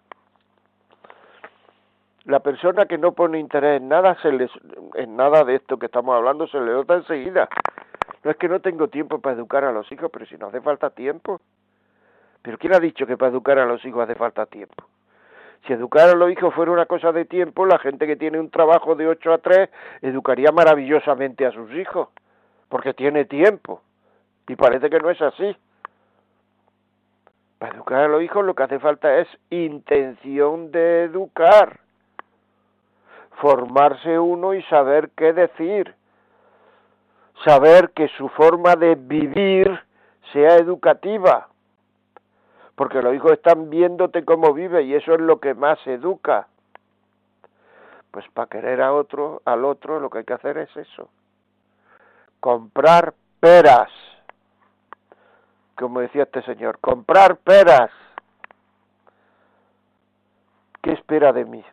la 2.26 2.40
persona 2.40 2.86
que 2.86 2.98
no 2.98 3.12
pone 3.12 3.38
interés 3.38 3.80
en 3.80 3.88
nada, 3.88 4.16
se 4.20 4.32
les, 4.32 4.50
en 4.94 5.16
nada 5.16 5.44
de 5.44 5.54
esto 5.54 5.78
que 5.78 5.86
estamos 5.86 6.14
hablando, 6.16 6.46
se 6.48 6.58
le 6.58 6.72
nota 6.72 6.94
enseguida. 6.94 7.48
No 8.24 8.32
es 8.32 8.36
que 8.36 8.48
no 8.48 8.60
tengo 8.60 8.88
tiempo 8.88 9.20
para 9.20 9.36
educar 9.36 9.64
a 9.64 9.72
los 9.72 9.90
hijos, 9.92 10.10
pero 10.12 10.26
si 10.26 10.36
no 10.36 10.48
hace 10.48 10.60
falta 10.60 10.90
tiempo. 10.90 11.40
Pero 12.42 12.58
¿quién 12.58 12.74
ha 12.74 12.80
dicho 12.80 13.06
que 13.06 13.16
para 13.16 13.30
educar 13.30 13.58
a 13.60 13.66
los 13.66 13.84
hijos 13.84 14.02
hace 14.02 14.16
falta 14.16 14.46
tiempo? 14.46 14.84
Si 15.66 15.72
educar 15.72 16.08
a 16.08 16.14
los 16.14 16.30
hijos 16.30 16.52
fuera 16.52 16.72
una 16.72 16.86
cosa 16.86 17.12
de 17.12 17.24
tiempo, 17.24 17.64
la 17.64 17.78
gente 17.78 18.06
que 18.08 18.16
tiene 18.16 18.40
un 18.40 18.50
trabajo 18.50 18.96
de 18.96 19.06
8 19.06 19.32
a 19.32 19.38
3 19.38 19.70
educaría 20.02 20.50
maravillosamente 20.50 21.46
a 21.46 21.52
sus 21.52 21.72
hijos, 21.72 22.08
porque 22.68 22.92
tiene 22.92 23.24
tiempo. 23.24 23.82
Y 24.48 24.56
parece 24.56 24.90
que 24.90 25.00
no 25.00 25.10
es 25.10 25.20
así. 25.20 25.56
Para 27.58 27.74
educar 27.74 28.00
a 28.00 28.08
los 28.08 28.22
hijos 28.22 28.44
lo 28.44 28.54
que 28.54 28.62
hace 28.62 28.78
falta 28.78 29.18
es 29.18 29.28
intención 29.50 30.70
de 30.70 31.04
educar 31.04 31.80
formarse 33.36 34.18
uno 34.18 34.54
y 34.54 34.62
saber 34.64 35.10
qué 35.16 35.32
decir, 35.32 35.94
saber 37.44 37.90
que 37.90 38.08
su 38.16 38.28
forma 38.30 38.76
de 38.76 38.94
vivir 38.94 39.80
sea 40.32 40.56
educativa, 40.56 41.48
porque 42.74 43.02
los 43.02 43.14
hijos 43.14 43.32
están 43.32 43.70
viéndote 43.70 44.24
cómo 44.24 44.52
vive 44.52 44.82
y 44.82 44.94
eso 44.94 45.14
es 45.14 45.20
lo 45.20 45.40
que 45.40 45.54
más 45.54 45.78
educa. 45.86 46.48
Pues 48.10 48.26
para 48.32 48.48
querer 48.48 48.80
a 48.80 48.92
otro, 48.92 49.42
al 49.44 49.64
otro, 49.64 50.00
lo 50.00 50.08
que 50.08 50.18
hay 50.18 50.24
que 50.24 50.32
hacer 50.32 50.56
es 50.58 50.74
eso. 50.76 51.10
Comprar 52.40 53.14
peras. 53.40 53.90
Como 55.76 56.00
decía 56.00 56.24
este 56.24 56.42
señor, 56.42 56.78
comprar 56.80 57.36
peras. 57.36 57.90
¿Qué 60.82 60.92
espera 60.92 61.32
de 61.32 61.44
mí? 61.44 61.64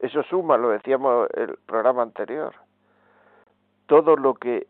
Eso 0.00 0.22
suma, 0.24 0.56
lo 0.56 0.70
decíamos 0.70 1.28
el 1.34 1.56
programa 1.66 2.02
anterior. 2.02 2.54
Todo 3.86 4.16
lo 4.16 4.34
que 4.34 4.66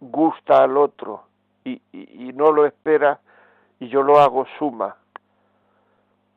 gusta 0.00 0.62
al 0.64 0.76
otro 0.76 1.24
y, 1.64 1.80
y, 1.92 2.32
no 2.32 2.50
lo 2.50 2.66
espera 2.66 3.20
y 3.78 3.88
yo 3.88 4.02
lo 4.02 4.18
hago 4.18 4.46
suma. 4.58 4.96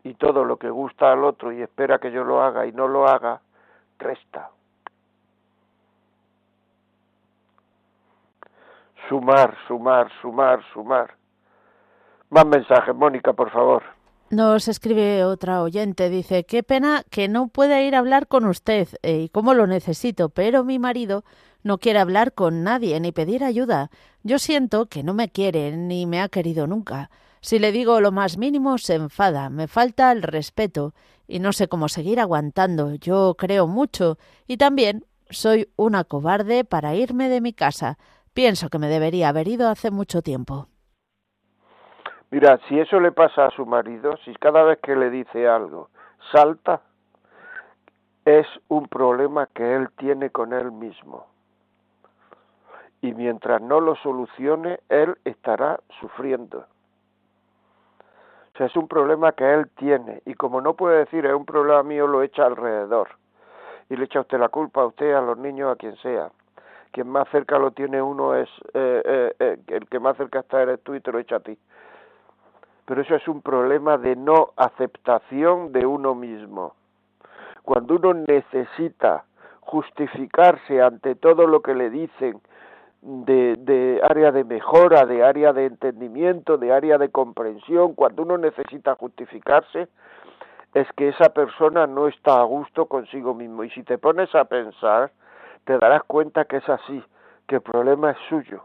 Y 0.03 0.13
todo 0.15 0.43
lo 0.43 0.57
que 0.57 0.69
gusta 0.69 1.11
al 1.11 1.23
otro 1.23 1.51
y 1.51 1.61
espera 1.61 1.99
que 1.99 2.11
yo 2.11 2.23
lo 2.23 2.41
haga 2.41 2.65
y 2.65 2.71
no 2.71 2.87
lo 2.87 3.07
haga, 3.07 3.41
resta. 3.99 4.51
Sumar, 9.13 9.55
sumar, 9.67 10.07
sumar, 10.23 10.59
sumar. 10.73 11.15
Más 12.31 12.47
mensajes, 12.47 12.95
Mónica, 12.95 13.31
por 13.31 13.51
favor. 13.51 13.83
Nos 14.31 14.67
escribe 14.67 15.23
otra 15.23 15.61
oyente, 15.61 16.09
dice, 16.09 16.45
qué 16.45 16.63
pena 16.63 17.03
que 17.11 17.27
no 17.27 17.47
pueda 17.47 17.79
ir 17.83 17.93
a 17.93 17.99
hablar 17.99 18.27
con 18.27 18.43
usted 18.45 18.87
eh, 19.03 19.19
y 19.25 19.29
cómo 19.29 19.53
lo 19.53 19.67
necesito, 19.67 20.29
pero 20.29 20.63
mi 20.63 20.79
marido 20.79 21.23
no 21.61 21.77
quiere 21.77 21.99
hablar 21.99 22.33
con 22.33 22.63
nadie 22.63 22.99
ni 22.99 23.11
pedir 23.11 23.43
ayuda. 23.43 23.91
Yo 24.23 24.39
siento 24.39 24.87
que 24.87 25.03
no 25.03 25.13
me 25.13 25.29
quiere 25.29 25.77
ni 25.77 26.07
me 26.07 26.19
ha 26.19 26.27
querido 26.27 26.65
nunca. 26.65 27.11
Si 27.39 27.59
le 27.59 27.71
digo 27.71 28.01
lo 28.01 28.11
más 28.11 28.39
mínimo 28.39 28.79
se 28.79 28.95
enfada, 28.95 29.51
me 29.51 29.67
falta 29.67 30.11
el 30.11 30.23
respeto 30.23 30.95
y 31.27 31.37
no 31.37 31.53
sé 31.53 31.67
cómo 31.67 31.87
seguir 31.87 32.19
aguantando. 32.19 32.95
Yo 32.95 33.35
creo 33.37 33.67
mucho 33.67 34.17
y 34.47 34.57
también 34.57 35.05
soy 35.29 35.69
una 35.75 36.03
cobarde 36.03 36.63
para 36.65 36.95
irme 36.95 37.29
de 37.29 37.41
mi 37.41 37.53
casa. 37.53 37.99
Pienso 38.33 38.69
que 38.69 38.79
me 38.79 38.87
debería 38.87 39.29
haber 39.29 39.47
ido 39.47 39.69
hace 39.69 39.91
mucho 39.91 40.21
tiempo. 40.21 40.67
Mira, 42.31 42.59
si 42.67 42.79
eso 42.79 42.99
le 42.99 43.11
pasa 43.11 43.45
a 43.45 43.51
su 43.51 43.63
marido, 43.63 44.17
si 44.25 44.33
cada 44.33 44.63
vez 44.63 44.79
que 44.79 44.95
le 44.95 45.11
dice 45.11 45.47
algo 45.47 45.89
salta, 46.31 46.81
es 48.25 48.47
un 48.69 48.87
problema 48.87 49.47
que 49.53 49.75
él 49.75 49.89
tiene 49.97 50.31
con 50.31 50.51
él 50.53 50.71
mismo. 50.71 51.27
Y 53.01 53.13
mientras 53.13 53.61
no 53.61 53.79
lo 53.79 53.95
solucione, 53.97 54.79
él 54.89 55.15
estará 55.25 55.79
sufriendo. 55.99 56.65
O 58.53 58.57
sea, 58.57 58.67
es 58.67 58.75
un 58.75 58.87
problema 58.87 59.33
que 59.33 59.53
él 59.53 59.69
tiene. 59.75 60.23
Y 60.25 60.33
como 60.35 60.61
no 60.61 60.73
puede 60.75 60.99
decir 60.99 61.25
es 61.25 61.33
un 61.33 61.45
problema 61.45 61.83
mío, 61.83 62.07
lo 62.07 62.23
echa 62.23 62.45
alrededor. 62.45 63.09
Y 63.89 63.95
le 63.95 64.05
echa 64.05 64.21
usted 64.21 64.39
la 64.39 64.49
culpa 64.49 64.81
a 64.81 64.85
usted, 64.85 65.13
a 65.13 65.21
los 65.21 65.37
niños, 65.37 65.71
a 65.71 65.75
quien 65.75 65.97
sea. 65.97 66.31
Quien 66.93 67.09
más 67.09 67.27
cerca 67.29 67.59
lo 67.59 67.71
tiene 67.71 68.01
uno 68.01 68.35
es, 68.35 68.49
eh, 68.73 69.01
eh, 69.03 69.35
eh, 69.39 69.57
el 69.67 69.89
que 69.89 69.99
más 69.99 70.15
cerca 70.15 70.39
está 70.39 70.61
eres 70.61 70.81
tú 70.83 70.95
y 70.95 71.01
te 71.01 71.11
lo 71.11 71.19
echa 71.19 71.35
a 71.35 71.39
ti 71.41 71.57
pero 72.85 73.01
eso 73.01 73.15
es 73.15 73.27
un 73.27 73.41
problema 73.41 73.97
de 73.97 74.15
no 74.15 74.49
aceptación 74.57 75.71
de 75.71 75.85
uno 75.85 76.15
mismo. 76.15 76.75
Cuando 77.63 77.95
uno 77.95 78.13
necesita 78.13 79.23
justificarse 79.61 80.81
ante 80.81 81.15
todo 81.15 81.47
lo 81.47 81.61
que 81.61 81.73
le 81.73 81.89
dicen 81.89 82.41
de, 83.01 83.55
de, 83.57 84.01
área 84.03 84.31
de 84.31 84.43
mejora, 84.43 85.05
de 85.05 85.23
área 85.23 85.53
de 85.53 85.65
entendimiento, 85.65 86.57
de 86.57 86.73
área 86.73 86.97
de 86.97 87.09
comprensión, 87.09 87.93
cuando 87.93 88.23
uno 88.23 88.37
necesita 88.37 88.95
justificarse, 88.95 89.87
es 90.73 90.87
que 90.97 91.09
esa 91.09 91.29
persona 91.29 91.87
no 91.87 92.07
está 92.07 92.39
a 92.41 92.43
gusto 92.43 92.87
consigo 92.87 93.33
mismo. 93.33 93.63
Y 93.63 93.69
si 93.69 93.83
te 93.83 93.97
pones 93.97 94.33
a 94.35 94.45
pensar, 94.45 95.11
te 95.65 95.77
darás 95.77 96.03
cuenta 96.03 96.45
que 96.45 96.57
es 96.57 96.69
así, 96.69 97.03
que 97.47 97.55
el 97.55 97.61
problema 97.61 98.11
es 98.11 98.17
suyo 98.29 98.63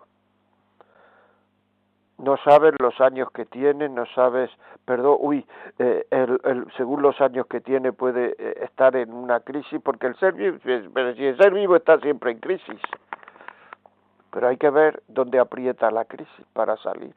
no 2.18 2.36
sabes 2.38 2.74
los 2.80 3.00
años 3.00 3.30
que 3.32 3.46
tiene, 3.46 3.88
no 3.88 4.04
sabes, 4.06 4.50
perdón, 4.84 5.16
uy, 5.20 5.46
eh, 5.78 6.04
el, 6.10 6.66
según 6.76 7.00
los 7.00 7.20
años 7.20 7.46
que 7.46 7.60
tiene 7.60 7.92
puede 7.92 8.34
eh, 8.38 8.64
estar 8.64 8.96
en 8.96 9.12
una 9.12 9.40
crisis, 9.40 9.80
porque 9.82 10.08
el 10.08 10.16
ser 10.16 10.34
vivo, 10.34 10.58
pero 10.92 11.14
si 11.14 11.24
el 11.24 11.36
ser 11.36 11.52
vivo 11.54 11.76
está 11.76 11.98
siempre 12.00 12.32
en 12.32 12.40
crisis, 12.40 12.80
pero 14.32 14.48
hay 14.48 14.56
que 14.56 14.70
ver 14.70 15.02
dónde 15.06 15.38
aprieta 15.38 15.90
la 15.90 16.04
crisis 16.04 16.46
para 16.52 16.76
salir. 16.78 17.14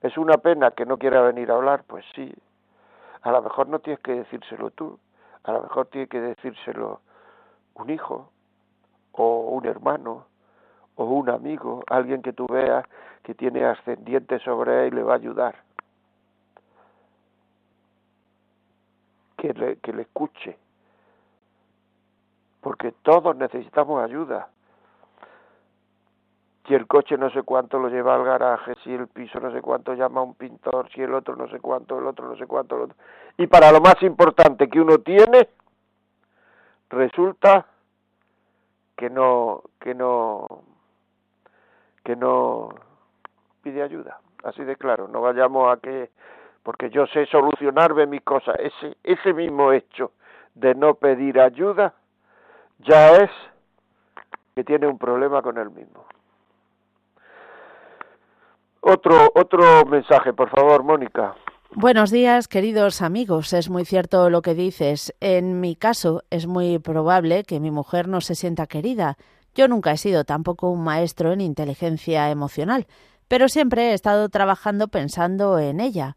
Es 0.00 0.16
una 0.16 0.38
pena 0.38 0.70
que 0.70 0.86
no 0.86 0.96
quiera 0.96 1.22
venir 1.22 1.50
a 1.50 1.56
hablar, 1.56 1.82
pues 1.86 2.04
sí. 2.14 2.32
A 3.22 3.32
lo 3.32 3.42
mejor 3.42 3.68
no 3.68 3.80
tienes 3.80 4.00
que 4.00 4.14
decírselo 4.14 4.70
tú, 4.70 4.98
a 5.42 5.52
lo 5.52 5.62
mejor 5.62 5.86
tiene 5.88 6.06
que 6.06 6.20
decírselo 6.20 7.00
un 7.74 7.90
hijo 7.90 8.30
o 9.12 9.40
un 9.50 9.66
hermano 9.66 10.26
o 10.96 11.04
un 11.04 11.30
amigo, 11.30 11.82
alguien 11.88 12.22
que 12.22 12.32
tú 12.32 12.46
veas 12.46 12.84
que 13.22 13.34
tiene 13.34 13.64
ascendiente 13.64 14.38
sobre 14.40 14.86
él 14.86 14.94
y 14.94 14.96
le 14.96 15.02
va 15.02 15.14
a 15.14 15.16
ayudar. 15.16 15.62
Que 19.36 19.52
le, 19.54 19.76
que 19.76 19.92
le 19.92 20.02
escuche. 20.02 20.58
Porque 22.60 22.92
todos 23.02 23.36
necesitamos 23.36 24.02
ayuda 24.02 24.48
si 26.70 26.76
el 26.76 26.86
coche 26.86 27.18
no 27.18 27.30
sé 27.30 27.42
cuánto 27.42 27.80
lo 27.80 27.88
lleva 27.88 28.14
al 28.14 28.24
garaje, 28.24 28.76
si 28.84 28.94
el 28.94 29.08
piso 29.08 29.40
no 29.40 29.50
sé 29.50 29.60
cuánto 29.60 29.92
llama 29.94 30.20
a 30.20 30.22
un 30.22 30.34
pintor, 30.34 30.88
si 30.94 31.02
el 31.02 31.12
otro 31.14 31.34
no 31.34 31.48
sé 31.48 31.58
cuánto, 31.58 31.98
el 31.98 32.06
otro 32.06 32.28
no 32.28 32.36
sé 32.36 32.46
cuánto, 32.46 32.76
otro. 32.76 32.96
Y 33.38 33.48
para 33.48 33.72
lo 33.72 33.80
más 33.80 34.00
importante 34.02 34.68
que 34.68 34.80
uno 34.80 34.98
tiene, 34.98 35.48
resulta 36.90 37.66
que 39.00 39.08
no, 39.08 39.62
que 39.80 39.94
no, 39.94 40.46
que 42.04 42.14
no 42.16 42.68
pide 43.62 43.82
ayuda. 43.82 44.20
Así 44.44 44.62
de 44.62 44.76
claro, 44.76 45.08
no 45.08 45.22
vayamos 45.22 45.72
a 45.72 45.80
que, 45.80 46.10
porque 46.62 46.90
yo 46.90 47.06
sé 47.06 47.24
solucionarme 47.24 48.04
mis 48.04 48.20
cosas, 48.20 48.56
ese, 48.58 48.98
ese 49.02 49.32
mismo 49.32 49.72
hecho 49.72 50.12
de 50.54 50.74
no 50.74 50.96
pedir 50.96 51.40
ayuda 51.40 51.94
ya 52.80 53.12
es 53.12 53.30
que 54.54 54.64
tiene 54.64 54.86
un 54.86 54.98
problema 54.98 55.40
con 55.40 55.56
él 55.56 55.70
mismo. 55.70 56.04
Otro, 58.82 59.32
otro 59.34 59.86
mensaje, 59.86 60.34
por 60.34 60.50
favor, 60.50 60.82
Mónica. 60.82 61.34
Buenos 61.76 62.10
días, 62.10 62.48
queridos 62.48 63.00
amigos. 63.00 63.52
Es 63.52 63.70
muy 63.70 63.84
cierto 63.84 64.28
lo 64.28 64.42
que 64.42 64.56
dices. 64.56 65.14
En 65.20 65.60
mi 65.60 65.76
caso, 65.76 66.24
es 66.28 66.48
muy 66.48 66.80
probable 66.80 67.44
que 67.44 67.60
mi 67.60 67.70
mujer 67.70 68.08
no 68.08 68.20
se 68.20 68.34
sienta 68.34 68.66
querida. 68.66 69.16
Yo 69.54 69.68
nunca 69.68 69.92
he 69.92 69.96
sido 69.96 70.24
tampoco 70.24 70.68
un 70.68 70.82
maestro 70.82 71.32
en 71.32 71.40
inteligencia 71.40 72.28
emocional, 72.28 72.88
pero 73.28 73.48
siempre 73.48 73.90
he 73.90 73.94
estado 73.94 74.28
trabajando 74.30 74.88
pensando 74.88 75.60
en 75.60 75.78
ella. 75.78 76.16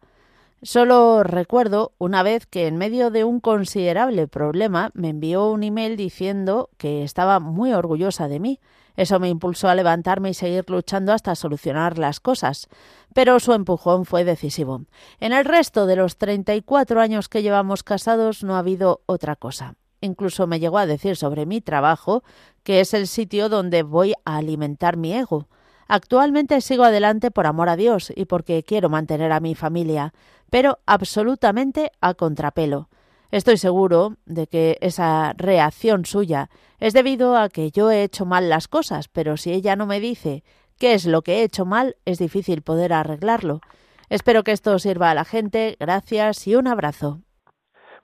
Solo 0.63 1.21
recuerdo 1.21 1.91
una 1.99 2.23
vez 2.23 2.47
que 2.47 2.65
en 2.65 2.77
medio 2.77 3.11
de 3.11 3.23
un 3.23 3.39
considerable 3.39 4.27
problema 4.27 4.89
me 4.95 5.09
envió 5.09 5.51
un 5.51 5.61
email 5.61 5.97
diciendo 5.97 6.71
que 6.77 7.03
estaba 7.03 7.39
muy 7.39 7.73
orgullosa 7.73 8.27
de 8.27 8.39
mí. 8.39 8.59
Eso 8.95 9.19
me 9.19 9.29
impulsó 9.29 9.69
a 9.69 9.75
levantarme 9.75 10.29
y 10.29 10.33
seguir 10.33 10.69
luchando 10.69 11.13
hasta 11.13 11.35
solucionar 11.35 11.97
las 11.97 12.19
cosas. 12.19 12.67
Pero 13.13 13.39
su 13.39 13.53
empujón 13.53 14.05
fue 14.05 14.23
decisivo. 14.23 14.81
En 15.19 15.33
el 15.33 15.45
resto 15.45 15.85
de 15.85 15.95
los 15.95 16.17
34 16.17 17.01
años 17.01 17.29
que 17.29 17.41
llevamos 17.41 17.83
casados 17.83 18.43
no 18.43 18.55
ha 18.55 18.59
habido 18.59 19.01
otra 19.05 19.35
cosa. 19.35 19.75
Incluso 20.01 20.47
me 20.47 20.59
llegó 20.59 20.77
a 20.77 20.85
decir 20.85 21.15
sobre 21.15 21.45
mi 21.45 21.61
trabajo 21.61 22.23
que 22.63 22.81
es 22.81 22.93
el 22.93 23.07
sitio 23.07 23.49
donde 23.49 23.83
voy 23.83 24.13
a 24.25 24.37
alimentar 24.37 24.97
mi 24.97 25.13
ego. 25.13 25.47
Actualmente 25.87 26.59
sigo 26.61 26.83
adelante 26.83 27.31
por 27.31 27.45
amor 27.45 27.69
a 27.69 27.75
Dios 27.75 28.11
y 28.15 28.25
porque 28.25 28.63
quiero 28.63 28.89
mantener 28.89 29.31
a 29.31 29.39
mi 29.39 29.55
familia, 29.55 30.13
pero 30.49 30.79
absolutamente 30.85 31.91
a 32.01 32.13
contrapelo. 32.13 32.89
Estoy 33.33 33.57
seguro 33.57 34.11
de 34.27 34.45
que 34.45 34.77
esa 34.81 35.33
reacción 35.35 36.05
suya 36.05 36.49
es 36.79 36.93
debido 36.93 37.35
a 37.35 37.49
que 37.49 37.71
yo 37.71 37.89
he 37.89 38.03
hecho 38.03 38.27
mal 38.27 38.47
las 38.47 38.67
cosas, 38.67 39.07
pero 39.07 39.37
si 39.37 39.51
ella 39.51 39.75
no 39.75 39.87
me 39.87 39.99
dice 39.99 40.43
qué 40.79 40.93
es 40.93 41.07
lo 41.07 41.23
que 41.23 41.39
he 41.39 41.43
hecho 41.43 41.65
mal, 41.65 41.95
es 42.05 42.19
difícil 42.19 42.61
poder 42.61 42.93
arreglarlo. 42.93 43.61
Espero 44.07 44.43
que 44.43 44.51
esto 44.51 44.77
sirva 44.77 45.09
a 45.09 45.15
la 45.15 45.25
gente. 45.25 45.77
Gracias 45.79 46.45
y 46.45 46.55
un 46.55 46.67
abrazo. 46.67 47.21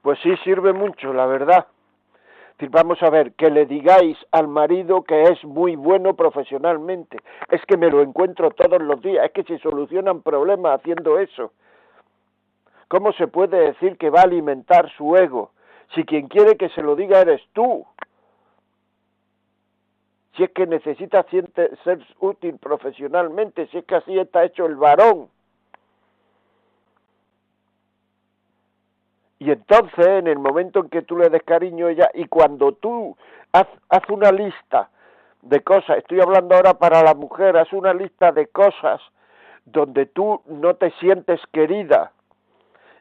Pues 0.02 0.18
sí, 0.24 0.32
sirve 0.44 0.74
mucho, 0.74 1.14
la 1.14 1.28
verdad 1.28 1.68
vamos 2.68 3.02
a 3.02 3.10
ver, 3.10 3.34
que 3.34 3.50
le 3.50 3.66
digáis 3.66 4.18
al 4.32 4.48
marido 4.48 5.04
que 5.04 5.24
es 5.24 5.44
muy 5.46 5.76
bueno 5.76 6.16
profesionalmente. 6.16 7.20
Es 7.50 7.62
que 7.66 7.78
me 7.78 7.90
lo 7.90 8.02
encuentro 8.02 8.52
todos 8.52 8.82
los 8.82 9.02
días, 9.02 9.26
es 9.26 9.32
que 9.32 9.44
se 9.44 9.60
solucionan 9.60 10.22
problemas 10.22 10.80
haciendo 10.80 11.20
eso. 11.20 11.54
¿Cómo 12.90 13.14
se 13.14 13.28
puede 13.28 13.68
decir 13.68 13.98
que 13.98 14.10
va 14.10 14.22
a 14.22 14.24
alimentar 14.24 14.92
su 14.98 15.16
ego 15.16 15.52
si 15.94 16.04
quien 16.06 16.28
quiere 16.28 16.58
que 16.58 16.70
se 16.70 16.82
lo 16.82 16.96
diga 16.96 17.22
eres 17.22 17.42
tú? 17.54 17.86
Si 20.36 20.44
es 20.44 20.50
que 20.52 20.66
necesita 20.66 21.24
ser 21.30 22.00
útil 22.20 22.58
profesionalmente, 22.58 23.68
si 23.68 23.78
es 23.78 23.86
que 23.86 23.96
así 23.96 24.18
está 24.18 24.44
hecho 24.44 24.66
el 24.66 24.76
varón. 24.76 25.30
Y 29.38 29.52
entonces, 29.52 30.08
en 30.08 30.28
el 30.28 30.40
momento 30.40 30.80
en 30.80 30.90
que 30.90 31.04
tú 31.04 31.16
le 31.16 31.30
des 31.30 31.44
cariño 31.44 31.88
a 31.88 31.92
ella, 31.92 32.10
y 32.16 32.26
cuando 32.26 32.72
tú 32.72 33.16
haz, 33.52 33.68
haz 33.90 34.10
una 34.10 34.32
lista 34.32 34.90
de 35.44 35.62
cosas, 35.62 36.00
estoy 36.00 36.22
hablando 36.22 36.56
ahora 36.56 36.74
para 36.74 37.04
la 37.04 37.14
mujer, 37.14 37.56
haz 37.56 37.72
una 37.72 37.94
lista 37.94 38.32
de 38.32 38.48
cosas 38.48 39.00
donde 39.66 40.08
tú 40.08 40.42
no 40.48 40.74
te 40.76 40.90
sientes 41.00 41.40
querida 41.54 42.14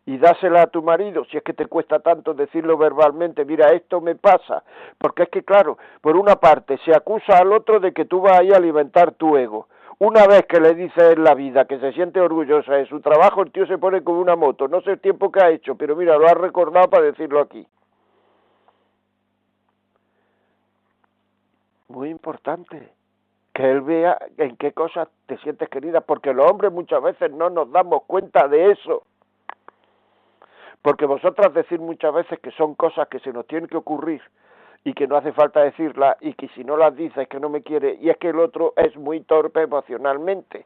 y 0.08 0.16
dásela 0.16 0.62
a 0.62 0.66
tu 0.68 0.82
marido, 0.82 1.26
si 1.26 1.36
es 1.36 1.42
que 1.42 1.52
te 1.52 1.66
cuesta 1.66 1.98
tanto 1.98 2.32
decirlo 2.32 2.78
verbalmente, 2.78 3.44
mira, 3.44 3.72
esto 3.72 4.00
me 4.00 4.14
pasa, 4.14 4.64
porque 4.96 5.24
es 5.24 5.28
que 5.28 5.42
claro, 5.42 5.76
por 6.00 6.16
una 6.16 6.36
parte 6.36 6.78
se 6.82 6.96
acusa 6.96 7.36
al 7.36 7.52
otro 7.52 7.78
de 7.78 7.92
que 7.92 8.06
tú 8.06 8.22
vas 8.22 8.40
a 8.40 8.56
alimentar 8.56 9.12
tu 9.12 9.36
ego, 9.36 9.68
una 9.98 10.26
vez 10.26 10.46
que 10.46 10.60
le 10.60 10.74
dice 10.74 11.12
en 11.12 11.24
la 11.24 11.34
vida 11.34 11.66
que 11.66 11.78
se 11.78 11.92
siente 11.92 12.22
orgullosa 12.22 12.72
de 12.72 12.86
su 12.86 13.02
trabajo, 13.02 13.42
el 13.42 13.52
tío 13.52 13.66
se 13.66 13.76
pone 13.76 14.02
como 14.02 14.20
una 14.20 14.34
moto. 14.34 14.66
No 14.66 14.80
sé 14.80 14.92
el 14.92 15.00
tiempo 15.00 15.30
que 15.30 15.42
ha 15.42 15.50
hecho, 15.50 15.74
pero 15.74 15.94
mira, 15.94 16.16
lo 16.16 16.26
ha 16.26 16.34
recordado 16.34 16.88
para 16.88 17.04
decirlo 17.04 17.40
aquí. 17.40 17.66
Muy 21.88 22.08
importante 22.08 22.92
que 23.52 23.70
él 23.70 23.82
vea 23.82 24.16
en 24.38 24.56
qué 24.56 24.72
cosas 24.72 25.08
te 25.26 25.36
sientes 25.38 25.68
querida, 25.68 26.00
porque 26.00 26.32
los 26.32 26.50
hombres 26.50 26.72
muchas 26.72 27.02
veces 27.02 27.30
no 27.32 27.50
nos 27.50 27.70
damos 27.72 28.04
cuenta 28.04 28.48
de 28.48 28.70
eso. 28.70 29.02
Porque 30.82 31.06
vosotras 31.06 31.52
decís 31.54 31.80
muchas 31.80 32.14
veces 32.14 32.38
que 32.40 32.50
son 32.52 32.74
cosas 32.74 33.08
que 33.08 33.18
se 33.20 33.32
nos 33.32 33.46
tienen 33.46 33.68
que 33.68 33.76
ocurrir 33.76 34.22
y 34.84 34.94
que 34.94 35.06
no 35.06 35.16
hace 35.16 35.32
falta 35.32 35.60
decirla 35.60 36.16
y 36.20 36.34
que 36.34 36.48
si 36.48 36.64
no 36.64 36.76
las 36.76 36.94
dice 36.94 37.22
es 37.22 37.28
que 37.28 37.40
no 37.40 37.48
me 37.48 37.62
quiere 37.62 37.98
y 38.00 38.10
es 38.10 38.16
que 38.16 38.28
el 38.28 38.38
otro 38.38 38.74
es 38.76 38.96
muy 38.96 39.20
torpe 39.20 39.62
emocionalmente. 39.62 40.64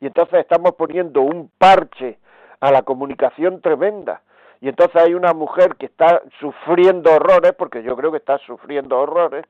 Y 0.00 0.06
entonces 0.06 0.40
estamos 0.40 0.72
poniendo 0.74 1.20
un 1.20 1.50
parche 1.58 2.18
a 2.60 2.70
la 2.72 2.82
comunicación 2.82 3.60
tremenda. 3.60 4.22
Y 4.60 4.68
entonces 4.68 5.02
hay 5.02 5.14
una 5.14 5.32
mujer 5.32 5.74
que 5.76 5.86
está 5.86 6.22
sufriendo 6.38 7.12
horrores, 7.12 7.52
porque 7.52 7.82
yo 7.82 7.96
creo 7.96 8.12
que 8.12 8.18
está 8.18 8.38
sufriendo 8.38 8.98
horrores, 8.98 9.44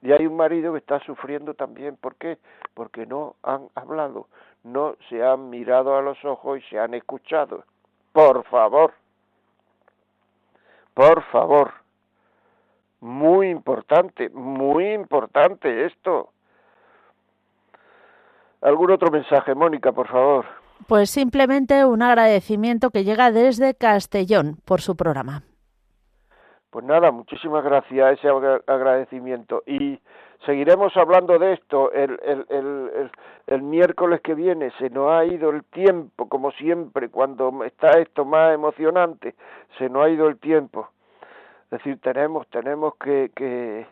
y 0.00 0.12
hay 0.12 0.26
un 0.26 0.36
marido 0.36 0.72
que 0.72 0.78
está 0.78 0.98
sufriendo 1.00 1.54
también. 1.54 1.96
¿Por 1.96 2.16
qué? 2.16 2.38
Porque 2.74 3.06
no 3.06 3.36
han 3.42 3.68
hablado, 3.74 4.28
no 4.64 4.96
se 5.08 5.22
han 5.22 5.50
mirado 5.50 5.96
a 5.96 6.02
los 6.02 6.22
ojos 6.24 6.58
y 6.58 6.62
se 6.70 6.78
han 6.78 6.94
escuchado. 6.94 7.64
Por 8.12 8.44
favor, 8.44 8.92
por 10.94 11.22
favor. 11.30 11.72
Muy 13.00 13.48
importante, 13.48 14.28
muy 14.30 14.92
importante 14.92 15.86
esto. 15.86 16.30
¿Algún 18.60 18.92
otro 18.92 19.10
mensaje, 19.10 19.54
Mónica, 19.54 19.90
por 19.90 20.06
favor? 20.06 20.44
Pues 20.86 21.10
simplemente 21.10 21.84
un 21.84 22.02
agradecimiento 22.02 22.90
que 22.90 23.02
llega 23.02 23.32
desde 23.32 23.74
Castellón 23.74 24.58
por 24.64 24.80
su 24.80 24.96
programa. 24.96 25.42
Pues 26.70 26.84
nada, 26.84 27.10
muchísimas 27.10 27.64
gracias 27.64 28.18
ese 28.18 28.28
agradecimiento. 28.28 29.62
Y 29.66 30.00
seguiremos 30.44 30.96
hablando 30.96 31.38
de 31.38 31.54
esto 31.54 31.92
el, 31.92 32.18
el, 32.22 32.46
el, 32.48 33.10
el, 33.46 33.62
miércoles 33.62 34.20
que 34.20 34.34
viene. 34.34 34.70
Se 34.78 34.90
nos 34.90 35.10
ha 35.10 35.24
ido 35.24 35.50
el 35.50 35.64
tiempo, 35.64 36.28
como 36.28 36.50
siempre, 36.52 37.08
cuando 37.08 37.64
está 37.64 37.90
esto 38.00 38.24
más 38.24 38.54
emocionante, 38.54 39.34
se 39.78 39.88
nos 39.88 40.04
ha 40.04 40.10
ido 40.10 40.28
el 40.28 40.38
tiempo. 40.38 40.88
Es 41.64 41.78
decir, 41.78 42.00
tenemos, 42.00 42.46
tenemos 42.48 42.94
que, 42.96 43.30
que, 43.34 43.86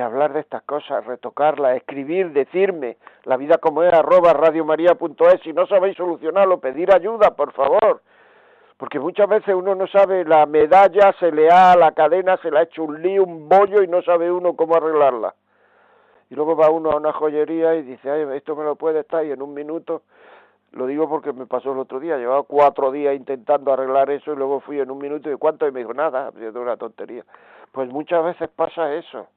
hablar 0.00 0.32
de 0.32 0.40
estas 0.40 0.62
cosas, 0.62 1.04
retocarlas, 1.04 1.76
escribir, 1.76 2.32
decirme, 2.32 2.96
la 3.24 3.36
vida 3.36 3.58
como 3.58 3.82
es, 3.82 3.92
arroba 3.92 4.32
radiomaria.es, 4.32 5.42
si 5.42 5.52
no 5.52 5.66
sabéis 5.66 5.96
solucionarlo, 5.96 6.58
pedir 6.58 6.92
ayuda, 6.92 7.36
por 7.36 7.52
favor. 7.52 8.02
Porque 8.82 8.98
muchas 8.98 9.28
veces 9.28 9.54
uno 9.54 9.76
no 9.76 9.86
sabe, 9.86 10.24
la 10.24 10.44
medalla 10.44 11.14
se 11.20 11.30
le 11.30 11.48
ha, 11.48 11.76
la 11.76 11.92
cadena 11.92 12.36
se 12.38 12.50
le 12.50 12.58
ha 12.58 12.62
hecho 12.62 12.82
un 12.82 13.00
lío, 13.00 13.22
un 13.22 13.48
bollo 13.48 13.80
y 13.80 13.86
no 13.86 14.02
sabe 14.02 14.28
uno 14.28 14.56
cómo 14.56 14.74
arreglarla. 14.74 15.36
Y 16.30 16.34
luego 16.34 16.56
va 16.56 16.68
uno 16.68 16.90
a 16.90 16.96
una 16.96 17.12
joyería 17.12 17.76
y 17.76 17.82
dice, 17.82 18.10
ay, 18.10 18.26
esto 18.34 18.56
me 18.56 18.64
lo 18.64 18.74
puede 18.74 18.98
estar 18.98 19.24
y 19.24 19.30
en 19.30 19.40
un 19.40 19.54
minuto 19.54 20.02
lo 20.72 20.88
digo 20.88 21.08
porque 21.08 21.32
me 21.32 21.46
pasó 21.46 21.70
el 21.70 21.78
otro 21.78 22.00
día, 22.00 22.16
llevaba 22.16 22.42
cuatro 22.42 22.90
días 22.90 23.14
intentando 23.14 23.72
arreglar 23.72 24.10
eso 24.10 24.32
y 24.32 24.36
luego 24.36 24.58
fui 24.58 24.80
en 24.80 24.90
un 24.90 24.98
minuto 24.98 25.30
y 25.30 25.36
cuánto 25.36 25.68
y 25.68 25.70
me 25.70 25.78
dijo 25.78 25.94
nada, 25.94 26.26
haciendo 26.26 26.60
una 26.60 26.76
tontería. 26.76 27.24
Pues 27.70 27.88
muchas 27.88 28.24
veces 28.24 28.48
pasa 28.48 28.92
eso, 28.94 29.28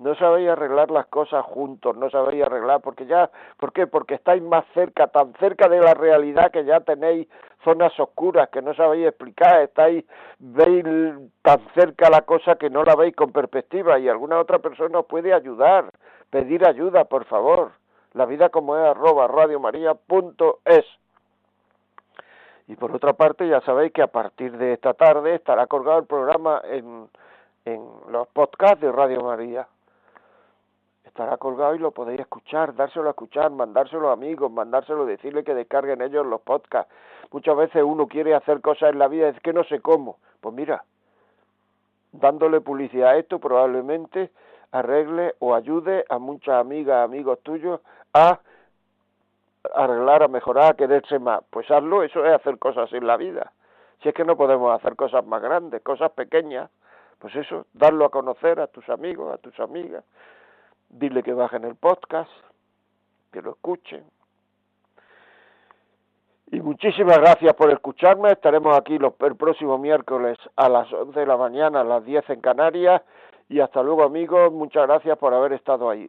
no 0.00 0.14
sabéis 0.14 0.48
arreglar 0.48 0.90
las 0.90 1.06
cosas 1.08 1.44
juntos, 1.44 1.94
no 1.94 2.08
sabéis 2.08 2.42
arreglar, 2.42 2.80
porque 2.80 3.04
ya, 3.04 3.30
¿por 3.58 3.70
qué? 3.72 3.86
Porque 3.86 4.14
estáis 4.14 4.42
más 4.42 4.64
cerca, 4.72 5.08
tan 5.08 5.34
cerca 5.34 5.68
de 5.68 5.78
la 5.78 5.92
realidad 5.92 6.50
que 6.50 6.64
ya 6.64 6.80
tenéis 6.80 7.28
zonas 7.62 7.92
oscuras 8.00 8.48
que 8.48 8.62
no 8.62 8.72
sabéis 8.72 9.08
explicar, 9.08 9.60
estáis, 9.60 10.06
veis 10.38 10.84
tan 11.42 11.60
cerca 11.74 12.08
la 12.08 12.22
cosa 12.22 12.54
que 12.54 12.70
no 12.70 12.82
la 12.82 12.96
veis 12.96 13.14
con 13.14 13.30
perspectiva 13.30 13.98
y 13.98 14.08
alguna 14.08 14.40
otra 14.40 14.58
persona 14.58 15.00
os 15.00 15.06
puede 15.06 15.34
ayudar, 15.34 15.90
pedir 16.30 16.66
ayuda, 16.66 17.04
por 17.04 17.26
favor. 17.26 17.72
La 18.14 18.24
vida 18.24 18.48
como 18.48 18.78
es 18.78 18.84
arroba 18.84 19.28
radiomaria.es. 19.28 20.86
Y 22.68 22.76
por 22.76 22.96
otra 22.96 23.12
parte, 23.12 23.46
ya 23.46 23.60
sabéis 23.60 23.92
que 23.92 24.00
a 24.00 24.06
partir 24.06 24.56
de 24.56 24.72
esta 24.72 24.94
tarde 24.94 25.34
estará 25.34 25.66
colgado 25.66 25.98
el 25.98 26.06
programa 26.06 26.62
en, 26.64 27.06
en 27.66 27.86
los 28.08 28.26
podcasts 28.28 28.80
de 28.80 28.90
Radio 28.90 29.20
María 29.20 29.66
estará 31.10 31.36
colgado 31.36 31.74
y 31.74 31.78
lo 31.78 31.90
podéis 31.90 32.20
escuchar, 32.20 32.74
dárselo 32.74 33.08
a 33.08 33.10
escuchar, 33.10 33.50
mandárselo 33.50 34.10
a 34.10 34.12
amigos, 34.12 34.50
mandárselo, 34.50 35.04
decirle 35.04 35.44
que 35.44 35.54
descarguen 35.54 36.00
ellos 36.00 36.24
los 36.24 36.40
podcasts. 36.40 36.92
Muchas 37.32 37.56
veces 37.56 37.82
uno 37.84 38.06
quiere 38.06 38.34
hacer 38.34 38.60
cosas 38.60 38.90
en 38.92 38.98
la 38.98 39.08
vida 39.08 39.28
es 39.28 39.40
que 39.40 39.52
no 39.52 39.64
sé 39.64 39.80
cómo. 39.80 40.18
Pues 40.40 40.54
mira, 40.54 40.84
dándole 42.12 42.60
publicidad 42.60 43.10
a 43.10 43.16
esto 43.16 43.38
probablemente 43.38 44.30
arregle 44.72 45.34
o 45.40 45.54
ayude 45.54 46.04
a 46.08 46.18
muchas 46.18 46.60
amigas, 46.60 47.04
amigos 47.04 47.40
tuyos 47.42 47.80
a 48.14 48.38
arreglar, 49.74 50.22
a 50.22 50.28
mejorar, 50.28 50.72
a 50.72 50.76
quererse 50.76 51.18
más. 51.18 51.42
Pues 51.50 51.70
hazlo, 51.70 52.02
eso 52.02 52.24
es 52.24 52.32
hacer 52.32 52.58
cosas 52.58 52.92
en 52.92 53.06
la 53.06 53.16
vida. 53.16 53.52
Si 54.02 54.08
es 54.08 54.14
que 54.14 54.24
no 54.24 54.36
podemos 54.36 54.72
hacer 54.72 54.96
cosas 54.96 55.26
más 55.26 55.42
grandes, 55.42 55.82
cosas 55.82 56.12
pequeñas, 56.12 56.70
pues 57.18 57.34
eso, 57.36 57.66
darlo 57.74 58.06
a 58.06 58.10
conocer 58.10 58.60
a 58.60 58.66
tus 58.68 58.88
amigos, 58.88 59.34
a 59.34 59.38
tus 59.38 59.58
amigas, 59.60 60.04
dile 60.90 61.22
que 61.22 61.32
bajen 61.32 61.64
el 61.64 61.76
podcast, 61.76 62.30
que 63.32 63.40
lo 63.42 63.52
escuchen. 63.52 64.04
Y 66.52 66.60
muchísimas 66.60 67.18
gracias 67.18 67.54
por 67.54 67.70
escucharme. 67.70 68.32
Estaremos 68.32 68.76
aquí 68.76 68.98
los, 68.98 69.14
el 69.20 69.36
próximo 69.36 69.78
miércoles 69.78 70.36
a 70.56 70.68
las 70.68 70.92
11 70.92 71.20
de 71.20 71.26
la 71.26 71.36
mañana, 71.36 71.80
a 71.80 71.84
las 71.84 72.04
10 72.04 72.28
en 72.30 72.40
Canarias. 72.40 73.02
Y 73.48 73.60
hasta 73.60 73.82
luego 73.82 74.02
amigos. 74.02 74.52
Muchas 74.52 74.86
gracias 74.86 75.16
por 75.18 75.32
haber 75.32 75.52
estado 75.52 75.88
ahí. 75.88 76.08